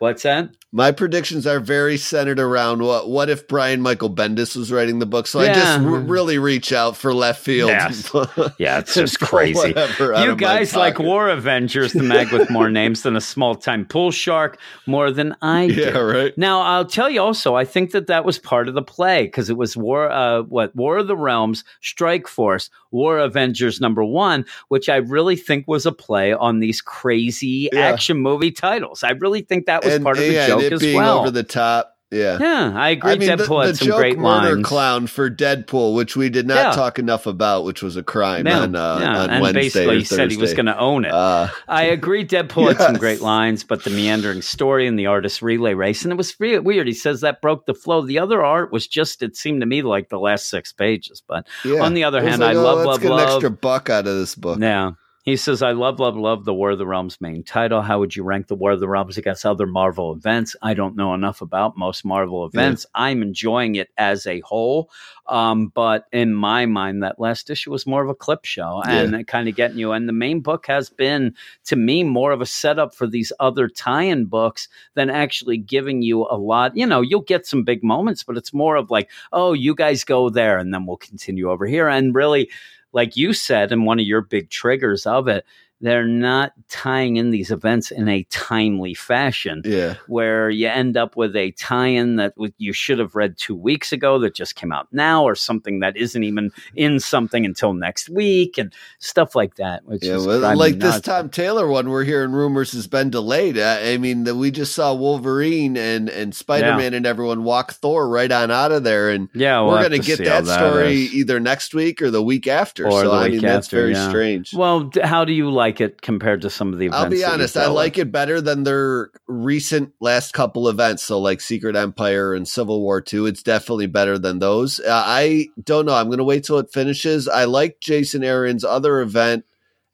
[0.00, 0.50] What's that?
[0.72, 5.06] my predictions are very centered around what what if Brian Michael Bendis was writing the
[5.06, 5.26] book.
[5.26, 7.70] So I just r- really reach out for left field.
[7.70, 8.10] Yes.
[8.58, 9.74] Yeah, it's just crazy.
[9.98, 10.98] You guys like.
[10.98, 15.34] War Avengers, the mag with more names than a small time pool shark, more than
[15.40, 15.74] I do.
[15.74, 16.36] Yeah, right.
[16.36, 19.48] Now, I'll tell you also, I think that that was part of the play because
[19.48, 24.44] it was War, uh, what War of the Realms, Strike Force, War Avengers number one,
[24.68, 27.80] which I really think was a play on these crazy Yeah.
[27.80, 29.02] action movie titles.
[29.02, 30.96] I really think that was and, part of the yeah, joke and it as being
[30.96, 31.20] well.
[31.20, 31.96] over the top.
[32.12, 32.38] Yeah.
[32.40, 33.12] yeah, I agree.
[33.12, 34.66] I mean, Deadpool the had some joke great murder lines.
[34.66, 36.72] clown for Deadpool, which we did not Yeah.
[36.72, 39.18] talk enough about, which was a crime Yeah, on, uh, yeah.
[39.20, 41.12] on and Wednesday basically he said he was going to own it.
[41.12, 42.24] Uh, I agree.
[42.26, 46.10] Deadpool had some great lines, but the meandering story and the artist relay race, and
[46.10, 46.88] it was re- weird.
[46.88, 48.02] He says that broke the flow.
[48.04, 51.22] The other art was just, it seemed to me like the last six pages.
[51.26, 51.46] But
[51.80, 53.28] on the other hand, like, I oh, love, let's love, get an love.
[53.34, 54.58] extra buck out of this book.
[54.60, 54.92] Yeah.
[55.22, 57.82] He says, I love, love, love the War of the Realms main title.
[57.82, 60.56] How would you rank the War of the Realms against other Marvel events?
[60.62, 62.86] I don't know enough about most Marvel events.
[62.94, 64.90] I'm enjoying it as a whole.
[65.26, 69.26] Um, but in my mind, that last issue was more of a clip show and
[69.26, 69.92] kind of getting you.
[69.92, 71.34] And the main book has been,
[71.66, 76.00] to me, more of a setup for these other tie in books than actually giving
[76.00, 76.74] you a lot.
[76.74, 80.02] You know, you'll get some big moments, but it's more of like, oh, you guys
[80.02, 81.88] go there and then we'll continue over here.
[81.88, 82.50] And really,
[82.92, 85.44] like you said, and one of your big triggers of it,
[85.80, 89.94] they're not tying in these events in a timely fashion Yeah.
[90.06, 94.18] where you end up with a tie-in that you should have read two weeks ago
[94.20, 98.58] that just came out now or something that isn't even in something until next week
[98.58, 101.06] and stuff like that which Yeah, is well, like this nuts.
[101.06, 103.58] Tom Taylor one, we're hearing rumors has been delayed.
[103.58, 107.72] I, I mean, that we just saw Wolverine and and Spider Man and everyone walk
[107.72, 110.46] Thor right on out of there, and yeah we'll we're going to get how that
[110.58, 111.14] story is.
[111.14, 112.86] either next week or the week after.
[112.86, 114.08] Or so the I mean, that's very yeah.
[114.08, 114.52] strange.
[114.54, 117.54] well how do you like it compared to some of the events I'll be honest,
[117.54, 121.02] I like it better than their recent last couple events.
[121.02, 124.80] So, like Secret Empire and Civil War 2, it's definitely better than those.
[124.80, 125.92] Uh, I don't know.
[125.94, 127.28] I'm going to wait till it finishes.
[127.28, 129.44] I like Jason Aaron's other event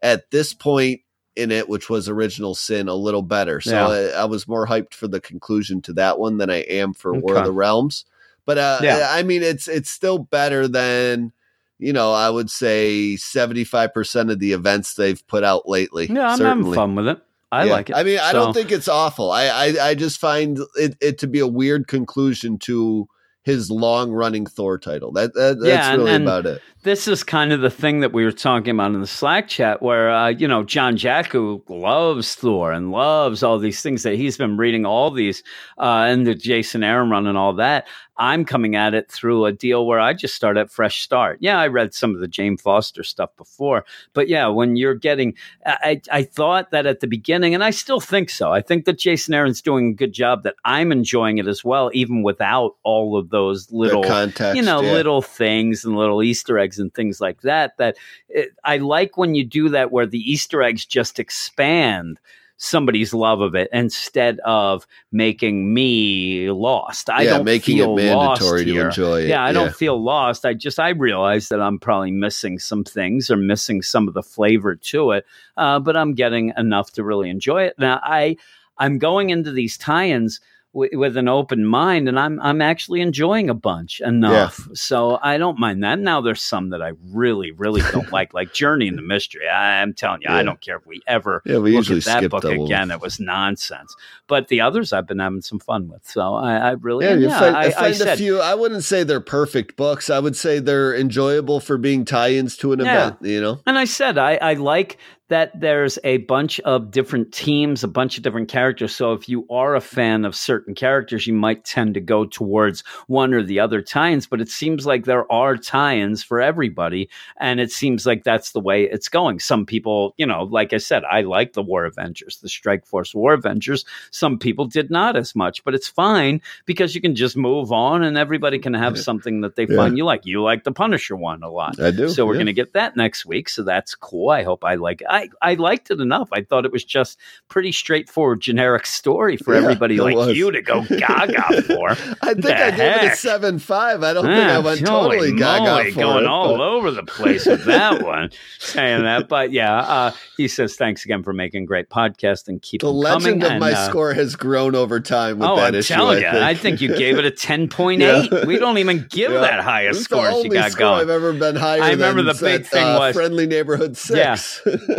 [0.00, 1.00] at this point
[1.34, 3.60] in it, which was Original Sin, a little better.
[3.60, 4.18] So, Yeah.
[4.18, 7.12] I, I was more hyped for the conclusion to that one than I am for
[7.12, 8.04] War of the Realms.
[8.44, 9.08] But, uh, Yeah.
[9.10, 11.32] I mean, it's it's still better than.
[11.78, 16.06] You know, I would say 75% of the events they've put out lately.
[16.06, 16.70] yeah i'm certainly.
[16.70, 17.18] having fun with it
[17.52, 17.72] i Yeah.
[17.72, 19.30] like it I mean, I don't think it's awful.
[19.30, 23.06] I, I, I just find it, it to be a weird conclusion to
[23.44, 25.12] his long running Thor title.
[25.12, 26.60] That, that that's Yeah, and- really and- about it.
[26.82, 29.80] this is kind of the thing that we were talking about in the Slack chat,
[29.82, 34.36] where uh, you know John Jacku loves Thor and loves all these things that he's
[34.36, 35.44] been reading, all these
[35.78, 37.86] uh, and the Jason Aaron run and all that.
[38.18, 41.38] I'm coming at it through a deal where I just start at fresh start.
[41.40, 43.84] Yeah, I read some of the Jane Foster stuff before,
[44.14, 45.34] but yeah, when you're getting,
[45.64, 48.52] I, I thought that at the beginning, and I still think so.
[48.52, 50.42] I think that Jason Aaron's doing a good job.
[50.44, 54.80] That I'm enjoying it as well, even without all of those little context, you know
[54.80, 54.92] yeah.
[54.92, 57.96] little things and little easter eggs and things like that that
[58.28, 62.18] it, i like when you do that where the easter eggs just expand
[62.58, 67.10] somebody's love of it instead of making me lost.
[67.10, 68.86] I yeah, don't making feel it mandatory lost to here.
[68.86, 69.28] enjoy it.
[69.28, 70.44] Yeah, I don't feel lost.
[70.44, 74.22] I just I realize that I'm probably missing some things or missing some of the
[74.22, 75.26] flavor to it,
[75.56, 77.74] uh, but I'm getting enough to really enjoy it.
[77.78, 78.36] Now I
[78.78, 80.40] I'm going into these tie-ins
[80.76, 85.38] w- with an open mind, and I'm I'm actually enjoying a bunch enough, so I
[85.38, 85.98] don't mind that.
[85.98, 89.48] Now there's some that I really really don't like, like Journey in the Mystery.
[89.48, 90.36] I, I'm telling you, Yeah.
[90.36, 92.90] I don't care if we ever Yeah, we look usually at that book again.
[92.90, 93.96] It was nonsense.
[94.28, 97.38] But the others I've been having some fun with, so I, I really Yeah, yeah,
[97.40, 98.40] find, I, I I find a few.
[98.40, 100.10] I wouldn't say they're perfect books.
[100.10, 103.06] I would say they're enjoyable for being tie-ins to an Yeah.
[103.08, 103.16] event.
[103.22, 104.98] You know, And I said, I, I like
[105.28, 108.94] that there's a bunch of different teams, a bunch of different characters.
[108.94, 112.84] So if you are a fan of certain characters, you might tend to go towards
[113.08, 114.26] one or the other tie ins.
[114.26, 117.08] But it seems like there are tie ins for everybody.
[117.40, 119.40] And it seems like that's the way it's going.
[119.40, 123.14] Some people, you know, like I said, I like the War Avengers, the Strike Force
[123.14, 123.84] War Avengers.
[124.12, 128.04] Some people did not as much, but it's fine because you can just move on
[128.04, 129.02] and everybody can have Yeah.
[129.02, 129.76] something that they Yeah.
[129.76, 130.24] find you like.
[130.24, 131.80] You like the Punisher one a lot.
[131.80, 132.08] I do.
[132.08, 132.38] So we're yeah.
[132.38, 133.48] going to get that next week.
[133.48, 134.30] So that's cool.
[134.30, 135.02] I hope I like.
[135.16, 136.28] I I liked it enough.
[136.32, 137.18] I thought it was just
[137.48, 140.36] pretty straightforward, generic story for Yeah, everybody like was.
[140.36, 141.90] you to go gaga for.
[142.22, 144.02] I think The I gave it a seven five.
[144.02, 146.28] I don't think I Ah, went totally gaga for going it.
[146.28, 149.28] all but- over the place with that one, saying that.
[149.28, 153.42] But yeah, uh, he says thanks again for making great podcast and keep The legend
[153.42, 155.94] of my uh, score has grown over time with Oh, that I'm issue.
[155.94, 156.44] telling I you, think.
[156.44, 158.30] I think you gave it a ten point eight.
[158.30, 158.44] Yeah.
[158.44, 159.40] We don't even give Yeah.
[159.40, 161.00] that high score the you only got score going.
[161.02, 161.82] I've ever been higher.
[161.82, 164.36] I remember than the big that, thing uh, was- friendly neighborhood Yeah.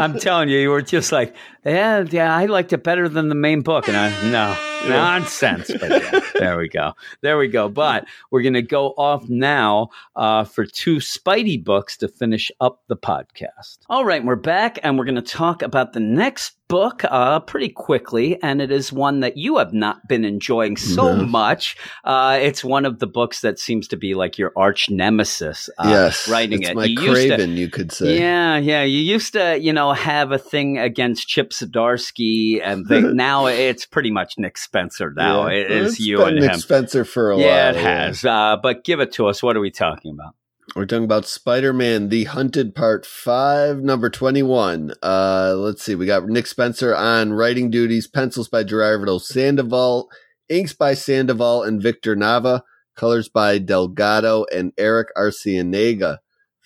[0.07, 1.35] I'm telling you, you were just like,
[1.65, 3.89] yeah, yeah, I liked it better than the main book.
[3.89, 4.55] And I, no,
[4.87, 5.71] nonsense.
[5.79, 6.93] But yeah, there we go.
[7.21, 7.69] There we go.
[7.69, 12.81] But we're going to go off now uh, for two Spidey books to finish up
[12.87, 13.79] the podcast.
[13.89, 17.69] All right, we're back and we're going to talk about the next book uh, pretty
[17.69, 18.41] quickly.
[18.43, 21.25] And it is one that you have not been enjoying so No.
[21.25, 21.77] much.
[22.03, 25.69] Uh, it's one of the books that seems to be like your arch nemesis.
[25.77, 26.75] Uh, yes, writing it.
[26.75, 28.19] my You used to- Kraven, you could say.
[28.19, 28.83] yeah, yeah.
[28.83, 33.85] You used to, you know, have a thing against Chip Zdarsky, and they, now it's
[33.85, 35.11] pretty much Nick Spencer.
[35.15, 35.59] Now Yeah.
[35.61, 36.59] it is you and Nick him.
[36.59, 37.75] Spencer for a yeah, while.
[37.75, 38.25] it has.
[38.25, 39.41] Uh, but give it to us.
[39.41, 40.35] What are we talking about?
[40.75, 44.91] We're talking about Spider Man The Hunted Part 5, number 21.
[45.01, 45.95] Uh, let's see.
[45.95, 50.09] We got Nick Spencer on writing duties, pencils by Gerardo Sandoval,
[50.49, 52.61] inks by Sandoval and Victor Nava,
[52.97, 56.17] colors by Delgado and Erick Arciniega.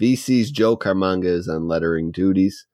[0.02, 2.66] VC's Joe Caramagna is on lettering duties.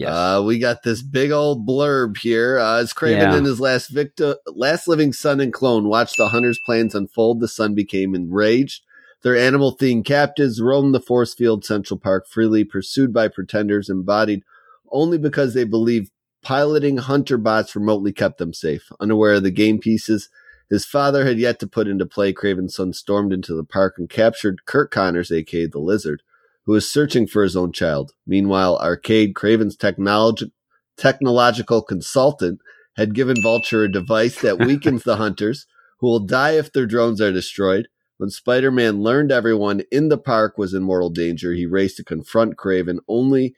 [0.00, 0.10] Yes.
[0.10, 2.58] Uh, we got this big old blurb here.
[2.58, 3.36] Uh, as Kraven Yeah.
[3.36, 7.48] and his last victim, last living son and clone watched the hunter's plans unfold, the
[7.48, 8.82] son became enraged.
[9.22, 14.42] Their animal themed captives roamed the force field Central Park freely, pursued by pretenders embodied
[14.90, 16.10] only because they believed
[16.42, 18.90] piloting hunter bots remotely kept them safe.
[18.98, 20.30] Unaware of the game pieces
[20.70, 24.08] his father had yet to put into play, Kraven's son stormed into the park and
[24.08, 26.22] captured Curt Connors, aka the Lizard,
[26.66, 28.12] who was searching for his own child.
[28.26, 30.50] Meanwhile, Arcade, Kraven's technolog-
[30.96, 32.60] technological consultant,
[32.96, 35.66] had given Vulture a device that weakens the hunters,
[36.00, 37.88] who will die if their drones are destroyed.
[38.18, 42.04] When Spider Man learned everyone in the park was in mortal danger, he raced to
[42.04, 43.54] confront Kraven, only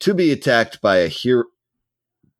[0.00, 1.44] to be attacked by a hero.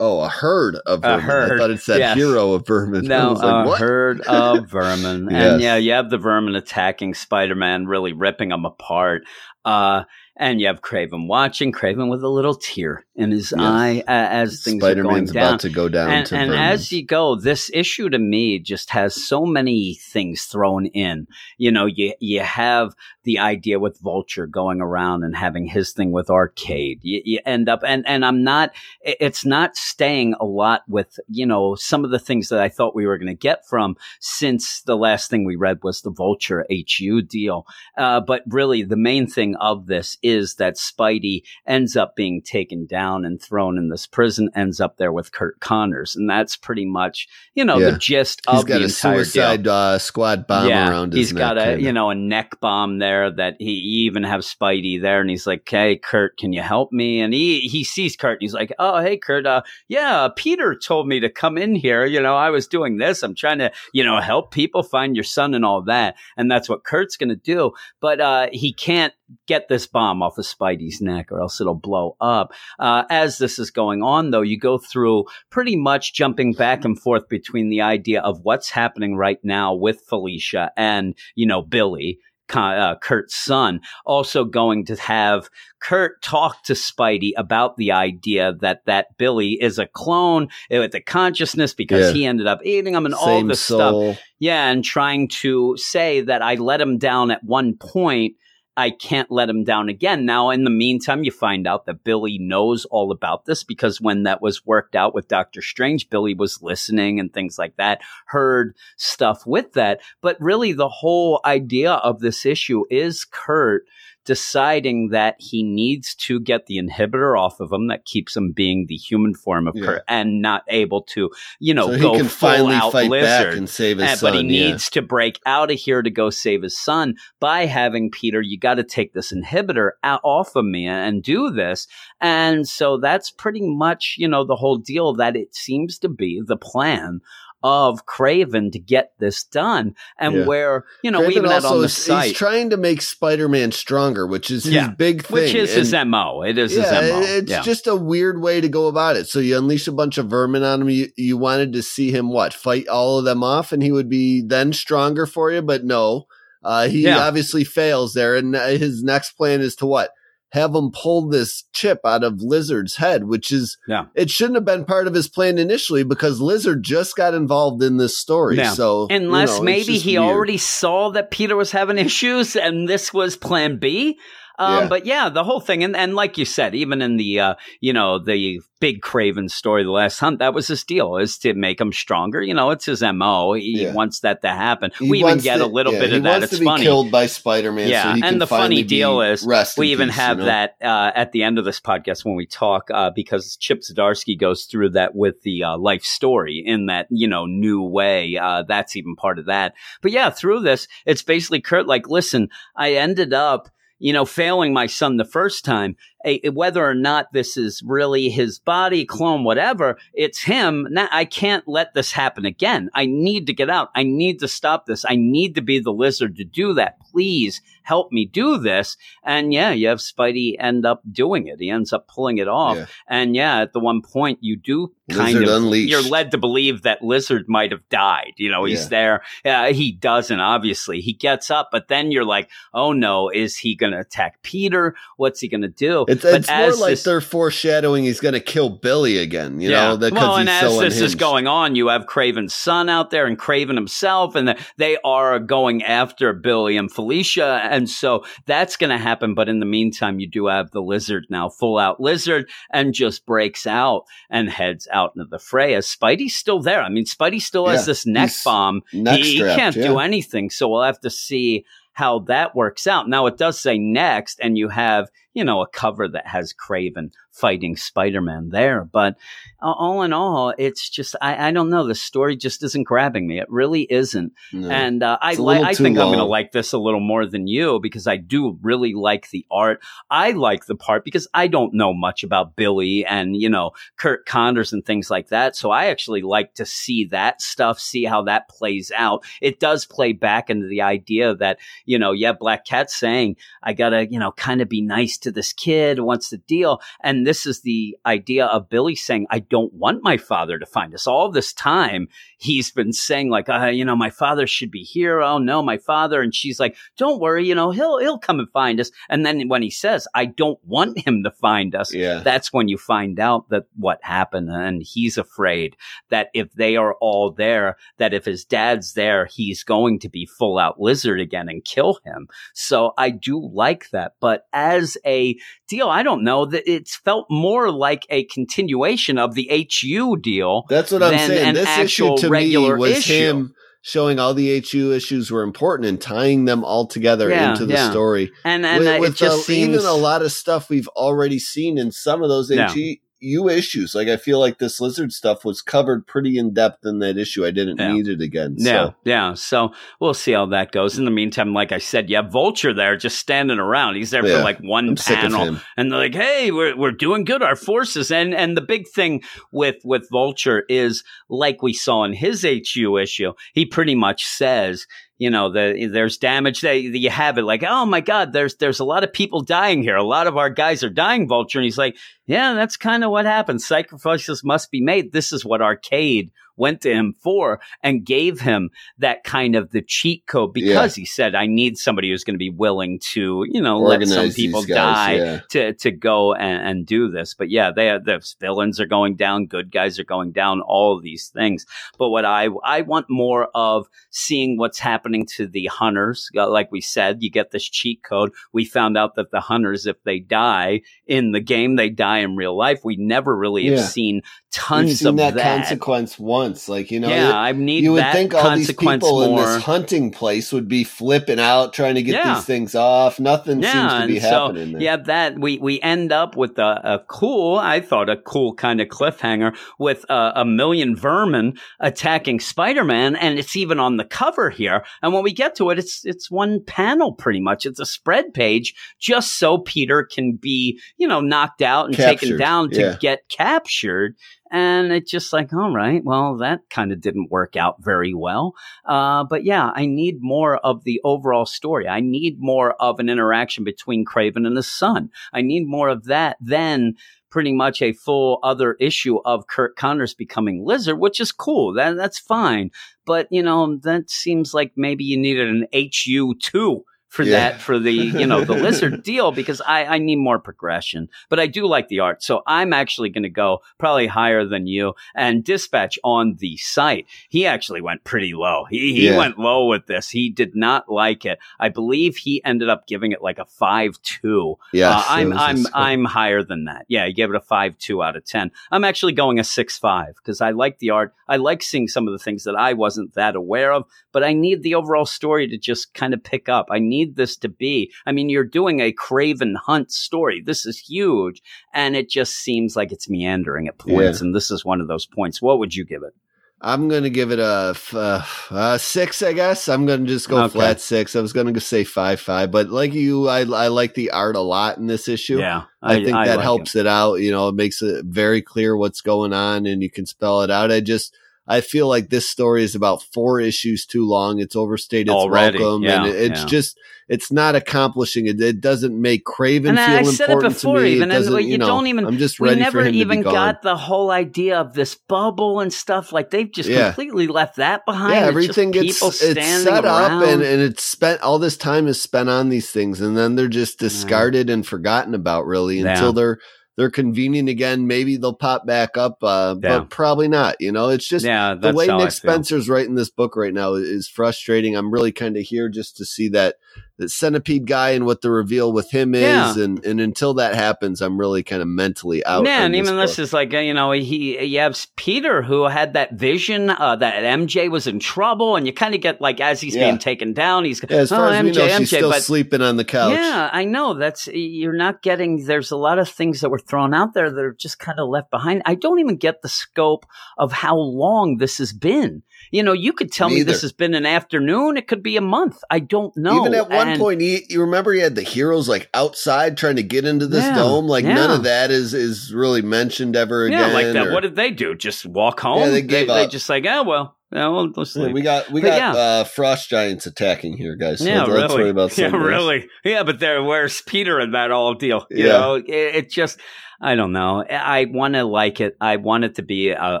[0.00, 1.20] Oh, a herd of vermin.
[1.20, 2.16] herd, I thought it said yes.
[2.16, 3.04] hero of vermin.
[3.08, 3.80] No, like, a what?
[3.80, 5.52] herd of vermin, Yes.
[5.54, 9.22] and yeah, you have the vermin attacking Spider-Man, really ripping him apart.
[9.64, 10.04] Uh,
[10.38, 13.60] and you have Kraven watching, Kraven with a little tear in his Yes.
[13.60, 15.36] eye uh, as things Spider are going down.
[15.36, 18.90] about to go down and, to and as you go, this issue to me just
[18.90, 21.26] has so many things thrown in.
[21.56, 22.94] You know, you you have
[23.24, 27.00] the idea with Vulture going around and having his thing with Arcade.
[27.02, 28.70] You, you end up, and and I'm not.
[29.02, 32.94] It's not staying a lot with you know some of the things that I thought
[32.94, 36.64] we were going to get from since the last thing we read was the Vulture
[36.70, 37.66] HU deal.
[37.96, 42.86] Uh, but really, the main thing of this is that Spidey ends up being taken
[42.86, 46.14] down and thrown in this prison, ends up there with Curt Connors.
[46.16, 47.90] And that's pretty much, you know, Yeah.
[47.90, 49.72] the gist He's of got the a entire suicide deal.
[49.72, 51.40] uh, squad bomb around his he's neck.
[51.40, 51.82] got a kinda.
[51.84, 53.72] you know a neck bomb there that he
[54.06, 57.60] even have Spidey there, and he's like, "Hey, Curt, can you help me?" And he
[57.60, 61.28] he sees Curt, and he's like, "Oh, hey, Curt, uh, yeah, Peter told me to
[61.28, 62.04] come in here.
[62.04, 63.22] You know, I was doing this.
[63.22, 66.68] I'm trying to you know help people find your son and all that, and that's
[66.68, 67.72] what Curt's going to do.
[68.00, 69.12] But uh, he can't
[69.46, 72.52] get this bomb off of Spidey's neck, or else it'll blow up.
[72.78, 77.00] Uh, as this is going on, though, you go through pretty much jumping back and
[77.00, 82.18] forth between the idea of what's happening right now with Felicia and, you know, Billy.
[82.54, 85.50] uh, Curt's son, also going to have
[85.82, 91.02] Curt talk to Spidey about the idea that that Billy is a clone with the
[91.02, 92.12] consciousness because Yeah.
[92.14, 94.18] he ended up eating him and all Same this stuff.
[94.38, 98.36] Yeah, and trying to say that I let him down at one point.
[98.78, 100.24] I can't let him down again.
[100.24, 104.22] Now, in the meantime, you find out that Billy knows all about this because when
[104.22, 108.76] that was worked out with Doctor Strange, Billy was listening and things like that, heard
[108.96, 110.00] stuff with that.
[110.20, 113.82] But really, the whole idea of this issue is Curt
[114.28, 118.84] deciding that he needs to get the inhibitor off of him that keeps him being
[118.86, 119.84] the human form of Yeah.
[119.86, 123.08] Curt and not able to, you know, so he go can full finally out fight
[123.08, 123.48] lizard.
[123.48, 124.32] back and save his Uh, son.
[124.32, 124.66] but he yeah.
[124.70, 128.58] needs to break out of here to go save his son by having Peter, you
[128.58, 131.88] got to take this inhibitor out, off of me and do this.
[132.20, 136.42] And so that's pretty much, you know, the whole deal that it seems to be
[136.44, 137.20] the plan
[137.62, 139.94] of Kraven to get this done.
[140.18, 140.44] And Yeah.
[140.46, 143.72] where, you know, we Kraven even also on the site, He's trying to make Spider-Man
[143.72, 145.34] stronger, which is his big thing.
[145.34, 146.42] which is his MO.
[146.42, 147.20] It is yeah, his MO.
[147.22, 147.62] it's yeah.
[147.62, 149.26] just a weird way to go about it.
[149.26, 150.90] So you unleash a bunch of vermin on him.
[150.90, 154.08] You, you wanted to see him what fight all of them off, and he would
[154.08, 155.60] be then stronger for you.
[155.62, 156.26] But no,
[156.62, 157.18] uh, he Yeah.
[157.26, 158.36] obviously fails there.
[158.36, 160.10] And uh, his next plan is to what
[160.52, 164.06] have him pull this chip out of Lizard's head, which is Yeah.
[164.14, 167.98] it shouldn't have been part of his plan initially because Lizard just got involved in
[167.98, 168.56] this story.
[168.56, 168.72] Yeah.
[168.72, 170.30] So you Unless know, maybe he weird.
[170.30, 174.18] already saw that Peter was having issues and this was plan B.
[174.58, 174.88] Um, Yeah.
[174.88, 177.92] But yeah, the whole thing, and, and like you said, even in the uh, you
[177.92, 181.80] know the big Kraven story, the last hunt, that was his deal is to make
[181.80, 182.40] him stronger.
[182.40, 183.52] You know, it's his mo.
[183.54, 183.92] He Yeah.
[183.92, 184.92] wants that to happen.
[184.98, 186.42] He we even get to- a little yeah, bit of that.
[186.44, 186.84] It's funny.
[186.84, 187.88] killed by Spider-Man.
[187.88, 190.46] Yeah, so he and the funny deal is we even peace, have you know?
[190.46, 194.38] that uh, at the end of this podcast when we talk uh, because Chip Zdarsky
[194.38, 198.36] goes through that with the uh, life story in that you know new way.
[198.36, 199.74] Uh, that's even part of that.
[200.02, 203.68] But yeah, through this, it's basically Curt like, listen, I ended up.
[203.98, 205.96] You know, failing my son the first time,
[206.28, 210.86] a, whether or not this is really his body, clone, whatever, it's him.
[210.90, 212.90] Now, I can't let this happen again.
[212.94, 213.90] I need to get out.
[213.94, 215.04] I need to stop this.
[215.08, 216.98] I need to be the lizard to do that.
[217.10, 218.96] Please help me do this.
[219.24, 221.56] And yeah, you have Spidey end up doing it.
[221.58, 222.76] He ends up pulling it off.
[222.76, 222.86] Yeah.
[223.08, 225.90] And yeah, at the one point, you do kind Lizard of Unleashed.
[225.90, 228.34] you're led to believe that Lizard might have died.
[228.36, 228.88] You know, he's Yeah.
[228.88, 229.22] there.
[229.42, 230.38] Yeah, he doesn't.
[230.38, 234.42] Obviously, he gets up, but then you're like, oh no, is he going to attack
[234.42, 234.94] Peter?
[235.16, 236.04] What's he going to do?
[236.08, 239.70] It's, But it's more like this- they're foreshadowing he's going to kill Billy again, you
[239.70, 242.88] know, because well, and he's as so this is going on, you have Kraven's son
[242.88, 248.24] out there and Kraven himself, and they are going after Billy and Felicia, and so
[248.46, 249.34] that's going to happen.
[249.34, 253.26] But in the meantime, you do have the lizard now, full out lizard, and just
[253.26, 255.74] breaks out and heads out into the fray.
[255.74, 258.82] As Spidey's still there, I mean, Spidey still has this neck he's bomb.
[258.92, 259.86] neck he, he can't yeah.
[259.86, 261.64] do anything, so we'll have to see
[261.98, 263.08] how that works out.
[263.08, 267.12] Now it does say next, and you have you know a cover that has Kraven
[267.30, 269.16] fighting Spider Man there, but
[269.62, 271.86] uh, all in all, it's just I, I don't know.
[271.86, 273.38] The story just isn't grabbing me.
[273.38, 274.68] It really isn't, No.
[274.68, 277.46] and uh, I li- I think I'm going to like this a little more than
[277.46, 279.80] you because I do really like the art.
[280.10, 284.26] I like the part because I don't know much about Billy and you know Curt
[284.26, 285.54] Connors and things like that.
[285.54, 289.24] So I actually like to see that stuff, see how that plays out.
[289.40, 293.74] It does play back into the idea that you know, yeah, Black Cat's saying I
[293.74, 296.00] gotta you know kind of be nice to this kid.
[296.00, 296.80] What's the deal?
[297.02, 300.94] And this is the idea of Billy saying, I don't want my father to find
[300.94, 301.06] us.
[301.06, 305.20] All this time, he's been saying, like, uh, you know, my father should be here.
[305.20, 306.22] Oh no, my father.
[306.22, 308.90] And she's like, don't worry, you know, he'll, he'll come and find us.
[309.08, 312.20] And then when he says, I don't want him to find us, yeah.
[312.20, 314.50] that's when you find out that what happened.
[314.50, 315.76] And he's afraid
[316.10, 320.26] that if they are all there, that if his dad's there, he's going to be
[320.26, 322.28] full out lizard again and kill him.
[322.54, 324.14] So I do like that.
[324.20, 325.36] But as a
[325.68, 330.64] deal, I don't know that it's felt more like a continuation of the HU deal.
[330.68, 331.54] That's what I'm saying.
[331.54, 333.12] This issue to me was issue.
[333.12, 337.64] him showing all the HU issues were important and tying them all together Yeah, into
[337.64, 337.90] the yeah.
[337.90, 338.30] story.
[338.44, 340.88] And, and with uh, with it just uh, seems even a lot of stuff we've
[340.88, 342.68] already seen in some of those Yeah.
[342.70, 343.94] HU issues.
[343.94, 347.44] Like I feel like this lizard stuff was covered pretty in depth in that issue.
[347.44, 347.92] I didn't Yeah.
[347.92, 348.56] need it again.
[348.58, 348.94] Yeah, So.
[349.04, 349.34] yeah.
[349.34, 350.98] So we'll see how that goes.
[350.98, 353.96] In the meantime, like I said, yeah, Vulture there just standing around.
[353.96, 355.58] He's there Yeah, for like one I'm panel.
[355.76, 359.22] and they're like, "Hey, we're we're doing good, our forces." And and the big thing
[359.52, 364.86] with with Vulture is like we saw in his HU issue, he pretty much says,
[365.18, 366.60] you know, the, there's damage.
[366.62, 369.82] That you have it like, oh my god, there's there's a lot of people dying
[369.82, 369.96] here.
[369.96, 371.58] A lot of our guys are dying, Vulture.
[371.58, 371.96] And he's like,
[372.26, 373.66] yeah, that's kind of what happens.
[373.66, 375.12] Sacrifices must be made.
[375.12, 379.82] This is what Arcade went to him for and gave him that kind of the
[379.82, 383.60] cheat code because he said, I need somebody who's going to be willing to, you
[383.62, 385.40] know, let some people guys, die yeah.
[385.50, 387.34] to to go and, and do this.
[387.34, 390.96] But yeah, they are, the villains are going down, good guys are going down, all
[390.96, 391.64] of these things.
[391.98, 396.28] But what I I want more of seeing what's happening to the hunters.
[396.36, 398.32] Uh, Like we said, you get this cheat code.
[398.52, 402.36] We found out that the hunters, if they die in the game, they die in
[402.36, 402.80] real life.
[402.84, 403.76] We never really Yeah.
[403.76, 405.58] have seen tons seen of that, that.
[405.58, 406.47] consequence once.
[406.68, 409.62] Like, you know, yeah, it- I need you would think all these people in this
[409.64, 412.34] hunting place would be flipping out, trying to get Yeah.
[412.34, 413.18] these things off.
[413.20, 414.72] Nothing seems to be so happening.
[414.72, 414.82] there.
[414.82, 418.80] yeah, that we we end up with a, a cool, I thought a cool kind
[418.80, 424.50] of cliffhanger with a, a million vermin attacking Spider-Man, and it's even on the cover
[424.50, 424.84] here.
[425.02, 427.66] And when we get to it, it's it's one panel pretty much.
[427.66, 432.36] It's a spread page, just so Peter can be you know knocked out and taken
[432.38, 432.96] down to yeah.
[433.00, 434.16] get captured.
[434.50, 438.54] And it's just like, all right, well, that kind of didn't work out very well.
[438.84, 441.88] Uh, but yeah, I need more of the overall story.
[441.88, 445.10] I need more of an interaction between Kraven and his son.
[445.32, 446.94] I need more of that than
[447.30, 451.74] pretty much a full other issue of Curt Connors becoming Lizard, which is cool.
[451.74, 452.70] That that's fine.
[453.04, 457.32] But you know, that seems like maybe you needed an HU two for Yeah.
[457.50, 461.40] that for the you know the lizard deal because I, I need more progression but
[461.40, 464.94] i do like the art so i'm actually going to go probably higher than you
[465.14, 469.16] and dispatch on the site he actually went pretty low he, he Yeah.
[469.16, 473.12] went low with this he did not like it i believe he ended up giving
[473.12, 475.66] it like a 5-2 Yeah, uh, I'm I'm.
[475.74, 476.84] I'm higher than that.
[476.88, 478.50] Yeah, he gave it a five two out of ten.
[478.70, 481.14] I'm actually going a six five because I like the art.
[481.28, 484.32] I like seeing some of the things that I wasn't that aware of, but I
[484.32, 486.66] need the overall story to just kind of pick up.
[486.70, 487.92] I need this to be.
[488.06, 490.42] I mean, you're doing a Kraven Hunt story.
[490.44, 491.42] This is huge,
[491.72, 494.20] and it just seems like it's meandering at points.
[494.20, 495.42] And this is one of those points.
[495.42, 496.14] What would you give it?
[496.60, 499.68] I'm going to give it a, f- uh, uh, six, I guess.
[499.68, 500.54] I'm going to just go Okay.
[500.54, 501.14] flat six.
[501.14, 504.34] I was going to say five, five, but like you, I, I like the art
[504.34, 505.38] a lot in this issue.
[505.38, 506.88] Yeah, I, think that like helps it.
[506.88, 507.20] out.
[507.20, 510.50] You know, it makes it very clear what's going on and you can spell it
[510.50, 510.72] out.
[510.72, 511.14] I just,
[511.48, 514.38] I feel like this story is about four issues too long.
[514.38, 516.46] It's overstated its Already, welcome yeah, and it, it's yeah.
[516.46, 518.38] just, it's not accomplishing it.
[518.38, 520.92] It doesn't make Kraven And feel I said it important before, to me.
[520.96, 522.86] even, it and doesn't, you you, know, don't even- I'm just we ready never for
[522.88, 523.32] him even to be gone.
[523.34, 526.12] got the whole idea of this bubble and stuff.
[526.12, 526.88] Like they've just Yeah.
[526.88, 528.12] completely left that behind.
[528.12, 530.22] yeah, It's everything just gets it's set around.
[530.22, 533.36] up and, and it's spent all this time is spent on these things and then
[533.36, 535.92] they're just discarded and forgotten about really Yeah.
[535.92, 536.38] until they're
[536.78, 537.88] they're convenient again.
[537.88, 539.80] Maybe they'll pop back up, uh, Yeah.
[539.80, 540.60] but probably not.
[540.60, 544.06] You know, it's just yeah, the way Nick Spencer's writing this book right now is
[544.08, 544.76] frustrating.
[544.76, 546.54] I'm really kind of here just to see that
[546.98, 549.54] the centipede guy and what the reveal with him is, Yeah.
[549.64, 552.44] and and until that happens, I'm really kind of mentally out.
[552.44, 553.06] Yeah, and even book.
[553.06, 556.96] this is like uh, you know he you have Peter who had that vision uh,
[556.96, 559.84] that MJ was in trouble, and you kind of get like as he's Yeah.
[559.84, 562.10] being taken down, he's Yeah, as oh, far as we MJ, know, she's MJ, still
[562.10, 563.12] but sleeping on the couch.
[563.12, 563.94] Yeah, I know.
[563.94, 565.44] That's you're not getting.
[565.46, 568.08] There's a lot of things that were thrown out there that are just kind of
[568.08, 568.62] left behind.
[568.66, 570.04] I don't even get the scope
[570.36, 572.22] of how long this has been.
[572.50, 573.52] You know, you could tell me Neither.
[573.52, 574.76] this has been an afternoon.
[574.76, 575.58] It could be a month.
[575.70, 576.40] I don't know.
[576.40, 579.76] Even at one And- point, he, you remember he had the heroes like outside trying
[579.76, 580.86] to get into this Yeah, dome.
[580.86, 583.72] Like none of that is is really mentioned ever yeah, again.
[583.74, 584.06] like that.
[584.08, 584.74] or- What did they do?
[584.74, 585.70] Just walk home?
[585.70, 586.30] they gave they, up.
[586.30, 588.92] just like, oh well, yeah, well, let's Yeah, we got we But got yeah.
[588.94, 591.00] uh, frost giants attacking here, guys.
[591.00, 591.54] So yeah, really.
[591.54, 592.66] worry about yeah, really.
[592.84, 595.06] Yeah, but there, where's Peter in that all deal?
[595.10, 595.32] You Yeah.
[595.32, 596.40] know, it, it just,
[596.80, 597.42] I don't know.
[597.44, 598.76] I want to like it.
[598.80, 600.00] I want it to be a,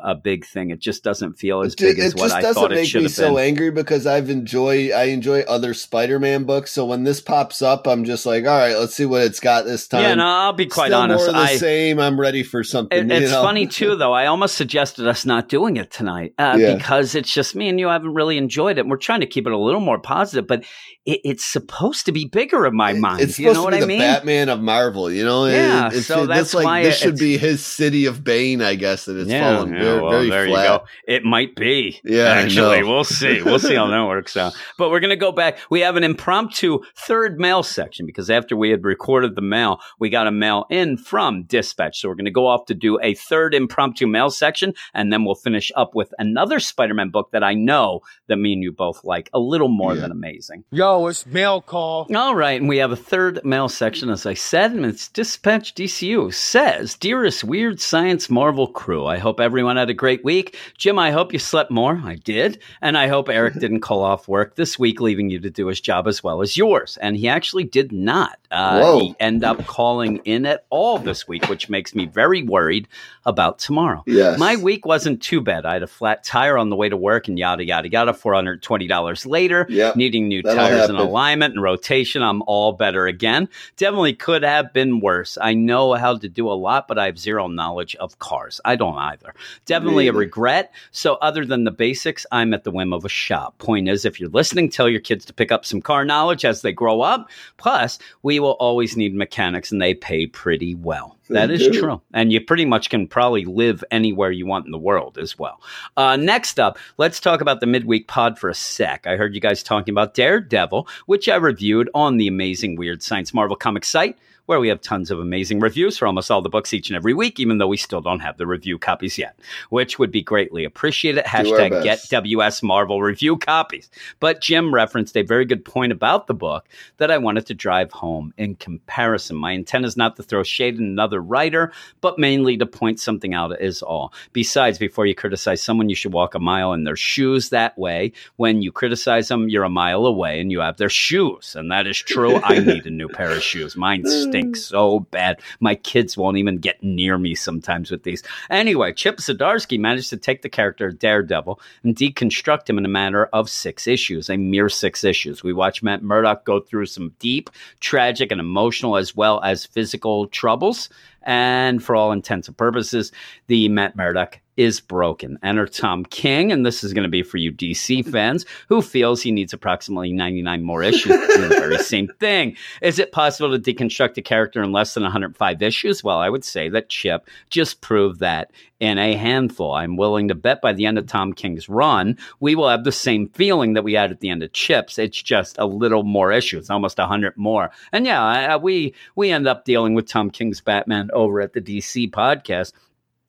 [0.04, 0.70] a big thing.
[0.70, 2.76] It just doesn't feel as It, big as it what just I doesn't thought it
[2.76, 6.70] make should me have so angry because I've enjoy I enjoy other Spider-Man books.
[6.70, 9.64] So when this pops up, I'm just like, all right, let's see what it's got
[9.64, 10.02] this time.
[10.02, 11.24] Yeah, no, I'll be quite Still honest.
[11.24, 11.98] more the I, same.
[11.98, 13.10] I'm ready for something.
[13.10, 13.42] It, it's know?
[13.42, 14.12] funny too, though.
[14.12, 16.76] I almost suggested us not doing it tonight uh, Yeah.
[16.76, 18.86] because it's just me and you haven't really enjoyed it.
[18.86, 20.62] We're trying to keep it a little more positive, but
[21.04, 23.20] it, it's supposed to be bigger in my mind.
[23.22, 23.98] It's you supposed know to what be I the mean?
[23.98, 25.46] Batman of Marvel, you know.
[25.46, 29.08] Yeah, It- so that's like why this should be his city of Bane, I guess,
[29.08, 30.62] and it's fallen very, well, very there flat.
[30.62, 30.84] you go.
[31.06, 32.00] It might be.
[32.04, 33.42] Yeah, actually, we'll see.
[33.42, 34.54] We'll see how that works out.
[34.76, 35.58] But we're going to go back.
[35.70, 40.10] We have an impromptu third mail section because after we had recorded the mail, we
[40.10, 42.00] got a mail in from Dispatch.
[42.00, 45.24] So we're going to go off to do a third impromptu mail section, and then
[45.24, 49.04] we'll finish up with another Spider-Man book that I know that me and you both
[49.04, 50.02] like a little more Yeah.
[50.02, 50.64] than amazing.
[50.70, 52.06] Yo, it's mail call.
[52.14, 55.74] All right, and we have a third mail section, as I said, and it's Dispatch
[55.74, 56.26] DCU
[56.58, 60.56] says, Dearest Weird Science Marvel crew, I hope everyone had a great week.
[60.76, 62.02] Jim, I hope you slept more.
[62.04, 62.60] I did.
[62.82, 65.80] And I hope Eric didn't call off work this week, leaving you to do his
[65.80, 66.98] job as well as yours.
[67.00, 68.40] And he actually did not.
[68.50, 72.88] uh, he end up calling in at all this week, which makes me very worried
[73.24, 74.02] about tomorrow.
[74.06, 74.36] Yes.
[74.38, 75.64] My week wasn't too bad.
[75.64, 78.12] I had a flat tire on the way to work and yada, yada, yada.
[78.14, 79.94] $420 later, Yep.
[79.96, 82.22] needing new That'll tires and alignment and rotation.
[82.22, 83.48] I'm all better again.
[83.76, 85.38] Definitely could have been worse.
[85.40, 88.60] I know how to do a lot, but I have zero knowledge of cars.
[88.64, 89.34] I don't either.
[89.66, 90.72] Definitely a regret.
[90.90, 93.58] So, other than the basics, I'm at the whim of a shop.
[93.58, 96.62] Point is, if you're listening, tell your kids to pick up some car knowledge as
[96.62, 97.28] they grow up.
[97.56, 101.18] Plus, we will always need mechanics, and they pay pretty well.
[101.30, 102.00] That is true.
[102.12, 105.60] And you pretty much can probably live anywhere you want in the world as well.
[105.96, 109.06] Uh, next up, let's talk about the midweek pod for a sec.
[109.06, 113.34] I heard you guys talking about Daredevil, which I reviewed on the Amazing Weird Science
[113.34, 114.18] Marvel comic site.
[114.48, 117.12] Where we have tons of amazing reviews for almost all the books each and every
[117.12, 119.38] week, even though we still don't have the review copies yet,
[119.68, 121.22] which would be greatly appreciated.
[121.26, 122.00] Hashtag get.
[122.08, 123.90] WS Marvel review copies.
[124.20, 126.66] But Jim referenced a very good point about the book
[126.96, 129.36] that I wanted to drive home in comparison.
[129.36, 131.70] My intent is not to throw shade at another writer,
[132.00, 134.14] but mainly to point something out is all.
[134.32, 138.12] Besides, before you criticize someone, you should walk a mile in their shoes that way.
[138.36, 141.54] When you criticize them, you're a mile away and you have their shoes.
[141.54, 142.36] And that is true.
[142.36, 143.76] I need a new pair of shoes.
[143.76, 144.56] Mine stink Mm.
[144.56, 145.40] so bad.
[145.60, 148.22] My kids won't even get near me sometimes with these.
[148.50, 152.88] Anyway, Chip Zdarsky managed to take the character of Daredevil and deconstruct him in a
[152.88, 155.42] matter of six issues, a mere six issues.
[155.42, 157.50] We watch Matt Murdock go through some deep,
[157.80, 160.88] tragic, and emotional as well as physical troubles.
[161.22, 163.12] And for all intents and purposes,
[163.48, 165.38] the Matt Murdock is broken.
[165.44, 169.22] Enter Tom King, and this is going to be for you DC fans who feels
[169.22, 172.56] he needs approximately 99 more issues to do the very same thing.
[172.82, 176.02] Is it possible to deconstruct a character in less than 105 issues?
[176.02, 179.72] Well, I would say that Chip just proved that in a handful.
[179.72, 182.92] I'm willing to bet by the end of Tom King's run, we will have the
[182.92, 184.98] same feeling that we had at the end of Chips.
[184.98, 187.70] It's just a little more issues, almost 100 more.
[187.92, 192.10] And yeah, we we end up dealing with Tom King's Batman over at the DC
[192.10, 192.72] podcast.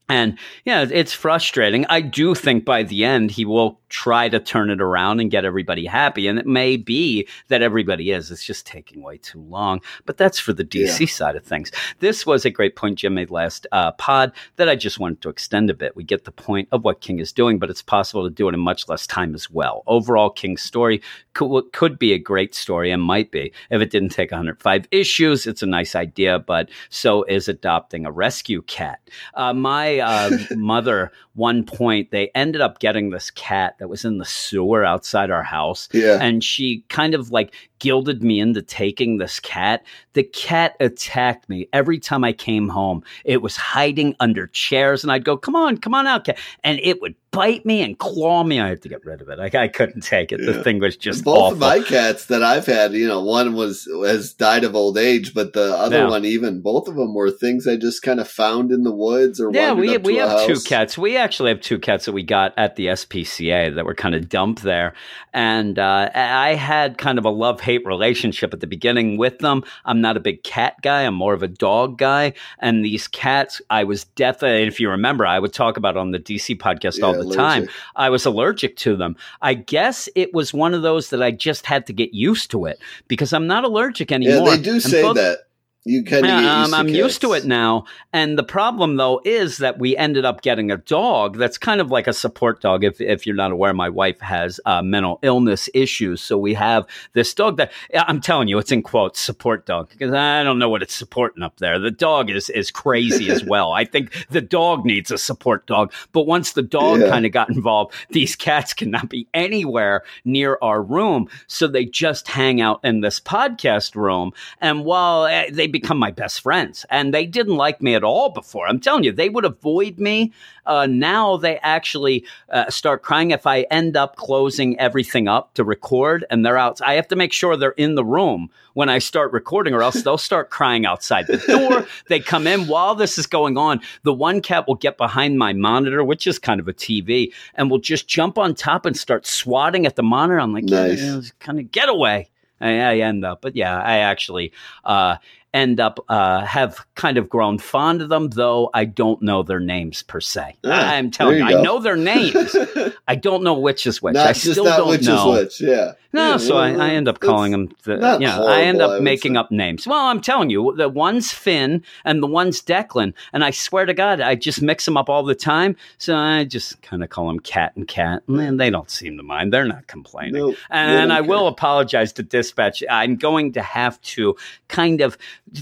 [0.10, 1.86] And yeah, it's frustrating.
[1.88, 5.46] I do think by the end he will try to turn it around and get
[5.46, 6.28] everybody happy.
[6.28, 8.32] And it may be that everybody is.
[8.32, 9.82] It's just taking way too long.
[10.06, 11.72] But that's for the DC side of things.
[12.00, 15.30] This was a great point Jim made last uh, pod that I just wanted to
[15.30, 15.96] extend a bit.
[15.96, 18.54] We get the point of what King is doing, but it's possible to do it
[18.54, 19.84] in much less time as well.
[19.88, 21.02] Overall, King's story
[21.34, 23.52] could, could be a great story and might be.
[23.70, 28.12] If it didn't take 105 issues, it's a nice idea, but so is adopting a
[28.12, 29.00] rescue cat.
[29.34, 34.18] Uh, my uh, mother, one point, they ended up getting this cat that was in
[34.18, 35.90] the sewer outside our house.
[35.92, 36.18] Yeah.
[36.22, 39.84] And she kind of like gilded me into taking this cat.
[40.14, 43.04] The cat attacked me every time I came home.
[43.26, 46.38] It was hiding under chairs, and I'd go, Come on, come on out, cat.
[46.64, 48.60] And it would bite me and claw me.
[48.60, 49.40] I had to get rid of it.
[49.40, 50.38] I, I couldn't take it.
[50.44, 50.64] The Yeah.
[50.64, 51.54] thing was just Both awful.
[51.54, 55.36] of my cats that I've had, you know, one was has died of old age,
[55.36, 56.10] but the other Yeah.
[56.10, 59.40] one, even both of them were things I just kind of found in the woods
[59.40, 60.98] or Yeah, we we have two cats.
[60.98, 64.28] We actually have two cats that we got at the SPCA that were kind of
[64.28, 64.94] dumped there,
[65.32, 69.64] and uh, I had kind of a love hate relationship at the beginning with them.
[69.86, 71.04] I'm not a big cat guy.
[71.04, 74.68] I'm more of a dog guy, and these cats, I was definitely.
[74.68, 77.70] If you remember, I would talk about on the DC podcast all Yeah, the time.
[77.96, 79.16] I was allergic to them.
[79.42, 82.66] I guess it was one of those that I just had to get used to
[82.66, 84.48] it because I'm not allergic anymore.
[84.50, 85.40] Yeah, they do And say that.
[85.86, 87.86] You kind of yeah, get used um, I'm used to it now.
[88.12, 91.90] And the problem, though, is that we ended up getting a dog that's kind of
[91.90, 92.84] like a support dog.
[92.84, 96.22] If, if you're not aware, my wife has uh, mental illness issues.
[96.22, 100.14] So we have this dog that I'm telling you, it's in quotes, support dog, because
[100.14, 101.80] I don't know what it's supporting up there.
[101.80, 103.72] The dog is, is crazy as well.
[103.72, 105.94] I think the dog needs a support dog.
[106.12, 107.08] But once the dog Yeah.
[107.10, 111.30] kind of got involved, these cats cannot be anywhere near our room.
[111.48, 114.34] So they just hang out in this podcast room.
[114.60, 118.30] And while eh, they become my best friends, and they didn't like me at all
[118.30, 120.34] before, I'm telling you, they would avoid me.
[120.66, 125.64] Uh, now they actually uh, start crying if I end up closing everything up to
[125.64, 126.80] record and they're out.
[126.82, 130.02] I have to make sure they're in the room when I start recording, or else
[130.04, 131.86] they'll start crying outside the door.
[132.08, 133.82] they come in while this is going on.
[134.04, 137.70] The one cat will get behind my monitor, which is kind of a TV, and
[137.70, 140.40] will just jump on top and start swatting at the monitor.
[140.40, 141.02] I'm like, Nice.
[141.02, 142.30] yeah, kind of get away.
[142.62, 144.52] I, I end up, but yeah, I actually
[144.84, 145.16] uh,
[145.54, 149.60] end up uh, have kind of grown fond of them, though I don't know their
[149.60, 150.56] names per se.
[150.64, 152.56] Ah, I'm telling you, you I know their names.
[153.08, 154.14] I don't know which is which.
[154.14, 155.34] not I just still don't which know.
[155.36, 155.62] is which.
[155.70, 155.94] Yeah.
[156.12, 157.70] No, Yeah, so I, I end up calling them.
[157.84, 159.40] The, yeah, I end up I making say.
[159.40, 159.86] up names.
[159.86, 163.94] Well, I'm telling you, the one's Finn and the one's Declan, and I swear to
[163.94, 165.76] God, I just mix them up all the time.
[166.00, 169.24] So I just kind of call them Cat and Cat, and they don't seem to
[169.24, 169.54] mind.
[169.54, 170.34] They're not complaining.
[170.34, 172.84] Nope, And I will apologize to Dispatch.
[172.90, 174.36] I'm going to have to
[174.68, 175.16] kind of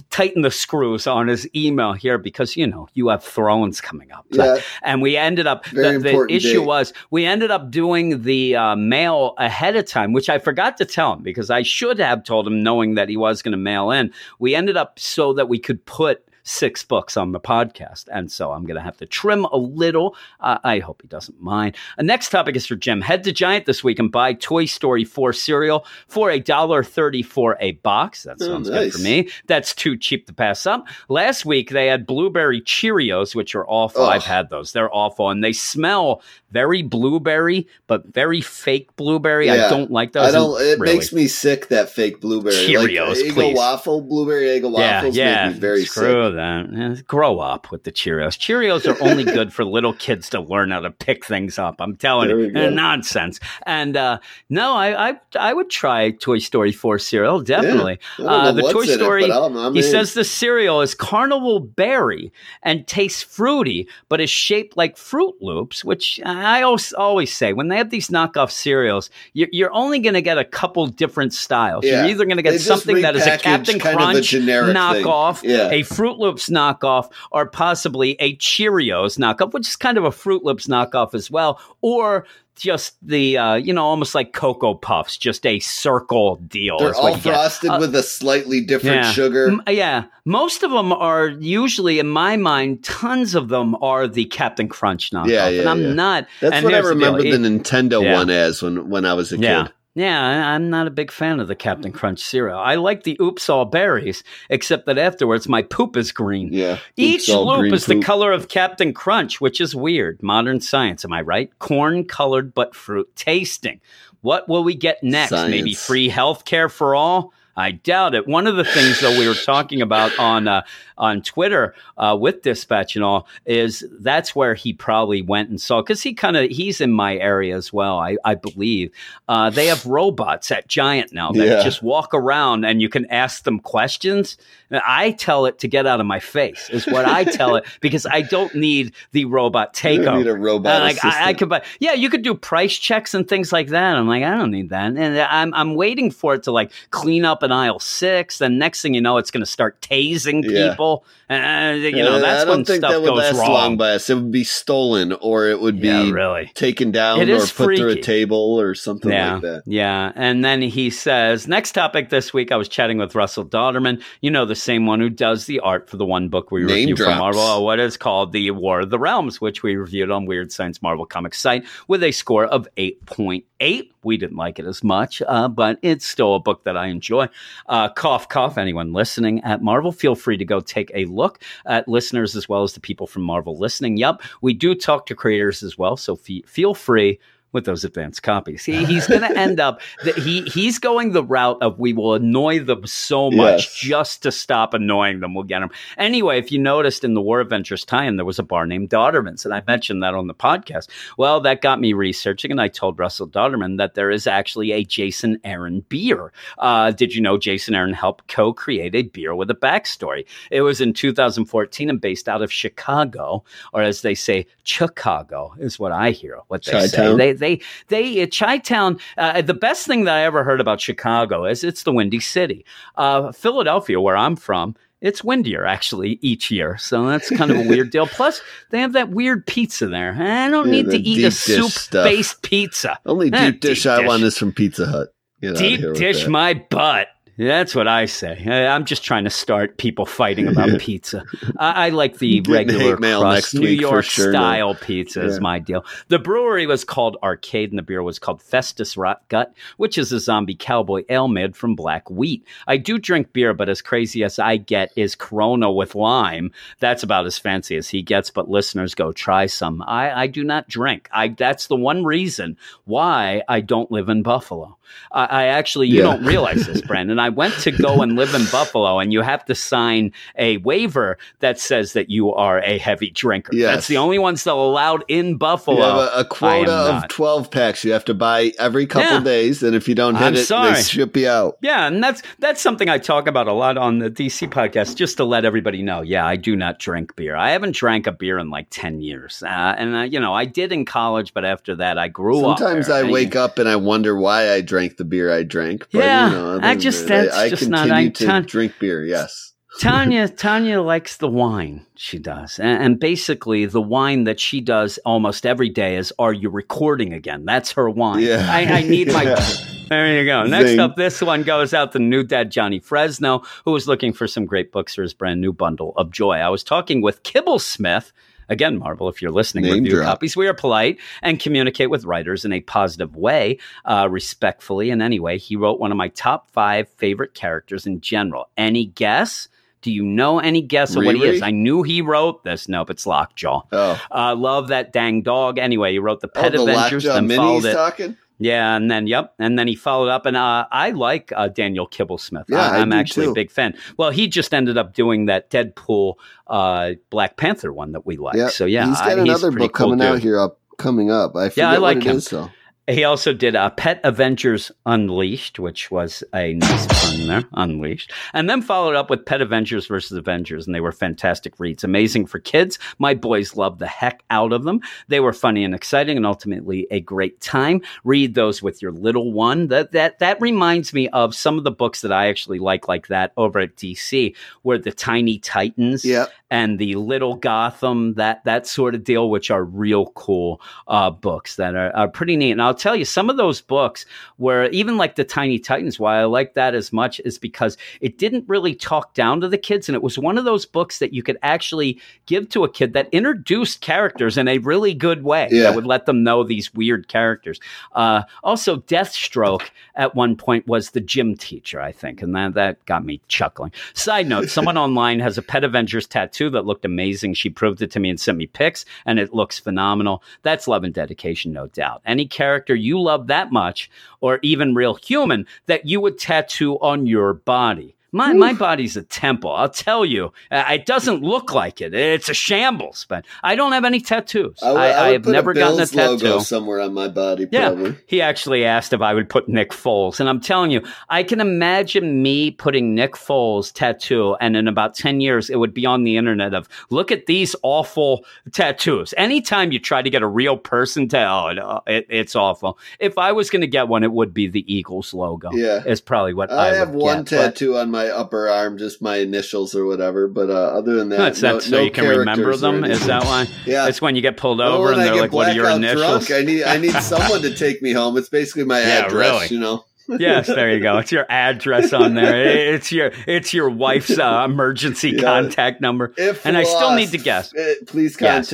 [0.10, 4.26] tighten the screws on his email here because you know you have Thrones coming up,
[4.32, 4.58] Yeah.
[4.84, 5.66] and we ended up.
[5.66, 10.30] The, the issue was we ended up doing the uh, mail ahead of time, which
[10.30, 13.42] I forgot to tell him because I should have told him, knowing that he was
[13.42, 14.12] going to mail in.
[14.40, 18.06] We ended up so that we could put six books on the podcast.
[18.12, 20.16] And so I'm going to have to trim a little.
[20.40, 21.76] Uh, I hope he doesn't mind.
[21.98, 23.02] Uh, next topic is for Jim.
[23.02, 27.22] Head to Giant this week and buy Toy Story 4 cereal for a dollar thirty
[27.22, 28.24] for a box.
[28.24, 29.30] That Oh, sounds good for me.
[29.48, 30.88] That's too cheap to pass up.
[31.10, 34.04] Last week they had blueberry Cheerios, which are awful.
[34.04, 34.10] Ugh.
[34.14, 34.72] I've had those.
[34.74, 35.30] They're awful.
[35.30, 36.22] And they smell
[36.52, 39.50] very blueberry, but very fake blueberry.
[39.52, 40.28] I don't like those.
[40.28, 40.60] I don't.
[40.62, 42.56] It really- makes me sick that fake blueberry.
[42.56, 45.46] Cheerios, like, Eggo waffle, blueberry Eggo waffles yeah, yeah.
[45.48, 46.36] make me very Screw sick.
[46.38, 46.68] That.
[47.00, 48.38] Eh, Grow up with the Cheerios.
[48.38, 51.76] Cheerios are only good for little kids to learn how to pick things up.
[51.80, 52.56] I'm telling There you.
[52.56, 53.40] Eh, nonsense.
[53.66, 54.20] And uh,
[54.50, 58.00] no, I, I I would try Toy Story 4 cereal definitely.
[58.18, 59.32] Don't Uh, the Toy in it, Story.
[59.32, 59.86] I'm- I'm he in.
[59.92, 62.32] says the cereal is carnival berry
[62.64, 67.68] and tastes fruity, but is shaped like Froot Loops, which I always, always say when
[67.68, 71.84] they have these knockoff cereals, you're, you're only going to get a couple different styles.
[71.86, 72.02] Yeah.
[72.02, 74.28] You're either going to get just something that is a Captain kind of a Crunch
[74.30, 75.70] generic knockoff, Yeah.
[75.72, 80.44] a Fruit Loops knockoff, or possibly a Cheerios knockoff, which is kind of a Froot
[80.44, 82.26] Loops knockoff as well, or
[82.56, 86.80] just the uh, you know almost like Cocoa Puffs, just a circle deal.
[86.80, 89.12] They're all frosted Uh, with a slightly different yeah.
[89.12, 89.48] sugar.
[89.50, 94.26] M- yeah, most of them are usually, in my mind, tons of them are the
[94.26, 95.94] Captain Crunch knockoff, Yeah, yeah, and I'm yeah.
[95.94, 96.28] not.
[96.42, 99.38] That's and what I remember the, It- Nintendo one as when when I was a
[99.38, 99.64] yeah.
[99.66, 99.74] kid.
[99.98, 102.60] Yeah, I'm not a big fan of the Captain Crunch cereal.
[102.60, 106.54] I like the Oops All Berries, except that afterwards my poop is green.
[106.54, 106.78] Yeah.
[106.96, 110.22] Each loop is the color of Captain Crunch, which is weird.
[110.22, 111.50] Modern science, am I right?
[111.58, 113.82] Corn colored but fruit tasting.
[114.22, 115.32] What will we get next?
[115.32, 117.34] Maybe free health care for all?
[117.58, 118.28] I doubt it.
[118.28, 120.62] One of the things that we were talking about on uh,
[120.98, 125.82] on Twitter uh, with Dispatch and all is that's where he probably went and saw
[125.82, 127.98] because he kind of he's in my area as well.
[128.00, 128.92] I, I believe
[129.28, 131.64] uh, they have robots at Giant now that Yeah.
[131.64, 134.38] just walk around and you can ask them questions.
[134.70, 137.66] And I tell it to get out of my face is what I tell it
[137.82, 140.18] because I don't need the robot You don't takeover.
[140.20, 143.14] need a robot Uh, like I, I could buy, yeah, you could do price checks
[143.14, 143.96] and things like that.
[143.96, 147.24] I'm like, I don't need that, and I'm I'm waiting for it to like clean
[147.26, 148.38] up in aisle six.
[148.38, 152.20] Then next thing you know, it's going to start tasing people, and uh, you know
[152.20, 153.52] that's I don't when think stuff that would goes last wrong.
[153.52, 154.10] long by us.
[154.12, 156.52] It would be stolen, or it would be yeah, really.
[156.54, 159.64] taken down, It or put through a table, or something Yeah, like that.
[159.66, 160.12] yeah.
[160.16, 164.30] And then he says, next topic this week, I was chatting with Russell Dauterman, you
[164.30, 166.96] know, the same one who does the art for the one book we Name review
[166.96, 167.12] drops.
[167.12, 170.26] from Marvel, uh, what is called The War of the Realms, which we reviewed on
[170.26, 173.90] Weird Science Marvel Comics site with a score of 8.8.
[174.08, 177.28] We didn't like it as much, uh, but it's still a book that I enjoy.
[177.68, 178.58] Uh, cough, cough.
[178.58, 182.64] Anyone listening at Marvel, feel free to go take a look at listeners as well
[182.64, 183.98] as the people from Marvel listening.
[183.98, 187.20] Yep, we do talk to creators as well, so fe- feel free
[187.58, 188.64] with those advanced copies.
[188.64, 192.14] He, he's going to end up that he he's going the route of we will
[192.14, 193.74] annoy them so much Yes.
[193.80, 195.34] just to stop annoying them.
[195.34, 196.38] We'll get them anyway.
[196.38, 199.54] If you noticed in the War Adventures tie-in, there was a bar named Dauterman's, and
[199.56, 200.90] I mentioned that on the podcast.
[201.18, 204.84] Well, that got me researching, and I told Russell Dauterman that there is actually a
[204.84, 206.32] Jason Aaron beer.
[206.60, 210.26] Uh, did you know Jason Aaron helped co-create a beer with a backstory?
[210.52, 213.44] It was in 2014 and based out of Chicago,
[213.74, 216.40] or as they say, Chicago is what I hear.
[216.48, 216.98] What they say.
[216.98, 217.18] Chi-town?
[217.18, 219.00] They they they uh, Chi Town.
[219.18, 222.66] Uh, the best thing that I ever heard about Chicago is it's the Windy City.
[222.96, 224.76] Uh, Philadelphia, where I'm from.
[225.00, 228.08] It's windier actually each year, so that's kind of a weird deal.
[228.18, 228.42] Plus,
[228.72, 230.16] they have that weird pizza there.
[230.20, 232.98] I don't Yeah, need to eat a dish soup-based pizza.
[233.06, 234.08] Only Eh, deep dish deep I dish.
[234.08, 235.10] want is from Pizza Hut.
[235.40, 237.10] Get Deep dish my butt.
[237.38, 238.36] That's what I say.
[238.48, 241.24] I'm just trying to start people fighting about pizza.
[241.58, 245.86] I, I like the regular crust, New York sure style pizza is my deal.
[246.08, 250.12] The brewery was called Arcade, and the beer was called Festus Rot Gut, which is
[250.12, 252.44] a zombie cowboy ale made from black wheat.
[252.66, 256.52] I do drink beer, but as crazy as I get is Corona with lime.
[256.80, 258.32] That's about as fancy as he gets.
[258.32, 259.84] But listeners, go try some.
[259.86, 261.08] I, I do not drink.
[261.12, 264.77] I that's the one reason why I don't live in Buffalo.
[265.12, 266.04] I, I actually, you Yeah.
[266.04, 267.20] don't realize this, Brandon.
[267.20, 271.18] I went to go and live in Buffalo, and you have to sign a waiver
[271.40, 273.56] that says that you are a heavy drinker.
[273.56, 273.74] Yes.
[273.76, 275.78] That's the only one still allowed in Buffalo.
[275.78, 277.10] You have a, a quota of not.
[277.10, 279.24] 12 packs you have to buy every couple Yeah.
[279.24, 279.64] days.
[279.64, 280.74] And if you don't hit I'm it, sorry.
[280.74, 281.58] they ship you out.
[281.62, 285.18] Yeah, and that's that's something I talk about a lot on the DC podcast, just
[285.18, 286.02] to let everybody know.
[286.02, 287.36] Yeah, I do not drink beer.
[287.36, 289.48] I haven't drank a beer in like ten years, uh,
[289.78, 292.58] and uh, you know I did in college, but after that I grew up.
[292.60, 292.90] Sometimes.
[292.90, 295.88] I wake up and I wonder why I drank the beer I drank.
[295.92, 298.74] But, Yeah, you know, I just- that's I, I just not- I- to Tan- drink
[298.80, 299.04] beer.
[299.04, 299.54] Yes.
[299.80, 301.86] Tanya Tanya likes the wine.
[301.96, 306.34] She does, and, and basically the wine that she does almost every day is "Are
[306.34, 308.24] you recording again?" That's her wine.
[308.24, 308.48] Yeah.
[308.50, 309.24] I, I need my.
[309.38, 309.46] Yeah.
[309.90, 310.44] There you go.
[310.44, 310.80] Next Zing.
[310.82, 314.46] up, this one goes out to new dad Johnny Fresno, who was looking for some
[314.46, 316.34] great books for his brand new bundle of joy.
[316.38, 318.12] I was talking with Kibblesmith.
[318.50, 320.06] Again, Marvel, if you're listening, Name review drop.
[320.06, 320.38] copies.
[320.38, 324.90] We are polite and communicate with writers in a positive way, uh, respectfully.
[324.90, 328.50] And anyway, he wrote one of my top five favorite characters in general.
[328.58, 329.48] Any guess?
[329.82, 331.42] Do you know any guess of what he is?
[331.42, 332.68] I knew he wrote this.
[332.68, 333.62] Nope, it's Lockjaw.
[333.72, 334.02] Oh.
[334.12, 335.60] Uh, love that dang dog.
[335.60, 337.74] Anyway, he wrote the Oh, Pet the Avengers, Lockjaw then followed it.
[337.74, 338.18] talking?
[338.40, 341.88] Yeah, and then yep, and then he followed up, and uh, I like uh, Daniel
[341.88, 342.46] Kibblesmith.
[342.48, 343.76] Yeah, I, I am actually a big fan.
[343.98, 346.16] Well, he just ended up doing that Deadpool
[346.46, 348.36] uh, Black Panther one that we like.
[348.36, 348.50] Yeah.
[348.50, 350.24] So yeah, he's got another a pretty book cool coming out dude.
[350.24, 351.36] here up coming up.
[351.36, 352.18] I Yeah, I like him.
[352.18, 352.52] is, though.
[352.90, 358.50] He also did a Pet Avengers Unleashed, which was a nice pun there, Unleashed, and
[358.50, 361.84] then followed up with Pet Avengers versus Avengers, and they were fantastic reads.
[361.84, 362.80] Amazing for kids.
[362.98, 364.80] My boys loved the heck out of them.
[365.10, 367.82] They were funny and exciting, and ultimately a great time.
[368.06, 369.68] Read those with your little one.
[369.68, 373.08] That that that reminds me of some of the books that I actually like, like
[373.08, 376.28] that over at DC, where the Tiny Titans Yeah.
[376.50, 381.58] and the Little Gotham, that that sort of deal, which are real cool uh, books
[381.58, 382.52] that are, are pretty neat.
[382.52, 384.06] And I'll tell you, some of those books
[384.38, 386.00] were even like the Tiny Titans.
[386.00, 389.58] Why I like that as much is because it didn't really talk down to the
[389.58, 392.70] kids, and it was one of those books that you could actually give to a
[392.72, 395.64] kid that introduced characters in a really good way Yeah.
[395.64, 397.60] that would let them know these weird characters.
[397.94, 402.86] Uh, also, Deathstroke at one point was the gym teacher, I think, and that that
[402.86, 403.72] got me chuckling.
[403.94, 407.34] Side note: someone online has a Pet Avengers tattoo that looked amazing.
[407.34, 410.24] She proved it to me and sent me pics, and it looks phenomenal.
[410.44, 412.02] That's love and dedication, no doubt.
[412.06, 413.90] Any character you love that much,
[414.22, 417.96] or even real human, that you would tattoo on your body.
[418.12, 419.52] My, my body's a temple.
[419.52, 421.94] I'll tell you, Uh, it doesn't look like it.
[421.94, 424.58] It's a shambles, but I don't have any tattoos.
[424.64, 426.40] I, would- I, I I have never a gotten a tattoo.
[426.40, 427.70] somewhere on my body, Yeah.
[427.70, 427.96] probably.
[428.06, 430.20] He actually asked if I would put Nick Foles.
[430.20, 434.36] And I'm telling you, I can imagine me putting Nick Foles tattoo.
[434.40, 437.56] And in about 10 years, it would be on the internet of, look at these
[437.64, 438.24] awful
[438.54, 439.14] tattoos.
[439.18, 442.80] Anytime you try to get a real person to, oh, no, it, it's awful.
[443.00, 445.52] If I was going to get one, it would be the Eagles logo.
[445.52, 445.84] Yeah.
[445.86, 449.18] Is probably what I, have one get, but- tattoo on my upper arm, just my
[449.18, 450.28] initials or whatever.
[450.28, 452.84] But uh, other than that, That's, no, that's so no you can remember them.
[452.84, 453.48] Is that why?
[453.66, 453.88] Yeah.
[453.88, 456.32] It's when you get pulled over when and they're like, "What are your initials?" Drunk,
[456.32, 458.18] I need I need someone to take me home.
[458.18, 459.48] It's basically my Yeah, address, really.
[459.56, 459.84] you know.
[460.20, 461.00] yes, there you go.
[461.00, 462.74] It's your address on there.
[462.76, 465.22] It's your it's your wife's uh, emergency Yeah.
[465.22, 466.14] contact number.
[466.18, 467.54] If And I still need to guess.
[467.54, 468.50] eh, please Yes.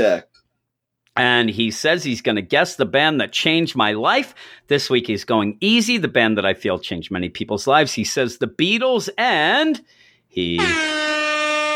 [1.15, 4.33] And he says he's going to guess the band that changed my life.
[4.67, 7.93] This week he's going easy, the band that I feel changed many people's lives.
[7.93, 9.79] He says the Beatles, and
[10.27, 10.57] he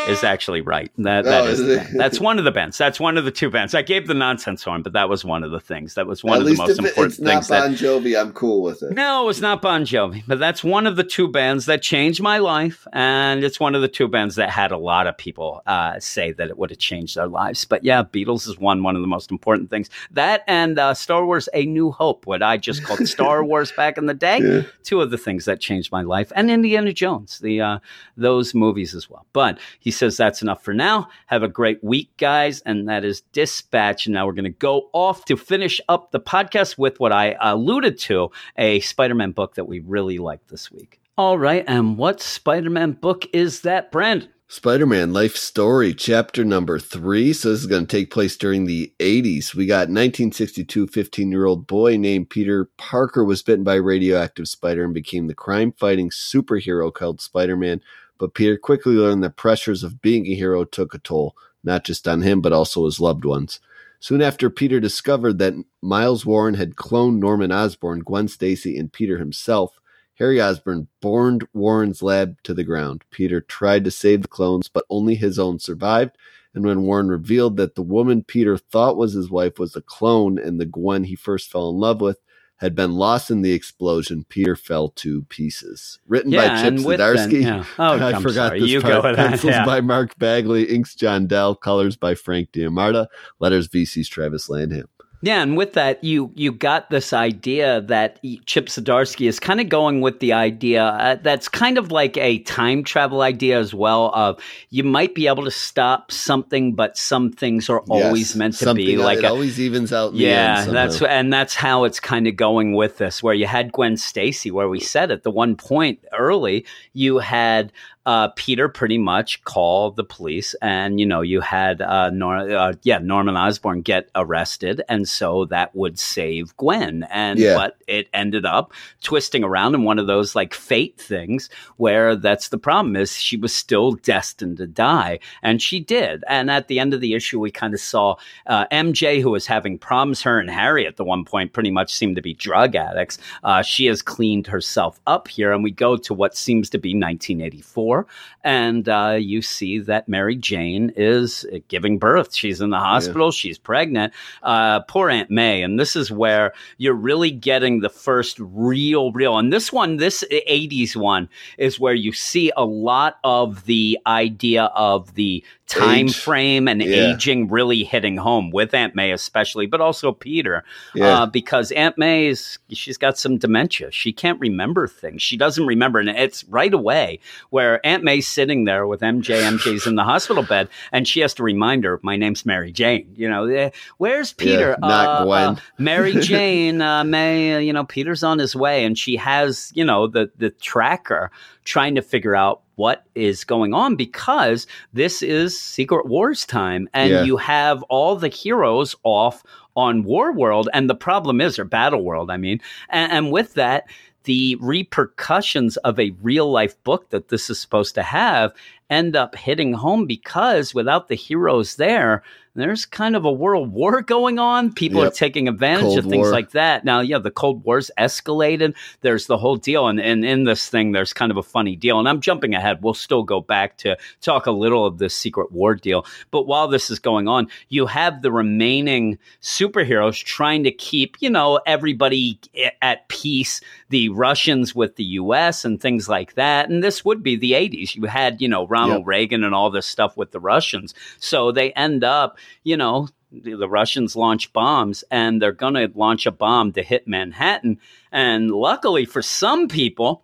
[0.09, 0.91] is actually right.
[0.97, 1.77] That, that Oh, is is the it?
[1.83, 1.99] band.
[1.99, 2.77] That's one of the bands.
[2.77, 3.75] That's one of the two bands.
[3.75, 5.93] I gave the nonsense horn, but that was one of the things.
[5.95, 8.33] That was one At of the most important it's not things that Bon Jovi, I'm
[8.33, 8.93] cool with it.
[8.93, 12.37] no, it's not Bon Jovi, but that's one of the two bands that changed my
[12.37, 15.99] life, and it's one of the two bands that had a lot of people uh,
[15.99, 17.65] say that it would have changed their lives.
[17.65, 19.89] But yeah, Beatles is one one of the most important things.
[20.11, 23.97] That and uh, Star Wars: A New Hope, what I just called Star Wars back
[23.97, 24.61] in the day, Yeah.
[24.83, 27.79] two of the things that changed my life, and Indiana Jones, the uh,
[28.15, 29.25] those movies as well.
[29.33, 31.09] But he says that's enough for now.
[31.27, 34.05] Have a great week, guys, and that is Dispatch.
[34.05, 37.35] And now we're going to go off to finish up the podcast with what I
[37.41, 40.99] alluded to, a Spider-Man book that we really liked this week.
[41.17, 44.29] All right, and what Spider-Man book is that, Brent?
[44.49, 47.33] Spider Man Life Story, chapter number three.
[47.33, 49.53] So, this is going to take place during the 80s.
[49.53, 54.47] We got 1962 15 year old boy named Peter Parker was bitten by a radioactive
[54.47, 57.81] spider and became the crime fighting superhero called Spider Man.
[58.17, 62.07] But Peter quickly learned that pressures of being a hero took a toll, not just
[62.07, 63.59] on him, but also his loved ones.
[63.99, 69.17] Soon after, Peter discovered that Miles Warren had cloned Norman Osborn, Gwen Stacy, and Peter
[69.17, 69.79] himself.
[70.15, 73.03] Harry Osborn burned Warren's lab to the ground.
[73.11, 76.17] Peter tried to save the clones, but only his own survived.
[76.53, 80.39] And when Warren revealed that the woman Peter thought was his wife was a clone
[80.39, 82.19] and the Gwen he first fell in love with,
[82.57, 85.99] had been lost in the explosion, Peter fell to pieces.
[86.07, 87.41] Written Yeah, by Chip Zdarsky.
[87.43, 87.63] yeah.
[87.79, 88.59] Oh, I I'm forgot sorry.
[88.61, 89.03] this You part.
[89.03, 89.15] go.
[89.15, 89.65] Pencils Yeah.
[89.65, 93.09] by Mark Bagley, inks John Dell, colors by Frank D'Armata,
[93.39, 94.87] letters VC's Travis Lanham.
[95.21, 99.67] Yeah, and with that, you you got this idea that Chip Zdarsky is kind of
[99.67, 104.11] going with the idea uh, that's kind of like a time travel idea as well.
[104.13, 104.39] Of
[104.69, 108.73] you might be able to stop something, but some things are always Yes, meant to
[108.75, 110.13] be like it a, always evens out.
[110.13, 113.23] Yeah, that's and that's how it's kind of going with this.
[113.23, 117.71] Where you had Gwen Stacy, where we said at the one point early, you had
[118.07, 122.73] uh, Peter pretty much called the police, and you know you had uh, Nor- uh,
[122.83, 127.05] yeah Norman Osborn get arrested, and so that would save Gwen.
[127.11, 127.55] And Yeah.
[127.55, 128.73] but it ended up
[129.03, 133.35] twisting around in one of those like fate things where that's the problem is she
[133.37, 136.23] was still destined to die, and she did.
[136.29, 138.15] And at the end of the issue, we kind of saw
[138.45, 140.21] uh, MJ, who was having problems.
[140.21, 143.17] Her and Harry at the one point pretty much seemed to be drug addicts.
[143.43, 146.91] Uh, she has cleaned herself up here, and we go to what seems to be
[146.91, 147.96] 1984,
[148.43, 152.35] and uh, you see that Mary Jane is uh, giving birth.
[152.35, 153.31] She's in the hospital.
[153.31, 154.13] She's pregnant.
[154.43, 159.37] Uh, poor Aunt May, and this is where you're really getting the first real, real.
[159.37, 164.65] And this one, this 80s one, is where you see a lot of the idea
[164.75, 166.17] of the time Age.
[166.17, 167.11] frame and Yeah.
[167.13, 170.63] aging really hitting home with Aunt May especially, but also Peter,
[170.95, 171.23] Yeah.
[171.23, 173.91] uh, because Aunt May is she's got some dementia.
[173.91, 175.21] She can't remember things.
[175.21, 177.19] She doesn't remember, and it's right away
[177.49, 179.43] where Aunt May's sitting there with MJ.
[179.43, 183.07] MJ's in the hospital bed, and she has to remind her, "My name's Mary Jane."
[183.17, 184.77] You know, eh, where's Peter?
[184.79, 185.43] not Uh, Gwen.
[185.49, 187.55] uh, Mary Jane, uh, May.
[187.55, 191.29] uh, You know, Peter's on his way, and she has you know the the tracker
[191.65, 197.11] trying to figure out what is going on because this is Secret Wars time, and
[197.11, 197.23] Yeah.
[197.23, 199.43] you have all the heroes off
[199.75, 203.53] on War World, and the problem is, or Battle World, I mean, and, and with
[203.55, 203.83] that,
[204.23, 208.53] the repercussions of a real life book that this is supposed to have
[208.89, 212.23] end up hitting home because without the heroes there,
[212.61, 214.73] there's kind of a world war going on.
[214.73, 215.11] People Yep.
[215.11, 216.31] are taking advantage Cold of things War.
[216.31, 216.83] like that.
[216.85, 218.75] Now, yeah, the Cold War's escalated.
[219.01, 219.87] There's the whole deal.
[219.87, 221.99] And, and in this thing, there's kind of a funny deal.
[221.99, 222.81] And I'm jumping ahead.
[222.81, 226.05] We'll still go back to talk a little of this Secret War deal.
[226.31, 231.29] But while this is going on, you have the remaining superheroes trying to keep, you
[231.29, 232.39] know, everybody
[232.81, 236.69] at peace, the Russians with the US and things like that.
[236.69, 237.95] And this would be the 80s.
[237.95, 239.07] You had, you know, Ronald Yep.
[239.07, 240.93] Reagan and all this stuff with the Russians.
[241.19, 246.25] So they end up, you know, the Russians launch bombs and they're going to launch
[246.25, 247.79] a bomb to hit Manhattan.
[248.11, 250.23] And luckily for some people,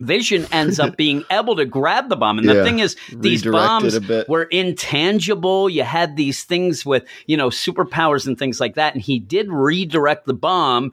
[0.00, 2.38] Vision ends up being able to grab the bomb.
[2.38, 2.64] And the Yeah.
[2.64, 5.70] thing is, these bombs were intangible.
[5.70, 8.94] You had these things with, you know, superpowers and things like that.
[8.94, 10.92] And he did redirect the bomb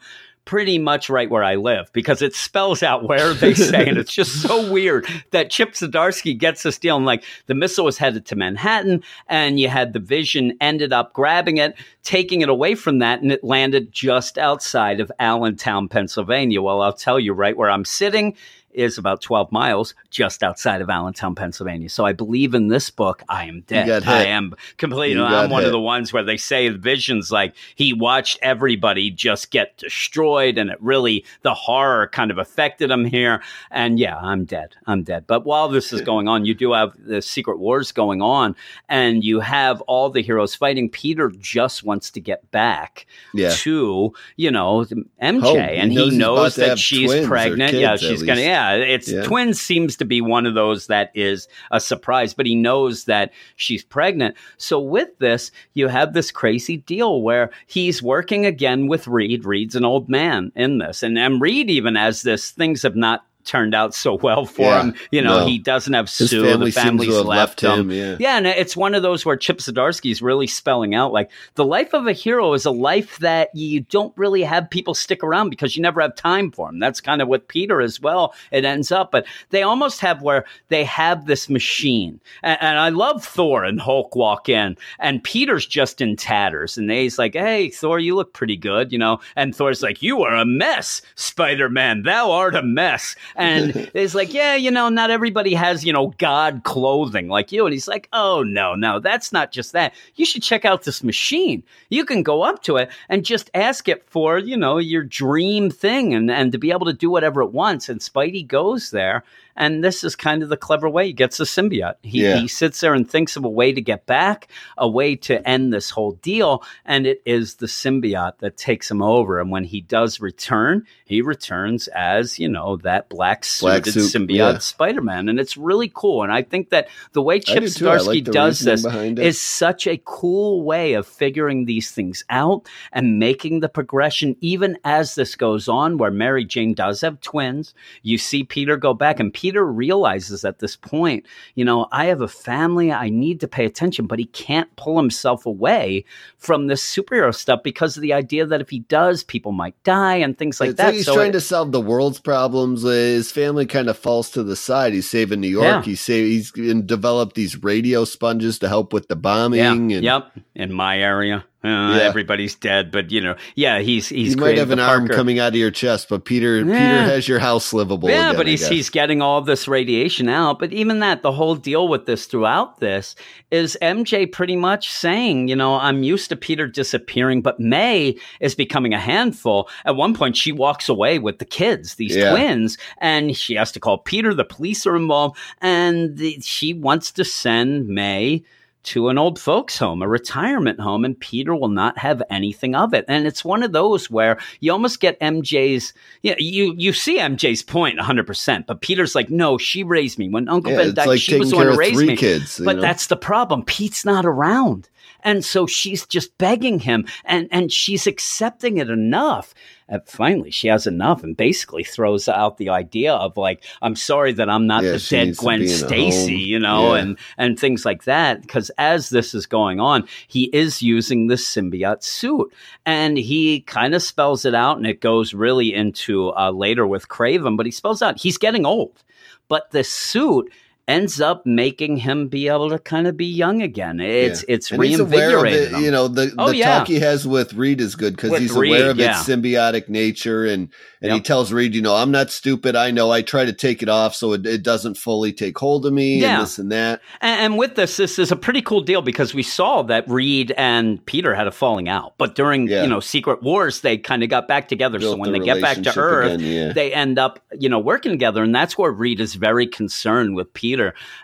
[0.49, 3.87] pretty much right where I live because it spells out where they say.
[3.87, 6.97] and it's just so weird that Chip Zdarsky gets this deal.
[6.97, 11.13] And like the missile was headed to Manhattan and you had the vision ended up
[11.13, 13.21] grabbing it, taking it away from that.
[13.21, 16.63] And it landed just outside of Allentown, Pennsylvania.
[16.63, 18.35] Well, I'll tell you right where I'm sitting
[18.71, 21.89] is about 12 miles just outside of Allentown, Pennsylvania.
[21.89, 24.03] So I believe in this book, I am dead.
[24.07, 25.67] I am completely, You I'm one hit.
[25.67, 30.57] of the ones where they say the visions like he watched everybody just get destroyed
[30.57, 33.41] and it really, the horror kind of affected him here.
[33.71, 34.75] And yeah, I'm dead.
[34.85, 35.25] I'm dead.
[35.27, 38.55] But while this is going on, you do have the secret wars going on
[38.87, 40.89] and you have all the heroes fighting.
[40.89, 43.49] Peter just wants to get back Yeah.
[43.57, 44.85] to, you know,
[45.21, 45.55] MJ Home.
[45.57, 47.71] He and knows he knows that she's pregnant.
[47.71, 48.45] kids, yeah, she's going to, least.
[48.59, 49.23] Yeah, it's Yeah.
[49.23, 53.31] twins seems to be one of those that is a surprise, but he knows that
[53.55, 54.35] she's pregnant.
[54.57, 59.45] So with this, you have this crazy deal where he's working again with Reed.
[59.45, 63.25] Reed's an old man in this, and and Reed even as this things have not
[63.45, 64.95] turned out so well for Yeah, him.
[65.11, 65.45] You know, no.
[65.45, 66.43] he doesn't have His Sue.
[66.45, 67.89] family the family's left, left him.
[67.89, 68.17] him, yeah.
[68.19, 71.65] Yeah, and it's one of those where Chip Zdarsky is really spelling out like the
[71.65, 75.49] life of a hero is a life that you don't really have people stick around
[75.49, 76.79] because you never have time for them.
[76.79, 78.33] That's kind of what Peter as well.
[78.51, 82.89] It ends up, but they almost have where they have this machine, and, and I
[82.89, 87.69] love Thor and Hulk walk in, and Peter's just in tatters, and he's like, "Hey,
[87.69, 91.69] Thor, you look pretty good," you know, and Thor's like, "You are a mess, Spider
[91.69, 92.03] Man.
[92.03, 96.13] Thou art a mess," and it's like, "Yeah, you know, not everybody has you know
[96.17, 99.93] God clothing like you," and he's like, "Oh no, no, that's not just that.
[100.15, 101.63] You should check out this machine.
[101.89, 105.69] You can go up to it and just ask it for you know your dream
[105.69, 109.23] thing, and and to be able to do whatever it wants." And Spidey goes there.
[109.59, 111.95] And this is kind of the clever way he gets the symbiote.
[112.01, 112.37] He, Yeah.
[112.37, 115.73] he sits there and thinks of a way to get back, a way to end
[115.73, 116.63] this whole deal.
[116.85, 119.39] And it is the symbiote that takes him over.
[119.39, 124.37] And when he does return, he returns as, you know, that black suited suit, symbiote
[124.53, 124.57] yeah.
[124.59, 125.27] Spider Man.
[125.27, 126.23] And it's really cool.
[126.23, 130.01] And I think that the way Chip do Zdarsky like does this is such a
[130.05, 135.67] cool way of figuring these things out and making the progression even as this goes
[135.67, 137.73] on where Mary Jane does have twins
[138.03, 142.21] you see Peter go back and Peter realizes at this point you know I have
[142.21, 146.05] a family I need to pay attention but he can't pull himself away
[146.37, 150.15] from this superhero stuff because of the idea that if he does people might die
[150.17, 152.83] and things like it's that like he's so trying it- to solve the world's problems.
[152.83, 154.93] His family kind of falls to the side.
[154.93, 155.63] He's saving New York.
[155.63, 155.81] Yeah.
[155.81, 156.51] He's save, he's
[156.85, 159.59] developed these radio sponges to help with the bombing.
[159.59, 161.97] yeah, and yep in my area uh, Yeah.
[162.03, 165.49] everybody's dead but you know yeah he's he's you might have an arm coming out
[165.49, 168.09] of your chest, but Peter Peter has your house livable.
[168.09, 170.59] Yeah, again, but he's he's getting all this radiation out.
[170.59, 173.15] But even that, the whole deal with this throughout this
[173.51, 178.55] is MJ pretty much saying, you know, I'm used to Peter disappearing, but May is
[178.55, 179.69] becoming a handful.
[179.85, 182.31] At one point, she walks away with the kids, these Yeah.
[182.31, 184.33] twins, and she has to call Peter.
[184.33, 188.43] The police are involved, and the, she wants to send May
[188.89, 192.93] to an old folks home, a retirement home, and Peter will not have anything of
[192.93, 193.05] it.
[193.07, 195.93] And it's one of those where you almost get MJ's,
[196.23, 200.27] you know, you, you see MJ's point 100%, but Peter's like, no, she raised me.
[200.27, 202.15] When Uncle Yeah, Ben died, like she was the one who raised me.
[202.15, 202.59] kids.
[202.63, 202.81] But know?
[202.81, 203.63] that's the problem.
[203.63, 204.89] Pete's not around.
[205.23, 209.53] And so she's just begging him and, and she's accepting it enough.
[209.91, 214.33] And finally, she has enough and basically throws out the idea of like, I'm sorry
[214.33, 217.01] that I'm not Yeah, the dead Gwen be in a Stacy, you know, Yeah.
[217.01, 218.41] and and things like that.
[218.41, 222.53] Because as this is going on, he is using the symbiote suit,
[222.85, 227.07] and he kind of spells it out, and it goes really into uh, later with
[227.07, 227.57] Kraven.
[227.57, 229.03] But he spells out he's getting old,
[229.47, 230.51] but the suit
[230.89, 233.99] ends up making him be able to kind of be young again.
[233.99, 234.55] It's Yeah.
[234.55, 235.71] it's And he's aware of it.
[235.79, 236.79] You know, the, Oh, the yeah.
[236.79, 239.11] talk he has with Reed is good because he's Reed, aware of yeah.
[239.19, 240.69] its symbiotic nature, and
[241.01, 242.75] and he tells Reed, you know, I'm not stupid.
[242.75, 243.09] I know.
[243.11, 246.19] I try to take it off so it, it doesn't fully take hold of me,
[246.19, 246.33] Yeah.
[246.33, 246.99] and this and that.
[247.21, 250.51] And, and with this, this is a pretty cool deal because we saw that Reed
[250.57, 254.29] and Peter had a falling out, but during you know Secret Wars, they kind of
[254.29, 254.99] got back together.
[254.99, 258.11] so when the they get back to Earth, again, they end up you know working
[258.11, 260.78] together, and that's where Reed is very concerned with Peter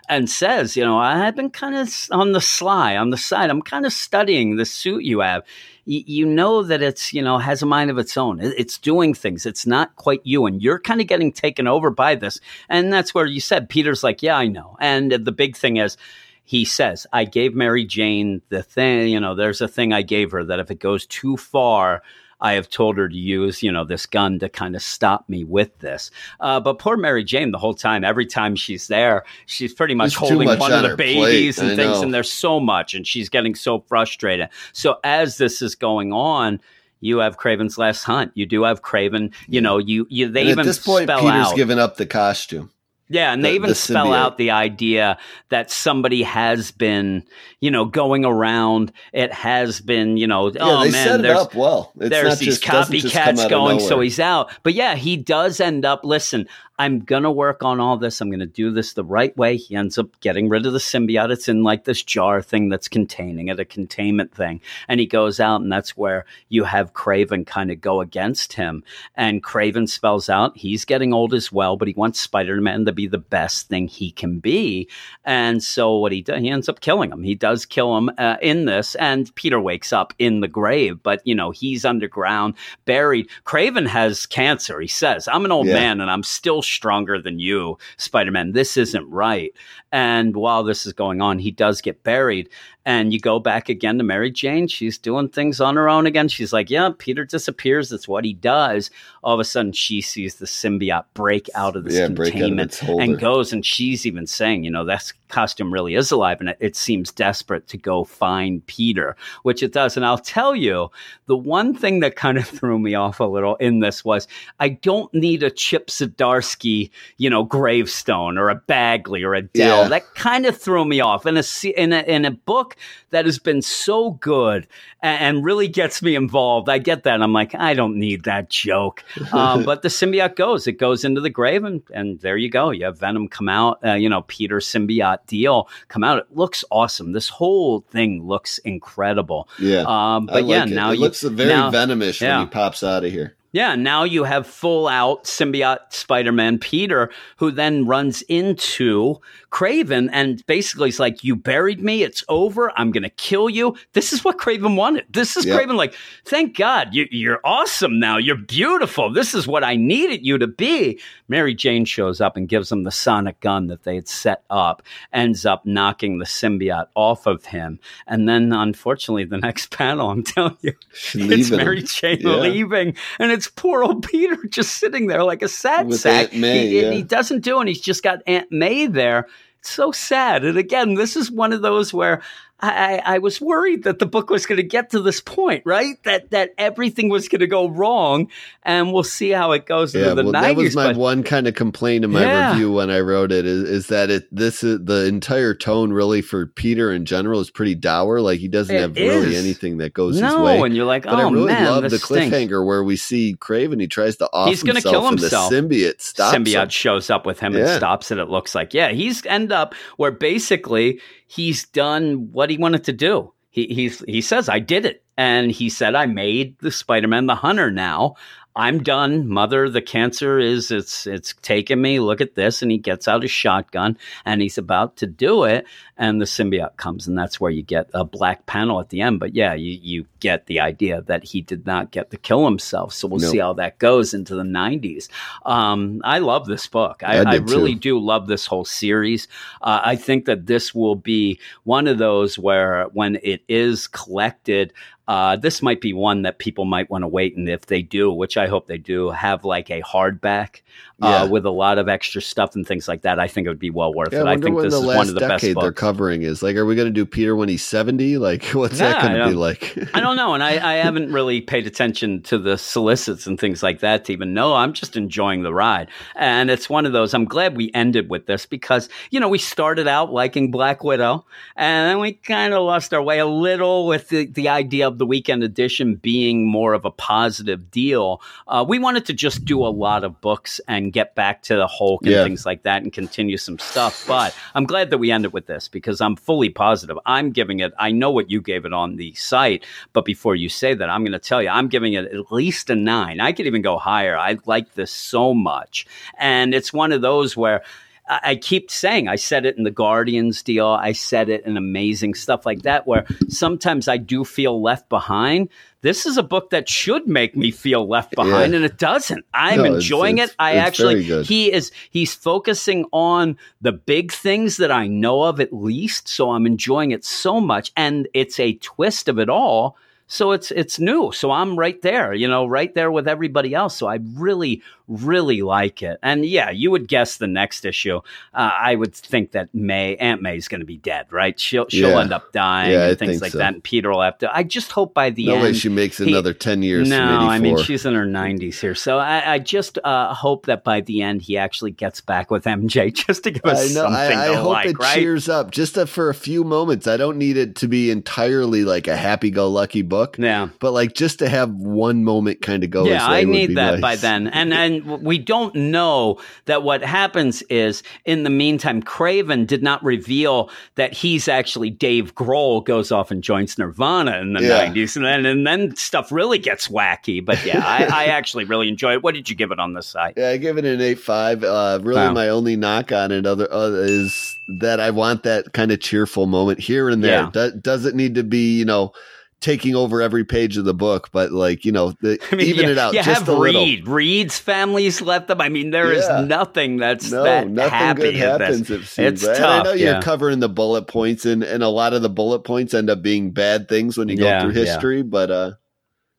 [0.08, 3.50] and says, you know, I've been kind of on the sly, on the side.
[3.50, 5.42] I'm kind of studying the suit you have.
[5.86, 8.40] Y- You know that it's you know has a mind of its own.
[8.40, 9.46] It's doing things.
[9.46, 12.40] It's not quite you, and you're kind of getting taken over by this.
[12.68, 14.76] And that's where you said Peter's like, yeah, I know.
[14.80, 15.96] And the big thing is
[16.44, 20.30] he says, I gave Mary Jane the thing, you know, there's a thing I gave
[20.30, 22.02] her that if it goes too far,
[22.40, 25.44] I have told her to use, you know, this gun to kind of stop me
[25.44, 26.10] with this.
[26.38, 30.10] Uh, but poor Mary Jane, the whole time, every time she's there, she's pretty much
[30.18, 32.02] There's holding much one on of the her plate, babies I and things, know.
[32.02, 34.48] and there's so much, and she's getting so frustrated.
[34.72, 36.60] So as this is going on,
[37.00, 38.32] you have Kraven's Last Hunt.
[38.34, 39.32] You do have Craven.
[39.48, 41.56] You know, you you they and even at this point, spell Peter's out.
[41.56, 42.70] given up the costume.
[43.08, 45.18] Yeah, and they even the spell out the idea
[45.50, 47.22] that somebody has been,
[47.60, 48.92] you know, going around.
[49.12, 51.92] It has been, you know, Yeah, oh they man, set it there's up well.
[52.00, 54.50] It's there's these just copycats going, so he's out.
[54.64, 56.04] But yeah, he does end up.
[56.04, 58.20] Listen, I'm gonna work on all this.
[58.20, 59.56] I'm gonna do this the right way.
[59.56, 61.30] He ends up getting rid of the symbiote.
[61.30, 65.40] It's in like this jar thing that's containing it, a containment thing, and he goes
[65.40, 68.84] out, and that's where you have Kraven kind of go against him.
[69.14, 73.06] And Kraven spells out he's getting old as well, but he wants Spider-Man to be
[73.06, 74.86] the best thing he can be.
[75.24, 77.22] And so what he does, he ends up killing him.
[77.22, 81.26] He does kill him uh, in this, and Peter wakes up in the grave, but
[81.26, 82.52] you know he's underground,
[82.84, 83.28] buried.
[83.46, 84.78] Kraven has cancer.
[84.78, 85.74] He says, "I'm an old Yeah.
[85.74, 88.52] man, and I'm still stronger than you, Spider-Man.
[88.52, 89.52] This isn't right."
[89.92, 92.48] And while this is going on, he does get buried.
[92.86, 94.68] And you go back again to Mary Jane.
[94.68, 96.28] She's doing things on her own again.
[96.28, 97.90] She's like, Yeah, Peter disappears.
[97.90, 98.92] That's what he does.
[99.24, 102.16] All of a sudden, she sees the symbiote break out of this Yeah, out of
[102.16, 103.52] containment and goes.
[103.52, 106.38] And she's even saying, You know, that costume really is alive.
[106.38, 109.96] And it, it seems desperate to go find Peter, which it does.
[109.96, 110.90] And I'll tell you,
[111.26, 114.28] the one thing that kind of threw me off a little in this was
[114.60, 119.82] I don't need a Chip Zdarsky, you know, gravestone or a Bagley or a Dell.
[119.82, 119.88] Yeah.
[119.88, 121.42] That kind of threw me off in a
[121.76, 122.75] in a in a book
[123.10, 124.66] that has been so good
[125.02, 126.68] and, and really gets me involved.
[126.68, 127.22] I get that.
[127.22, 129.04] I'm like, I don't need that joke.
[129.36, 130.66] Um, but the symbiote goes.
[130.66, 132.70] It goes into the grave, and and there you go.
[132.70, 133.84] You have Venom come out.
[133.84, 136.18] Uh, you know, Peter symbiote deal come out.
[136.18, 137.12] It looks awesome.
[137.12, 139.48] This whole thing looks incredible.
[139.58, 139.84] Yeah.
[139.86, 140.74] Um, but yeah, like it.
[140.74, 142.38] now it you looks very now- venomish yeah.
[142.38, 143.36] when he pops out of here.
[143.56, 149.16] Yeah, now you have full out symbiote Spider Man Peter, who then runs into
[149.50, 152.02] Kraven and basically is like, You buried me.
[152.02, 152.70] It's over.
[152.78, 153.74] I'm going to kill you.
[153.94, 155.06] This is what Kraven wanted.
[155.08, 155.58] This is Yep.
[155.58, 155.94] Kraven, like,
[156.26, 156.94] Thank God.
[156.94, 158.18] You, you're awesome now.
[158.18, 159.10] You're beautiful.
[159.10, 161.00] This is what I needed you to be.
[161.26, 164.82] Mary Jane shows up and gives him the sonic gun that they had set up,
[165.14, 167.80] ends up knocking the symbiote off of him.
[168.06, 171.82] And then, unfortunately, the next panel, I'm telling you, it's Leaving Mary.
[171.82, 172.36] Jane Yeah.
[172.36, 176.32] leaving, and it's poor old Peter just sitting there like a sad With sack.
[176.32, 176.90] Aunt May, he, yeah.
[176.90, 179.28] he doesn't do, and he's just got Aunt May there.
[179.60, 180.44] It's so sad.
[180.44, 182.22] And again, this is one of those where
[182.58, 186.02] I, I, was worried that the book was going to get to this point, right?
[186.04, 188.30] That that everything was going to go wrong,
[188.62, 191.22] and we'll see how it goes Yeah, into the well, that was my but one
[191.22, 192.50] kind of complaint in my Yeah.
[192.52, 196.22] review when I wrote it is, is that it this is the entire tone really
[196.22, 198.22] for Peter in general is pretty dour.
[198.22, 200.58] Like he doesn't It have really anything that goes no, his way.
[200.60, 202.34] and you're like, But oh I really man, love the this stinks.
[202.34, 203.82] cliffhanger where we see Kraven.
[203.82, 205.50] He tries to off He's gonna kill himself.
[205.50, 206.68] the symbiote stops symbiote him.
[206.70, 208.16] shows up with him and stops it.
[208.16, 212.92] It looks like yeah, he's end up where basically he's done what he wanted to
[212.92, 213.32] do.
[213.50, 217.26] He he's he says I did it, and he said I made the Spider Man
[217.26, 217.70] the Hunter.
[217.70, 218.16] Now
[218.54, 219.68] I'm done, Mother.
[219.68, 222.00] The cancer is it's it's taken me.
[222.00, 225.66] Look at this, and he gets out his shotgun and he's about to do it,
[225.98, 229.18] and the symbiote comes, and that's where you get a black panel at the end.
[229.20, 232.92] But yeah, you you get the idea that he did not get to kill himself.
[232.92, 233.30] So we'll No.
[233.30, 235.08] see how that goes into the 90s.
[235.44, 237.02] Um, I love this book.
[237.04, 237.80] I, I I, really too.
[237.80, 239.28] do love this whole series.
[239.62, 244.72] Uh, I think that this will be one of those where, when it is collected,
[245.08, 248.10] uh, this might be one that people might want to wait, and if they do,
[248.10, 250.62] which I hope they do, have like a hardback
[250.98, 251.24] Yeah.
[251.24, 253.20] uh, with a lot of extra stuff and things like that.
[253.20, 254.24] I think it would be well worth Yeah, I it.
[254.24, 256.42] I wonder think this is one of the best decade they're covering is.
[256.42, 258.16] Like, are we going to do Peter when he's seventy?
[258.16, 259.76] Like, what's that going I to be like?
[259.94, 263.62] I don't know, and I, I haven't really paid attention to the solicits and things
[263.62, 264.54] like that to even know.
[264.54, 267.12] I'm just enjoying the ride, and it's one of those.
[267.12, 271.26] I'm glad we ended with this because you know we started out liking Black Widow,
[271.56, 274.96] and then we kind of lost our way a little with the, the idea of
[274.96, 278.22] the weekend edition being more of a positive deal.
[278.48, 281.66] Uh, we wanted to just do a lot of books and get back to the
[281.66, 282.22] Hulk and Yeah.
[282.24, 284.04] things like that and continue some stuff.
[284.06, 286.98] But I'm glad that we ended with this because I'm fully positive.
[287.06, 287.72] I'm giving it.
[287.78, 291.02] I know what you gave it on the site, but before you say that, I'm
[291.02, 293.20] going to tell you I'm giving it at least a nine.
[293.20, 294.16] I could even go higher.
[294.16, 295.86] I like this so much,
[296.18, 297.62] and it's one of those where.
[298.08, 300.68] I keep saying I said it in the Guardians deal.
[300.68, 305.48] I said it in amazing stuff like that, where sometimes I do feel left behind.
[305.86, 308.56] This is a book that should make me feel left behind, Yeah.
[308.56, 309.24] and it doesn't.
[309.32, 310.34] I'm No, enjoying it's- it.
[310.40, 315.52] I actually he is he's focusing on the big things that I know of at
[315.52, 316.08] least.
[316.08, 319.76] So I'm enjoying it so much, and it's a twist of it all.
[320.08, 321.10] So it's it's new.
[321.12, 323.76] So I'm right there, you know, right there with everybody else.
[323.76, 325.98] So I really, really like it.
[326.00, 327.96] And yeah, you would guess the next issue.
[328.32, 331.38] Uh, I would think that May Aunt May is going to be dead, right?
[331.40, 332.00] She'll she'll Yeah.
[332.02, 333.38] end up dying Yeah, and things like so.
[333.38, 333.54] that.
[333.54, 334.32] And Peter will have to.
[334.34, 336.88] I just hope by the no end way she makes he- another ten years.
[336.88, 340.62] no, I mean she's in her nineties here, so I, I just uh, hope that
[340.62, 343.82] by the end he actually gets back with MJ just to give us I know.
[343.82, 344.94] something I, I to hope like, it right?
[344.94, 346.86] cheers up just for a few moments.
[346.86, 351.18] I don't need it to be entirely like a happy-go-lucky book, Yeah, but like just
[351.20, 352.84] to have one moment kind of go.
[352.86, 353.80] yeah, I need that nice.
[353.80, 359.46] by then, and and we don't know that what happens is in the meantime, Kraven
[359.46, 364.42] did not reveal that he's actually Dave Grohl goes off and joins Nirvana in the
[364.42, 364.48] Yeah.
[364.66, 367.24] nineties, and then and then stuff really gets wacky.
[367.24, 369.02] But yeah, I, I actually really enjoy it.
[369.02, 370.14] What did you give it on the site?
[370.16, 371.42] Yeah, I give it an eight five.
[371.44, 372.12] Uh, really, Wow.
[372.12, 376.26] my only knock on it other uh, is that I want that kind of cheerful
[376.26, 377.22] moment here and there.
[377.22, 377.30] Yeah.
[377.32, 378.92] Do, does it need to be, you know,
[379.40, 382.66] taking over every page of the book, but like you know, the, I mean, even
[382.66, 383.66] you, it out you just have a little.
[383.84, 385.40] Reed's family's left them.
[385.40, 386.24] I mean, there is Yeah.
[386.24, 388.70] nothing that's No, that nothing happy good happens.
[388.70, 389.22] It seems.
[389.22, 389.60] It's And tough.
[389.60, 392.74] I know you're covering the bullet points, and, and a lot of the bullet points
[392.74, 394.66] end up being bad things when you Yeah, go through yeah.
[394.72, 395.02] history.
[395.02, 395.52] But uh,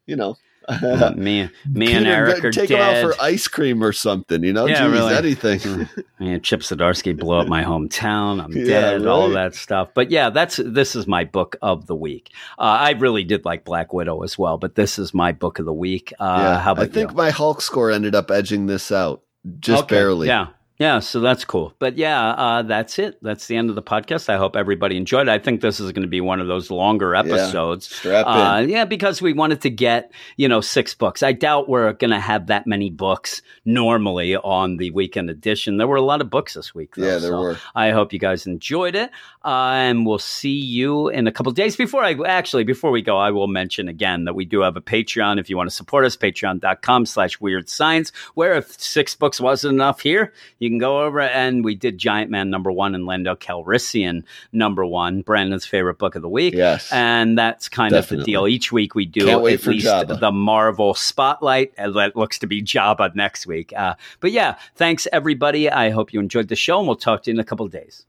[0.06, 0.38] you know,
[0.68, 2.80] Uh, me, me and Eric are take dead.
[2.80, 4.44] them out for ice cream or something.
[4.44, 5.16] You know, Yeah, Jeez, really.
[5.16, 5.90] anything.
[6.20, 8.44] Man, Chip Zdarsky blew up my hometown.
[8.44, 9.06] I'm Yeah, dead.
[9.08, 9.92] All that stuff.
[9.94, 12.32] But yeah, that's this is my book of the week.
[12.60, 15.66] Uh, I really did like Black Widow as well, but this is my book of
[15.66, 16.14] the week.
[16.20, 17.16] Uh, yeah, how about I think you?
[17.18, 19.22] my Hulk score ended up edging this out
[19.60, 20.28] just Okay, barely.
[20.28, 20.48] Yeah.
[20.80, 21.74] Yeah, so that's cool.
[21.80, 23.18] But yeah, uh, that's it.
[23.24, 24.30] That's the end of the podcast.
[24.30, 25.32] I hope everybody enjoyed it.
[25.32, 27.90] I think this is going to be one of those longer episodes.
[27.90, 28.32] Strap in.
[28.32, 31.24] Uh, yeah, because we wanted to get, you know, six books.
[31.24, 35.78] I doubt we're going to have that many books normally on the weekend edition.
[35.78, 36.96] There were a lot of books this week.
[36.96, 37.58] Though, Yeah, there so were.
[37.74, 39.10] I hope you guys enjoyed it.
[39.44, 41.76] Uh, and we'll see you in a couple days.
[41.76, 44.82] Before I actually, before we go, I will mention again that we do have a
[44.82, 45.40] Patreon.
[45.40, 49.74] If you want to support us, patreon.com slash weird science, where if six books wasn't
[49.74, 53.36] enough here, you can go over and we did Giant Man number one and Lando
[53.36, 56.54] Calrissian number one, Brandon's favorite book of the week.
[56.54, 56.92] Yes.
[56.92, 58.48] And that's kind of the deal.
[58.48, 60.20] Each week we do Can't at least Jabba.
[60.20, 61.74] the Marvel spotlight.
[61.78, 63.74] And that looks to be Jabba next week.
[63.76, 65.70] Uh, but yeah, thanks everybody.
[65.70, 68.06] I hope you enjoyed the show and we'll talk to you in a couple days.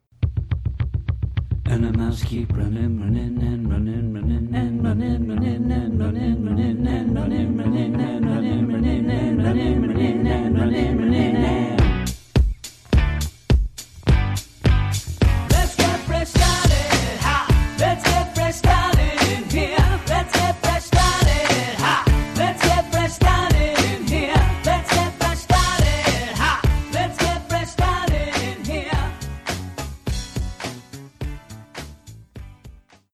[1.67, 6.87] And the mouse keep running, running, and running, running, and running, running, and running, running,
[6.89, 11.68] and running, running, and running, running, and running, running, and running, running, and